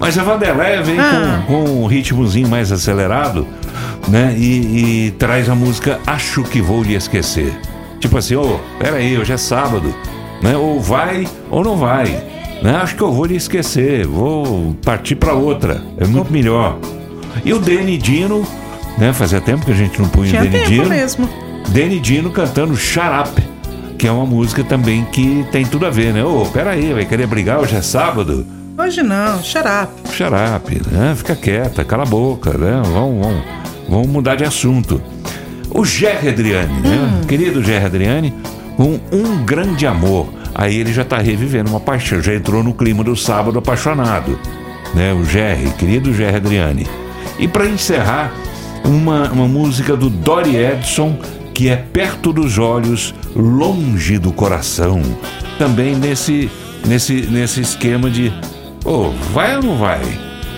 Mas 0.00 0.16
a 0.18 0.22
Vanderlei 0.22 0.82
vem 0.82 0.98
Ah. 0.98 1.42
com, 1.46 1.64
com 1.64 1.82
um 1.82 1.86
ritmozinho 1.86 2.48
mais 2.48 2.72
acelerado, 2.72 3.46
né? 4.08 4.34
E, 4.38 5.06
e 5.06 5.10
traz 5.12 5.48
a 5.50 5.54
música 5.54 5.98
Acho 6.06 6.42
que 6.44 6.62
Vou 6.62 6.82
Lhe 6.82 6.94
Esquecer. 6.94 7.52
Tipo 8.00 8.16
assim, 8.18 8.36
ô, 8.36 8.58
peraí, 8.78 9.18
hoje 9.18 9.32
é 9.32 9.36
sábado, 9.36 9.94
né? 10.42 10.56
Ou 10.56 10.80
vai 10.80 11.26
ou 11.50 11.62
não 11.62 11.76
vai. 11.76 12.22
Né? 12.64 12.74
Acho 12.76 12.96
que 12.96 13.02
eu 13.02 13.12
vou 13.12 13.26
lhe 13.26 13.36
esquecer, 13.36 14.06
vou 14.06 14.74
partir 14.82 15.16
pra 15.16 15.34
outra. 15.34 15.82
É 15.98 16.06
muito 16.06 16.32
melhor. 16.32 16.78
E 17.44 17.52
o 17.52 17.58
Danny 17.58 17.98
Dino, 17.98 18.42
né? 18.96 19.12
Fazia 19.12 19.38
tempo 19.38 19.66
que 19.66 19.70
a 19.70 19.74
gente 19.74 20.00
não 20.00 20.08
punha 20.08 20.30
Tinha 20.30 20.40
o 20.40 20.44
Danny 20.46 20.58
tempo 20.60 20.70
Dino. 20.70 20.88
mesmo. 20.88 21.28
Danny 21.68 22.00
Dino 22.00 22.30
cantando 22.30 22.72
Up, 22.72 23.42
que 23.98 24.06
é 24.06 24.10
uma 24.10 24.24
música 24.24 24.64
também 24.64 25.04
que 25.12 25.44
tem 25.52 25.66
tudo 25.66 25.84
a 25.84 25.90
ver, 25.90 26.14
né? 26.14 26.24
Ô, 26.24 26.46
peraí, 26.46 26.94
vai 26.94 27.04
querer 27.04 27.26
brigar 27.26 27.60
hoje 27.60 27.76
é 27.76 27.82
sábado? 27.82 28.46
Hoje 28.78 29.02
não. 29.02 29.42
Shut 29.42 29.62
up, 30.56 30.82
né? 30.90 31.14
Fica 31.14 31.36
quieta, 31.36 31.84
cala 31.84 32.04
a 32.04 32.06
boca, 32.06 32.56
né? 32.56 32.80
Vamos, 32.82 33.26
vamos, 33.26 33.44
vamos 33.86 34.06
mudar 34.06 34.36
de 34.36 34.44
assunto. 34.44 35.02
O 35.70 35.84
Jerry 35.84 36.30
Adriani, 36.30 36.80
né? 36.80 37.20
Querido 37.28 37.62
Jerry 37.62 37.84
Adriani, 37.84 38.32
com 38.74 38.98
um 39.12 39.44
grande 39.44 39.86
amor. 39.86 40.28
Aí 40.54 40.76
ele 40.76 40.92
já 40.92 41.04
tá 41.04 41.18
revivendo 41.18 41.70
uma 41.70 41.80
paixão, 41.80 42.22
já 42.22 42.34
entrou 42.34 42.62
no 42.62 42.72
clima 42.72 43.02
do 43.02 43.16
sábado 43.16 43.58
apaixonado, 43.58 44.38
né? 44.94 45.12
O 45.12 45.24
Jerry, 45.24 45.70
querido 45.72 46.14
Jerry 46.14 46.36
Adriani. 46.36 46.86
E 47.38 47.48
para 47.48 47.66
encerrar, 47.66 48.32
uma, 48.84 49.30
uma 49.32 49.48
música 49.48 49.96
do 49.96 50.08
Dory 50.08 50.56
Edson, 50.56 51.18
que 51.52 51.68
é 51.68 51.76
Perto 51.76 52.32
dos 52.32 52.58
Olhos, 52.58 53.14
Longe 53.34 54.18
do 54.18 54.32
Coração. 54.32 55.02
Também 55.58 55.96
nesse, 55.96 56.50
nesse, 56.86 57.22
nesse 57.22 57.60
esquema 57.60 58.08
de, 58.10 58.32
ô, 58.84 59.10
vai 59.32 59.56
ou 59.56 59.62
não 59.62 59.76
vai? 59.76 60.00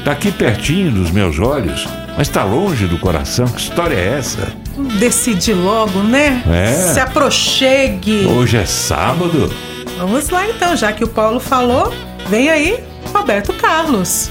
Tá 0.04 0.12
aqui 0.12 0.30
pertinho 0.30 0.92
dos 0.92 1.10
meus 1.10 1.38
olhos, 1.38 1.86
mas 2.16 2.28
tá 2.28 2.44
longe 2.44 2.86
do 2.86 2.96
coração. 2.96 3.46
Que 3.46 3.60
história 3.60 3.96
é 3.96 4.18
essa? 4.18 4.52
Decide 5.00 5.52
logo, 5.52 6.00
né? 6.00 6.44
É. 6.48 6.92
Se 6.92 7.00
aproxegue. 7.00 8.24
Hoje 8.24 8.56
é 8.56 8.64
sábado? 8.64 9.50
Vamos 9.96 10.28
lá 10.28 10.46
então, 10.46 10.76
já 10.76 10.92
que 10.92 11.02
o 11.02 11.08
Paulo 11.08 11.40
falou, 11.40 11.92
vem 12.28 12.50
aí, 12.50 12.84
Roberto 13.14 13.52
Carlos. 13.54 14.30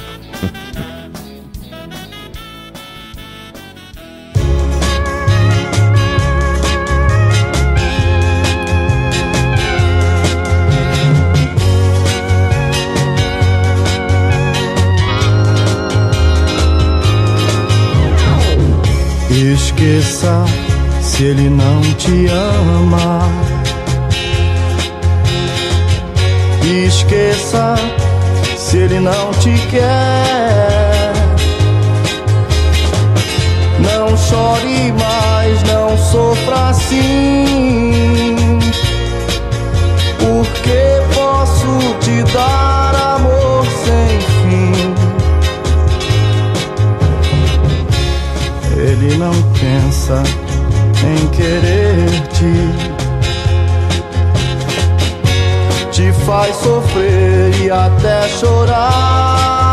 Esqueça 19.31 20.45
se 21.01 21.23
ele 21.23 21.49
não 21.49 21.81
te 21.95 22.27
ama. 22.27 23.55
esqueça 27.06 27.76
se 28.57 28.77
ele 28.77 28.99
não 28.99 29.32
te 29.34 29.53
quer. 29.69 31.14
Não 33.80 34.18
chore 34.18 34.91
mais, 34.94 35.64
não 35.64 35.98
sofra 35.98 36.69
assim. 36.69 37.45
Porque 40.18 41.02
posso 41.14 41.80
te 42.02 42.23
dar 42.34 42.95
amor 43.15 43.65
sem 43.86 44.19
fim. 44.41 44.73
Ele 48.77 49.18
não 49.18 49.34
pensa 49.53 50.23
em 51.03 51.27
querer 51.27 51.84
faz 56.26 56.56
sofrer 56.56 57.61
e 57.61 57.69
até 57.69 58.27
chorar. 58.27 59.64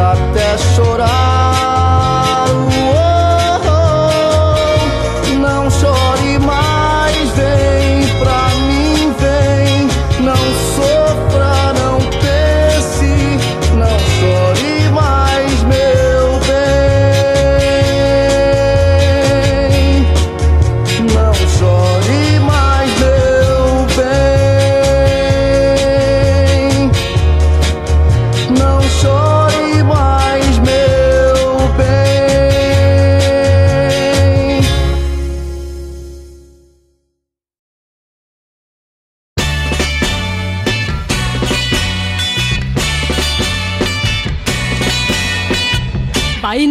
Até 0.00 0.58
chorar. 0.74 0.99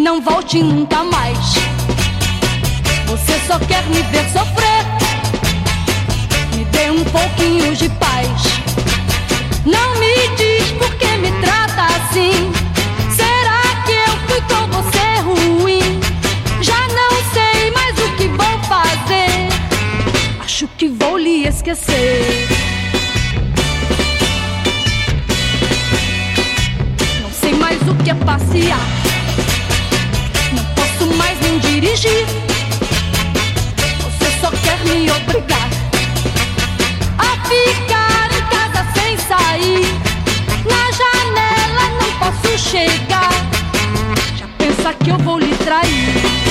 Não 0.10 0.20
volte 0.20 0.64
nunca 0.64 1.04
mais. 1.04 1.38
Você 3.06 3.40
só 3.46 3.60
quer 3.60 3.86
me 3.86 4.02
ver 4.12 4.28
sofrer. 4.32 4.84
Me 6.56 6.66
dê 6.66 6.90
um 6.90 7.04
pouquinho 7.04 7.76
de 7.76 7.88
paz. 7.90 8.28
Não 9.64 10.00
me 10.00 10.36
diz 10.36 10.72
por 10.80 10.92
que 10.96 11.06
me 11.18 11.32
trata 11.44 11.84
assim. 11.96 12.52
Será 13.16 13.62
que 13.86 13.92
eu 13.92 14.18
fui 14.28 14.42
com 14.50 14.66
você 14.72 15.20
ruim? 15.22 16.00
Já 16.60 16.88
não 16.88 17.12
sei 17.32 17.70
mais 17.70 17.96
o 18.00 18.12
que 18.18 18.28
vou 18.30 18.64
fazer. 18.64 19.48
Acho 20.44 20.68
que 20.70 20.88
vou 20.88 21.20
lhe 21.20 21.46
esquecer. 21.46 22.48
Não 27.22 27.32
sei 27.32 27.54
mais 27.54 27.80
o 27.88 27.94
que 28.04 28.10
é 28.10 28.16
passear. 28.16 28.99
Dirigir. 31.60 32.26
Você 34.02 34.40
só 34.42 34.52
quer 34.52 34.78
me 34.86 35.10
obrigar 35.12 35.70
a 37.18 37.48
ficar 37.48 38.30
em 38.38 38.44
casa 38.50 38.86
sem 38.94 39.18
sair. 39.18 39.86
Na 40.66 40.92
janela 40.92 41.86
não 42.00 42.12
posso 42.20 42.58
chegar. 42.58 43.32
Já 44.38 44.48
pensa 44.58 44.94
que 44.94 45.10
eu 45.10 45.18
vou 45.20 45.40
lhe 45.40 45.56
trair. 45.58 46.49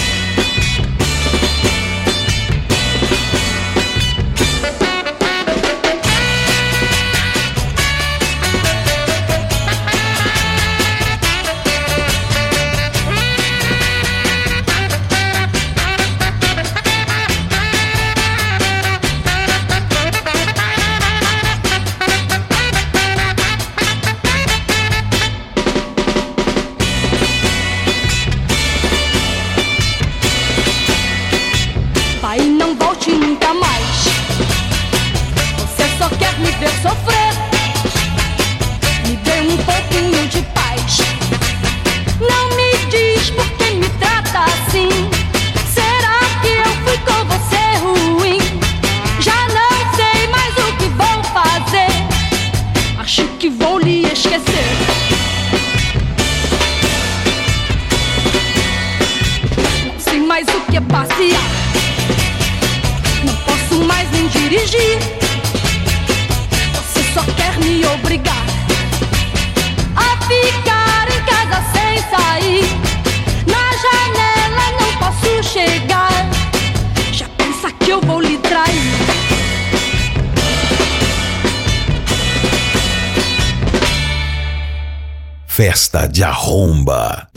Arromba. 86.49 87.29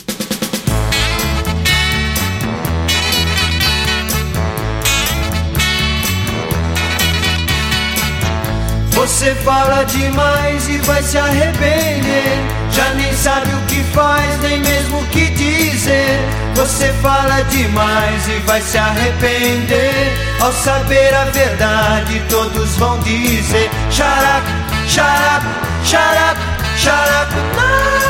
Você 8.91 9.35
fala 9.35 9.83
demais 9.83 10.69
e 10.69 10.77
vai 10.77 11.03
se 11.03 11.17
arrepender. 11.17 12.37
Já 12.71 12.93
nem 12.93 13.13
sabe 13.13 13.53
o 13.53 13.61
que 13.67 13.83
faz, 13.93 14.39
nem 14.41 14.59
mesmo 14.59 14.99
o 14.99 15.05
que 15.07 15.25
dizer. 15.31 16.19
Você 16.55 16.87
fala 17.01 17.41
demais 17.49 18.27
e 18.27 18.39
vai 18.45 18.61
se 18.61 18.77
arrepender. 18.77 20.13
Ao 20.39 20.53
saber 20.53 21.13
a 21.13 21.25
verdade, 21.25 22.21
todos 22.29 22.77
vão 22.77 22.97
dizer: 22.99 23.69
Xarac, 23.89 24.45
xarac, 24.87 25.45
xarac, 25.83 26.37
xarac. 26.77 27.33
Oh, 27.57 28.00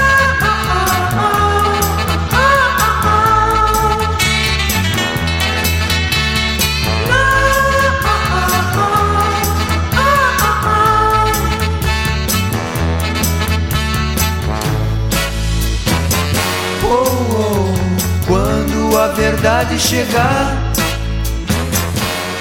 verdade 19.12 19.80
chegar, 19.80 20.72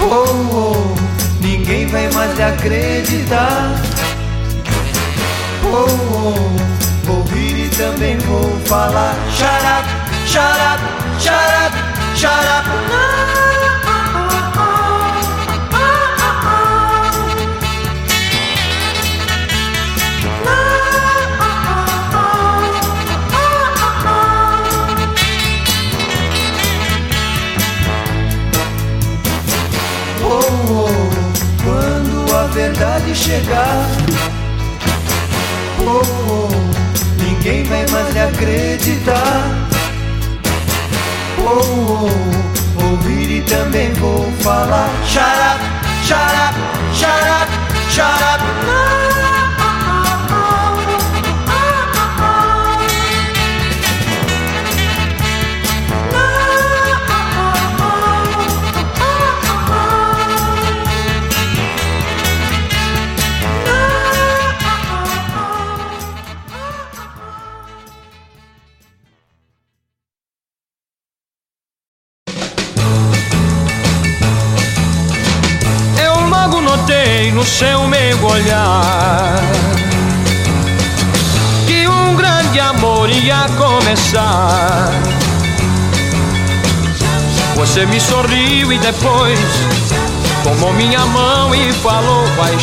Oh, 0.03 0.25
oh, 0.53 0.95
ninguém 1.43 1.87
vai 1.87 2.11
mais 2.13 2.35
lhe 2.35 2.43
acreditar. 2.43 3.75
Oh, 5.63 5.87
oh, 5.87 7.05
vou 7.05 7.23
rir 7.25 7.67
e 7.67 7.69
também 7.69 8.17
vou 8.19 8.59
falar. 8.65 9.15
Xarap, 9.37 9.85
xarap, 10.27 10.81
xarap, 11.19 11.73
xarap. 12.17 12.67
Oh, 12.67 13.40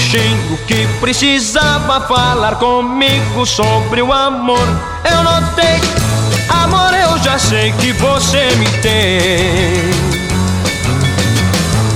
baixinho 0.08 0.58
que 0.66 0.88
precisava 1.00 2.00
falar 2.02 2.56
comigo 2.56 3.46
sobre 3.46 4.02
o 4.02 4.14
amor. 4.14 4.66
Eu 5.04 5.24
notei, 5.24 5.82
amor, 6.50 6.94
eu 6.94 7.18
já 7.22 7.38
sei 7.38 7.74
que 7.74 7.92
você 7.94 8.50
me 8.56 8.66
tem. 8.82 9.92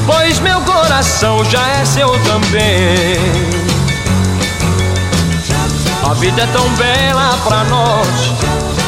Pois 0.06 0.40
meu 0.40 0.60
coração 0.62 1.44
já 1.46 1.66
é 1.70 1.86
seu 1.86 2.10
também. 2.24 3.18
A 6.04 6.14
vida 6.16 6.42
é 6.42 6.48
tão 6.48 6.68
bela 6.72 7.38
pra 7.46 7.64
nós, 7.66 8.34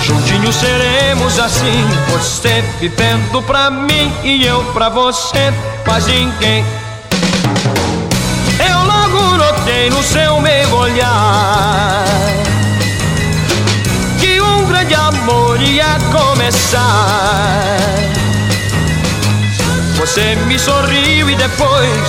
juntinhos 0.03 0.55
seremos 0.55 1.39
assim. 1.39 1.87
Você 2.11 2.61
vivendo 2.79 3.41
pra 3.43 3.71
mim 3.71 4.11
e 4.23 4.45
eu 4.45 4.61
pra 4.73 4.89
você, 4.89 5.53
mas 5.85 6.07
ninguém. 6.07 6.82
No 9.89 10.01
seu 10.03 10.39
meio 10.39 10.75
olhar 10.75 12.05
que 14.19 14.39
um 14.41 14.65
grande 14.65 14.93
amor 14.93 15.61
ia 15.61 15.97
começar. 16.11 17.77
Você 19.97 20.35
me 20.47 20.57
sorriu 20.57 21.29
e 21.29 21.35
depois 21.35 22.01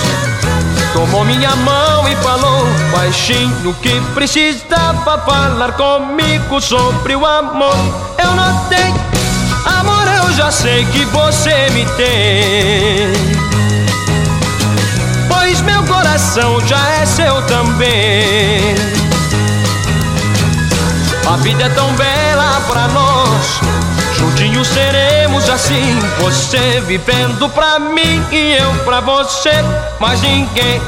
tomou 0.93 1.25
minha 1.25 1.55
mão 1.57 2.07
e 2.07 2.15
falou 2.17 2.65
baixinho 2.91 3.73
que 3.81 3.99
precisava 4.13 5.17
falar 5.19 5.73
comigo 5.73 6.61
sobre 6.61 7.15
o 7.15 7.25
amor. 7.25 7.75
Eu 8.17 8.31
notei, 8.35 8.93
amor, 9.65 10.07
eu 10.07 10.33
já 10.33 10.51
sei 10.51 10.85
que 10.85 11.03
você 11.05 11.69
me 11.71 11.85
tem. 11.97 13.74
Coração 16.15 16.61
já 16.65 16.91
é 16.91 17.05
seu 17.05 17.41
também. 17.41 18.73
A 21.29 21.35
vida 21.35 21.65
é 21.65 21.67
tão 21.67 21.91
bela 21.95 22.61
pra 22.69 22.87
nós. 22.87 23.59
Juntinhos 24.17 24.65
seremos 24.65 25.49
assim, 25.49 25.99
você 26.19 26.81
vivendo 26.87 27.49
pra 27.49 27.79
mim 27.79 28.25
e 28.31 28.53
eu 28.53 28.73
pra 28.85 29.01
você, 29.01 29.51
mas 29.99 30.21
ninguém. 30.21 30.81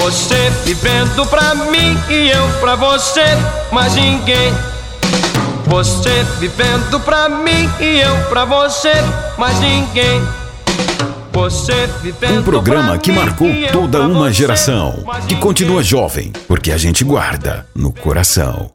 Você 0.00 0.52
vivendo 0.64 1.26
pra 1.26 1.56
mim 1.56 2.00
e 2.08 2.30
eu 2.30 2.48
pra 2.60 2.76
você, 2.76 3.36
mas 3.72 3.96
ninguém. 3.96 4.54
Você 5.66 6.24
vivendo 6.38 7.00
pra 7.00 7.28
mim 7.28 7.68
e 7.80 7.98
eu 7.98 8.16
pra 8.28 8.44
você, 8.44 8.94
mas 9.36 9.58
ninguém. 9.58 10.22
Um 11.36 12.42
programa 12.44 12.96
que 12.96 13.10
marcou 13.10 13.48
toda 13.72 14.06
uma 14.06 14.32
geração, 14.32 15.04
que 15.26 15.34
continua 15.34 15.82
jovem, 15.82 16.32
porque 16.46 16.70
a 16.70 16.76
gente 16.76 17.02
guarda 17.02 17.66
no 17.74 17.92
coração. 17.92 18.70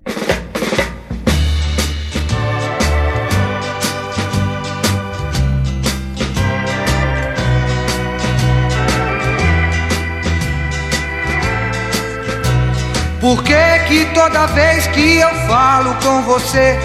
Por 13.21 13.41
que 13.43 13.79
que 13.87 14.05
toda 14.13 14.47
vez 14.47 14.85
que 14.87 15.15
eu 15.15 15.29
falo 15.47 15.95
com 16.03 16.23
você, 16.23 16.77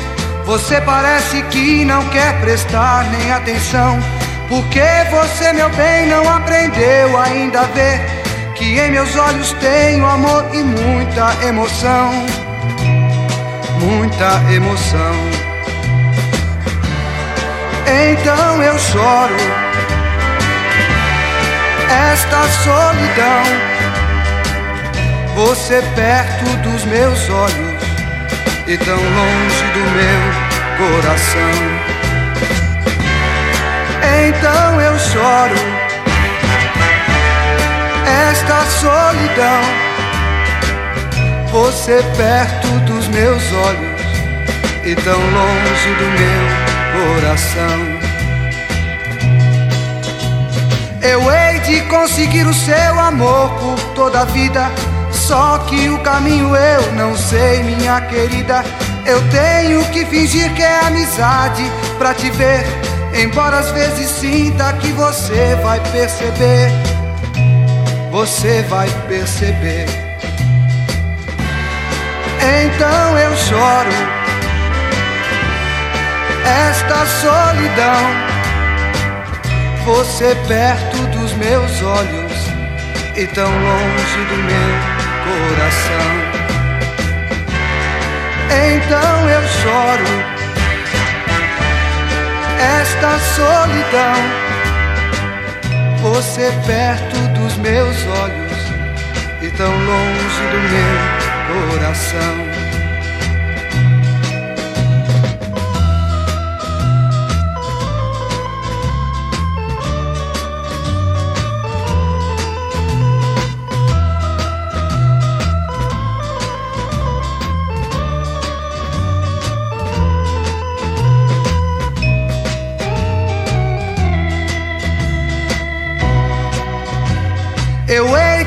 você 0.47 0.81
parece 0.83 1.43
que 1.45 1.85
não 1.85 2.09
quer 2.11 2.41
prestar 2.41 3.11
nem 3.11 3.33
atenção? 3.33 4.14
Por 4.49 4.65
que 4.69 4.81
você, 5.11 5.53
meu 5.53 5.71
bem, 5.71 6.07
não 6.07 6.29
aprendeu 6.29 7.19
ainda 7.19 7.61
a 7.61 7.65
ver 7.65 8.01
que 8.55 8.79
em 8.79 8.91
meus 8.91 9.17
olhos 9.17 9.53
tenho 9.55 10.07
amor 10.07 10.45
e 10.53 10.63
muita 10.63 11.35
emoção? 11.47 12.13
Muita 13.81 14.53
emoção. 14.53 15.15
Então 17.87 18.63
eu 18.63 18.79
choro 18.79 19.37
esta 22.13 22.49
solidão. 22.63 23.45
Você 25.35 25.83
perto 25.97 26.45
dos 26.63 26.85
meus 26.85 27.29
olhos 27.31 27.83
e 28.67 28.77
tão 28.79 28.97
longe 28.97 29.65
do 29.73 29.81
meu 29.97 30.23
coração. 30.79 32.14
Então 34.05 34.81
eu 34.81 34.99
choro 34.99 35.55
esta 38.31 38.65
solidão. 38.67 39.63
Você 41.51 42.03
perto 42.17 42.69
dos 42.81 43.09
meus 43.09 43.43
olhos 43.53 44.01
e 44.85 44.95
tão 44.97 45.19
longe 45.19 45.95
do 45.99 46.05
meu 46.21 47.15
coração. 47.15 48.05
Eu 51.01 51.21
hei 51.33 51.61
de 51.61 51.81
conseguir 51.83 52.47
o 52.47 52.53
seu 52.53 53.01
amor 53.01 53.51
por 53.51 53.81
toda 53.95 54.21
a 54.21 54.25
vida. 54.25 54.71
Só 55.13 55.59
que 55.59 55.89
o 55.89 55.99
caminho 56.01 56.55
eu 56.55 56.93
não 56.93 57.17
sei, 57.17 57.63
minha 57.63 58.01
querida. 58.03 58.65
Eu 59.07 59.21
tenho 59.31 59.85
que 59.91 60.05
fingir 60.05 60.53
que 60.55 60.63
é 60.63 60.81
amizade 60.81 61.65
pra 61.99 62.13
te 62.13 62.31
ver. 62.31 62.84
Embora 63.15 63.59
às 63.59 63.71
vezes 63.71 64.11
sinta 64.11 64.73
que 64.75 64.91
você 64.93 65.57
vai 65.63 65.81
perceber. 65.93 66.71
Você 68.11 68.63
vai 68.63 68.89
perceber. 69.09 69.87
Então 72.41 73.19
eu 73.19 73.37
choro 73.37 73.91
esta 76.45 77.07
solidão. 77.07 78.35
Você 79.85 80.37
perto 80.49 80.97
dos 81.17 81.33
meus 81.35 81.83
olhos 81.83 82.33
e 83.17 83.27
tão 83.29 83.51
longe 83.51 84.25
do 84.29 84.37
meu 84.43 85.05
coração. 85.25 86.35
Então 88.51 89.29
eu 89.31 89.43
choro 89.49 90.34
esta 92.59 93.19
solidão. 93.19 94.45
Você 96.03 96.53
perto 96.67 97.17
dos 97.39 97.57
meus 97.57 97.97
olhos 98.07 98.45
e 99.43 99.51
tão 99.51 99.71
longe 99.71 100.43
do 100.51 100.59
meu 100.71 101.71
coração. 101.71 102.54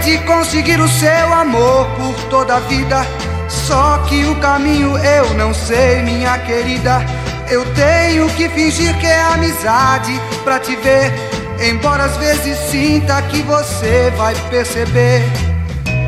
De 0.07 0.17
conseguir 0.19 0.79
o 0.79 0.88
seu 0.88 1.34
amor 1.34 1.85
por 1.97 2.15
toda 2.29 2.55
a 2.55 2.59
vida. 2.61 3.05
Só 3.49 3.97
que 4.07 4.23
o 4.23 4.35
caminho 4.39 4.97
eu 4.97 5.34
não 5.34 5.53
sei, 5.53 6.01
minha 6.01 6.38
querida. 6.39 7.05
Eu 7.49 7.65
tenho 7.73 8.29
que 8.29 8.47
fingir 8.47 8.97
que 8.99 9.05
é 9.05 9.21
amizade 9.23 10.17
pra 10.45 10.59
te 10.59 10.77
ver. 10.77 11.11
Embora 11.59 12.05
às 12.05 12.15
vezes 12.15 12.57
sinta 12.69 13.21
que 13.23 13.41
você 13.41 14.09
vai 14.15 14.34
perceber. 14.49 15.21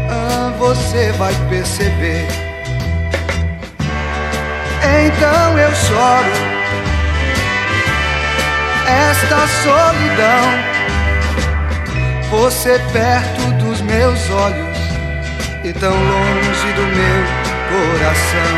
Ah, 0.09 0.53
você 0.57 1.11
vai 1.17 1.34
perceber. 1.49 2.26
Então 5.05 5.59
eu 5.59 5.76
choro 5.76 6.31
esta 8.88 9.45
solidão. 9.61 10.69
Você 12.31 12.80
perto 12.93 13.41
dos 13.57 13.68
meus 13.89 14.29
olhos 14.29 14.77
e 15.63 15.73
tão 15.73 15.91
longe 15.91 16.73
do 16.73 16.83
meu 16.95 17.25
coração. 17.69 18.53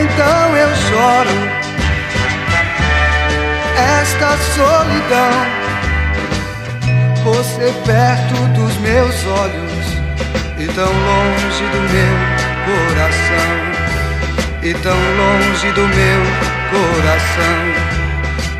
Então 0.00 0.56
eu 0.56 0.68
choro 0.88 1.36
esta 4.00 4.36
solidão. 4.54 5.62
Você 7.24 7.72
perto 7.84 8.34
dos 8.54 8.76
meus 8.78 9.26
olhos 9.26 9.86
e 10.58 10.66
tão 10.72 10.92
longe 10.92 11.64
do 11.72 11.80
meu 11.92 12.16
coração. 12.66 13.52
E 14.62 14.74
tão 14.74 14.96
longe 14.96 15.72
do 15.72 15.86
meu 15.88 16.22
coração. 16.70 17.58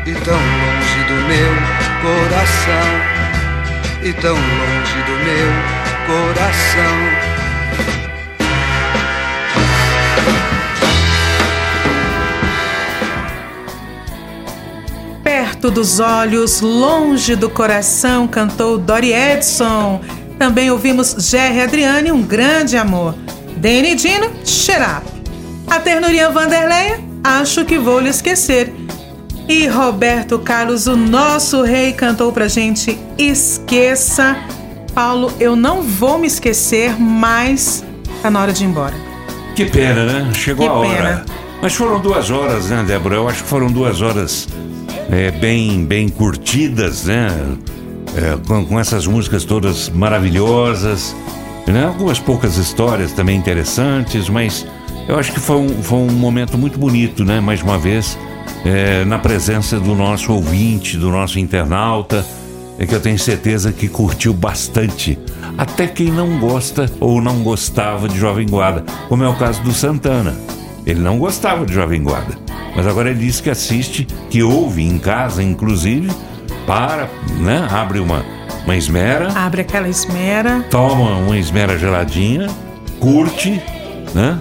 E 0.05 0.13
tão 0.23 0.35
longe 0.35 1.03
do 1.07 1.15
meu 1.27 1.53
coração 2.01 3.12
e 4.05 4.11
tão 4.13 4.35
longe 4.35 5.01
do 5.05 5.13
meu 5.23 5.47
coração. 6.05 7.23
Perto 15.23 15.71
dos 15.71 16.01
olhos, 16.01 16.59
longe 16.59 17.35
do 17.37 17.49
coração, 17.49 18.27
cantou 18.27 18.77
Dori 18.77 19.13
Edson. 19.13 20.01
Também 20.37 20.69
ouvimos 20.69 21.15
Jerry 21.29 21.61
Adriane, 21.61 22.11
um 22.11 22.21
grande 22.21 22.75
amor. 22.75 23.15
Danny 23.55 23.95
Dino, 23.95 24.29
Xerap. 24.43 25.05
A 25.67 25.79
ternurinha 25.79 26.29
Vanderleia, 26.29 26.99
acho 27.23 27.63
que 27.63 27.79
vou 27.79 28.01
lhe 28.01 28.09
esquecer. 28.09 28.82
E 29.47 29.67
Roberto 29.67 30.39
Carlos, 30.39 30.87
o 30.87 30.95
nosso 30.95 31.63
rei, 31.63 31.91
cantou 31.93 32.31
pra 32.31 32.47
gente 32.47 32.97
Esqueça. 33.17 34.37
Paulo, 34.93 35.31
eu 35.39 35.55
não 35.55 35.81
vou 35.81 36.17
me 36.17 36.27
esquecer, 36.27 36.95
mas 36.99 37.83
tá 38.21 38.29
na 38.29 38.41
hora 38.41 38.53
de 38.53 38.63
ir 38.63 38.67
embora. 38.67 38.93
Que 39.55 39.65
pena, 39.65 40.05
né? 40.05 40.31
Chegou 40.33 40.65
Que 40.65 40.71
a 40.71 40.73
hora. 40.75 40.87
pena. 40.95 41.25
Mas 41.61 41.73
foram 41.73 41.99
duas 41.99 42.29
horas, 42.29 42.69
né, 42.69 42.83
Débora? 42.87 43.15
Eu 43.15 43.27
acho 43.27 43.43
que 43.43 43.49
foram 43.49 43.67
duas 43.71 44.01
horas 44.01 44.47
é, 45.11 45.31
bem, 45.31 45.85
bem 45.85 46.09
curtidas, 46.09 47.05
né? 47.05 47.27
É, 48.15 48.37
com, 48.47 48.65
com 48.65 48.79
essas 48.79 49.07
músicas 49.07 49.43
todas 49.43 49.89
maravilhosas, 49.89 51.15
né? 51.67 51.85
Algumas 51.85 52.19
poucas 52.19 52.57
histórias 52.57 53.11
também 53.11 53.37
interessantes, 53.37 54.29
mas 54.29 54.65
eu 55.07 55.17
acho 55.17 55.31
que 55.31 55.39
foi 55.39 55.57
um, 55.57 55.81
foi 55.81 55.99
um 55.99 56.11
momento 56.11 56.57
muito 56.57 56.77
bonito, 56.77 57.23
né? 57.25 57.39
Mais 57.39 57.61
uma 57.61 57.77
vez, 57.77 58.17
é, 58.65 59.03
na 59.05 59.19
presença 59.19 59.79
do 59.79 59.93
nosso 59.95 60.33
ouvinte, 60.33 60.97
do 60.97 61.09
nosso 61.09 61.39
internauta, 61.39 62.25
é 62.79 62.85
que 62.85 62.93
eu 62.95 62.99
tenho 62.99 63.19
certeza 63.19 63.71
que 63.71 63.87
curtiu 63.87 64.33
bastante. 64.33 65.17
Até 65.57 65.85
quem 65.87 66.11
não 66.11 66.39
gosta 66.39 66.89
ou 66.99 67.21
não 67.21 67.43
gostava 67.43 68.09
de 68.09 68.17
Jovem 68.17 68.47
Guarda, 68.47 68.83
como 69.07 69.23
é 69.23 69.27
o 69.27 69.35
caso 69.35 69.61
do 69.61 69.71
Santana. 69.71 70.35
Ele 70.85 70.99
não 70.99 71.17
gostava 71.19 71.65
de 71.65 71.73
Jovem 71.73 72.03
Guarda, 72.03 72.35
mas 72.75 72.85
agora 72.87 73.09
ele 73.09 73.19
diz 73.19 73.39
que 73.39 73.49
assiste, 73.49 74.05
que 74.29 74.41
ouve 74.43 74.83
em 74.83 74.97
casa, 74.97 75.41
inclusive, 75.41 76.11
para, 76.65 77.09
né? 77.39 77.67
Abre 77.71 77.99
uma, 77.99 78.25
uma 78.65 78.75
esmera, 78.75 79.31
Abre 79.33 79.61
aquela 79.61 79.87
esmera. 79.87 80.65
toma 80.69 81.15
uma 81.17 81.37
esmera 81.37 81.77
geladinha, 81.77 82.47
curte, 82.99 83.61
né? 84.13 84.39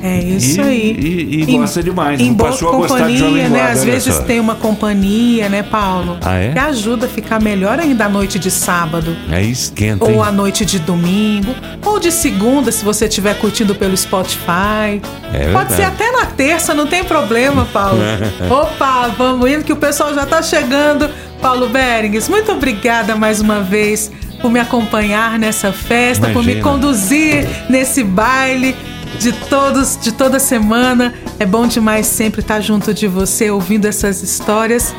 É 0.00 0.16
isso 0.20 0.60
E- 0.60 0.64
aí. 0.64 0.96
e- 0.98 1.36
e 1.40 1.54
Em- 1.54 1.58
gosta 1.58 1.82
demais, 1.82 2.20
Em 2.20 2.32
boa 2.32 2.50
passou 2.50 2.68
a 2.68 2.72
gostar 2.76 2.94
de 2.94 3.00
companhia, 3.02 3.18
Jovem 3.18 3.42
né? 3.48 3.58
Guarda, 3.58 3.72
Às 3.72 3.84
vezes 3.84 4.14
só. 4.14 4.22
tem 4.22 4.38
uma 4.38 4.54
companhia, 4.54 5.48
né, 5.48 5.62
Paulo? 5.64 6.18
Ah, 6.22 6.34
é? 6.36 6.52
Que 6.52 6.58
ajuda 6.58 7.06
a 7.06 7.08
ficar 7.08 7.40
melhor 7.40 7.80
ainda 7.80 8.04
à 8.04 8.08
noite 8.08 8.38
de 8.38 8.48
sábado. 8.50 9.16
Aí 9.28 9.50
esquenta, 9.50 10.08
hein? 10.08 10.16
Ou 10.16 10.22
à 10.22 10.30
noite 10.30 10.64
de 10.64 10.78
domingo, 10.78 11.52
ou 11.84 11.98
de 11.98 12.12
segunda, 12.12 12.70
se 12.70 12.84
você 12.84 13.06
estiver 13.06 13.34
curtindo 13.38 13.74
pelo 13.74 13.96
Spotify. 13.96 15.00
É 15.32 15.50
Pode 15.52 15.68
verdade. 15.70 15.74
ser 15.74 15.82
até 15.84 16.10
na 16.12 16.26
terça, 16.26 16.72
não 16.74 16.86
tem 16.86 17.02
problema, 17.02 17.64
Paulo. 17.72 18.00
Opa, 18.50 19.08
vamos 19.18 19.50
indo 19.50 19.64
que 19.64 19.72
o 19.72 19.76
pessoal 19.76 20.14
já 20.14 20.24
tá 20.24 20.40
chegando. 20.42 21.10
Paulo 21.42 21.68
Berings, 21.68 22.28
muito 22.28 22.52
obrigada 22.52 23.14
mais 23.16 23.40
uma 23.40 23.60
vez 23.62 24.10
por 24.40 24.50
me 24.50 24.60
acompanhar 24.60 25.38
nessa 25.38 25.72
festa, 25.72 26.28
por 26.28 26.44
me 26.44 26.52
Imagina. 26.52 26.62
conduzir 26.62 27.48
nesse 27.68 28.04
baile 28.04 28.76
de 29.18 29.32
todos, 29.32 29.98
de 30.00 30.12
toda 30.12 30.38
semana. 30.38 31.14
É 31.38 31.46
bom 31.46 31.66
demais 31.66 32.06
sempre 32.06 32.40
estar 32.40 32.60
junto 32.60 32.92
de 32.92 33.06
você, 33.06 33.50
ouvindo 33.50 33.86
essas 33.86 34.22
histórias. 34.22 34.94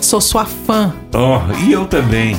Sou 0.00 0.20
sua 0.20 0.44
fã. 0.44 0.94
Ó, 1.14 1.42
e 1.66 1.72
eu 1.72 1.86
também. 1.86 2.36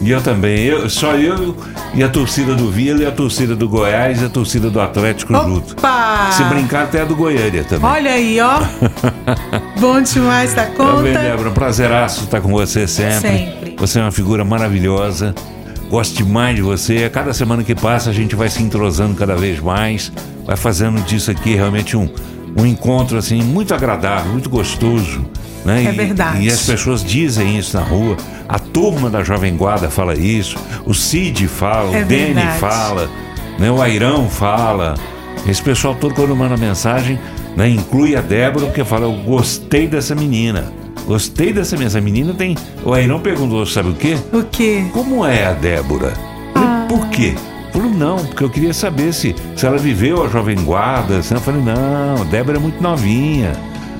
E 0.00 0.10
eu 0.10 0.20
também. 0.20 0.64
Eu, 0.64 0.90
só 0.90 1.12
eu 1.14 1.56
e 1.94 2.02
a 2.02 2.08
torcida 2.08 2.54
do 2.54 2.70
Vila 2.70 3.02
e 3.02 3.06
a 3.06 3.12
torcida 3.12 3.54
do 3.54 3.68
Goiás 3.68 4.20
e 4.20 4.24
a 4.24 4.28
torcida 4.28 4.70
do 4.70 4.80
Atlético 4.80 5.32
junto. 5.34 5.72
Opa! 5.74 6.30
Se 6.32 6.42
brincar, 6.44 6.84
até 6.84 7.02
a 7.02 7.04
do 7.04 7.14
Goiânia 7.14 7.64
também. 7.64 7.88
Olha 7.88 8.12
aí, 8.12 8.40
ó. 8.40 8.60
Bom 9.78 10.00
demais 10.00 10.54
da 10.54 10.64
Tá 10.64 10.68
bem, 10.68 10.76
conta. 10.76 11.18
Débora. 11.18 11.50
Prazeraço 11.50 12.24
estar 12.24 12.40
com 12.40 12.50
você 12.50 12.88
sempre. 12.88 13.28
Sempre. 13.28 13.76
Você 13.78 13.98
é 13.98 14.02
uma 14.02 14.10
figura 14.12 14.44
maravilhosa. 14.44 15.34
Gosto 15.92 16.16
demais 16.16 16.56
de 16.56 16.62
você. 16.62 17.04
A 17.04 17.10
cada 17.10 17.34
semana 17.34 17.62
que 17.62 17.74
passa, 17.74 18.08
a 18.08 18.14
gente 18.14 18.34
vai 18.34 18.48
se 18.48 18.62
entrosando 18.62 19.14
cada 19.14 19.36
vez 19.36 19.60
mais. 19.60 20.10
Vai 20.46 20.56
fazendo 20.56 20.98
disso 21.02 21.30
aqui 21.30 21.54
realmente 21.54 21.98
um, 21.98 22.08
um 22.56 22.64
encontro 22.64 23.18
assim 23.18 23.42
muito 23.42 23.74
agradável, 23.74 24.32
muito 24.32 24.48
gostoso. 24.48 25.22
Né? 25.66 25.84
É 25.84 25.92
E- 25.92 25.92
verdade. 25.94 26.44
E 26.46 26.48
as 26.48 26.62
pessoas 26.62 27.04
dizem 27.04 27.58
isso 27.58 27.76
na 27.76 27.82
rua. 27.82 28.16
A 28.48 28.58
turma 28.58 29.10
da 29.10 29.22
Jovem 29.22 29.54
Guarda 29.54 29.90
fala 29.90 30.14
isso. 30.14 30.56
O 30.86 30.94
Cid 30.94 31.46
fala, 31.46 31.94
É 31.94 32.02
o 32.02 32.06
Dene 32.06 32.40
fala, 32.58 33.10
né? 33.58 33.70
o 33.70 33.82
Airão 33.82 34.30
fala. 34.30 34.94
Esse 35.46 35.60
pessoal 35.60 35.94
todo 35.94 36.14
quando 36.14 36.34
manda 36.34 36.56
mensagem, 36.56 37.20
né? 37.54 37.68
inclui 37.68 38.16
a 38.16 38.22
Débora, 38.22 38.64
porque 38.64 38.82
fala, 38.82 39.04
eu 39.04 39.12
gostei 39.12 39.86
dessa 39.86 40.14
menina. 40.14 40.72
Gostei 41.06 41.52
dessa 41.52 41.76
menina. 41.76 41.88
Essa 41.88 42.00
menina 42.00 42.34
tem. 42.34 42.56
O 42.84 42.92
Airão 42.92 43.20
perguntou, 43.20 43.64
sabe 43.66 43.90
o 43.90 43.94
quê? 43.94 44.16
O 44.32 44.42
quê? 44.44 44.84
Como 44.92 45.26
é 45.26 45.46
a 45.46 45.52
Débora? 45.52 46.12
Falei, 46.54 46.88
Por 46.88 47.08
quê? 47.08 47.34
Falou, 47.72 47.90
não, 47.90 48.16
porque 48.16 48.44
eu 48.44 48.50
queria 48.50 48.74
saber 48.74 49.12
se, 49.14 49.34
se 49.56 49.66
ela 49.66 49.78
viveu 49.78 50.24
a 50.24 50.28
Jovem 50.28 50.56
Guarda. 50.62 51.14
Eu 51.14 51.40
falei, 51.40 51.62
não, 51.62 52.22
a 52.22 52.24
Débora 52.24 52.58
é 52.58 52.60
muito 52.60 52.82
novinha. 52.82 53.52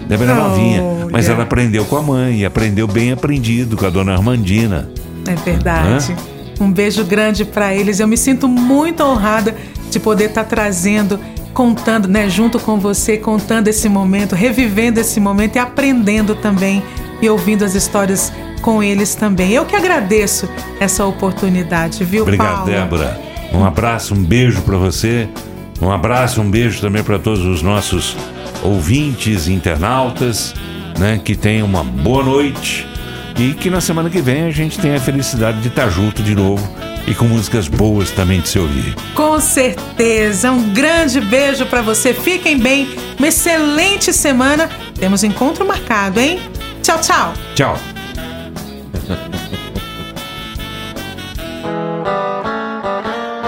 Débora 0.06 0.32
é 0.32 0.34
novinha. 0.34 0.82
Mas 1.10 1.28
ela 1.28 1.42
aprendeu 1.42 1.84
com 1.84 1.96
a 1.96 2.02
mãe, 2.02 2.40
e 2.40 2.44
aprendeu 2.44 2.86
bem 2.86 3.12
aprendido 3.12 3.76
com 3.76 3.86
a 3.86 3.90
dona 3.90 4.12
Armandina. 4.12 4.90
É 5.26 5.34
verdade. 5.34 6.14
Um 6.60 6.70
beijo 6.70 7.04
grande 7.04 7.44
para 7.44 7.74
eles. 7.74 7.98
Eu 7.98 8.06
me 8.06 8.16
sinto 8.16 8.46
muito 8.46 9.02
honrada 9.02 9.54
de 9.90 9.98
poder 9.98 10.26
estar 10.26 10.44
trazendo, 10.44 11.18
contando, 11.52 12.08
né, 12.08 12.28
junto 12.28 12.58
com 12.58 12.78
você, 12.78 13.16
contando 13.16 13.68
esse 13.68 13.88
momento, 13.88 14.34
revivendo 14.34 15.00
esse 15.00 15.20
momento 15.20 15.56
e 15.56 15.58
aprendendo 15.58 16.34
também 16.34 16.82
e 17.20 17.28
ouvindo 17.28 17.64
as 17.64 17.74
histórias 17.74 18.32
com 18.60 18.82
eles 18.82 19.14
também. 19.14 19.52
Eu 19.52 19.64
que 19.64 19.76
agradeço 19.76 20.48
essa 20.80 21.04
oportunidade, 21.04 22.04
viu, 22.04 22.22
Obrigado, 22.22 22.56
Paulo? 22.56 22.70
Débora. 22.70 23.20
Um 23.52 23.64
abraço, 23.64 24.14
um 24.14 24.24
beijo 24.24 24.62
para 24.62 24.76
você. 24.76 25.28
Um 25.80 25.90
abraço, 25.90 26.40
um 26.40 26.50
beijo 26.50 26.80
também 26.80 27.02
para 27.02 27.18
todos 27.18 27.44
os 27.44 27.60
nossos 27.60 28.16
ouvintes, 28.62 29.48
internautas, 29.48 30.54
né? 30.98 31.20
Que 31.22 31.34
tenham 31.34 31.66
uma 31.66 31.82
boa 31.82 32.22
noite 32.22 32.86
E 33.36 33.54
que 33.54 33.68
na 33.68 33.80
semana 33.80 34.08
que 34.08 34.20
vem 34.20 34.44
a 34.44 34.50
gente 34.50 34.78
tenha 34.78 34.96
a 34.96 35.00
felicidade 35.00 35.60
de 35.60 35.68
estar 35.68 35.88
junto 35.88 36.22
de 36.22 36.34
novo 36.34 36.62
e 37.06 37.14
com 37.14 37.26
músicas 37.26 37.68
boas 37.68 38.10
também 38.10 38.40
de 38.40 38.48
se 38.48 38.58
ouvir. 38.58 38.94
Com 39.14 39.40
certeza. 39.40 40.50
Um 40.50 40.72
grande 40.72 41.20
beijo 41.20 41.66
para 41.66 41.82
você. 41.82 42.14
Fiquem 42.14 42.58
bem. 42.58 42.88
Uma 43.18 43.28
excelente 43.28 44.12
semana. 44.12 44.68
Temos 44.98 45.24
encontro 45.24 45.66
marcado, 45.66 46.20
hein? 46.20 46.40
Tchau, 46.82 46.98
tchau. 47.00 47.32
Tchau. 47.54 47.78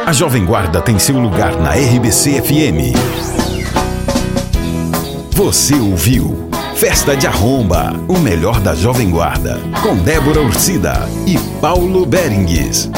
A 0.06 0.12
Jovem 0.12 0.44
Guarda 0.44 0.82
tem 0.82 0.98
seu 0.98 1.18
lugar 1.18 1.56
na 1.56 1.70
RBC 1.70 2.43
FM. 2.43 2.94
Você 5.32 5.74
ouviu 5.74 6.51
Festa 6.76 7.16
de 7.16 7.26
Arromba, 7.26 7.94
o 8.09 8.18
melhor 8.18 8.60
da 8.60 8.74
Jovem 8.74 9.09
Guarda, 9.09 9.59
com 9.82 9.97
Débora 9.97 10.43
Ursida 10.43 11.09
e 11.26 11.39
Paulo 11.60 12.05
Berengues. 12.05 12.90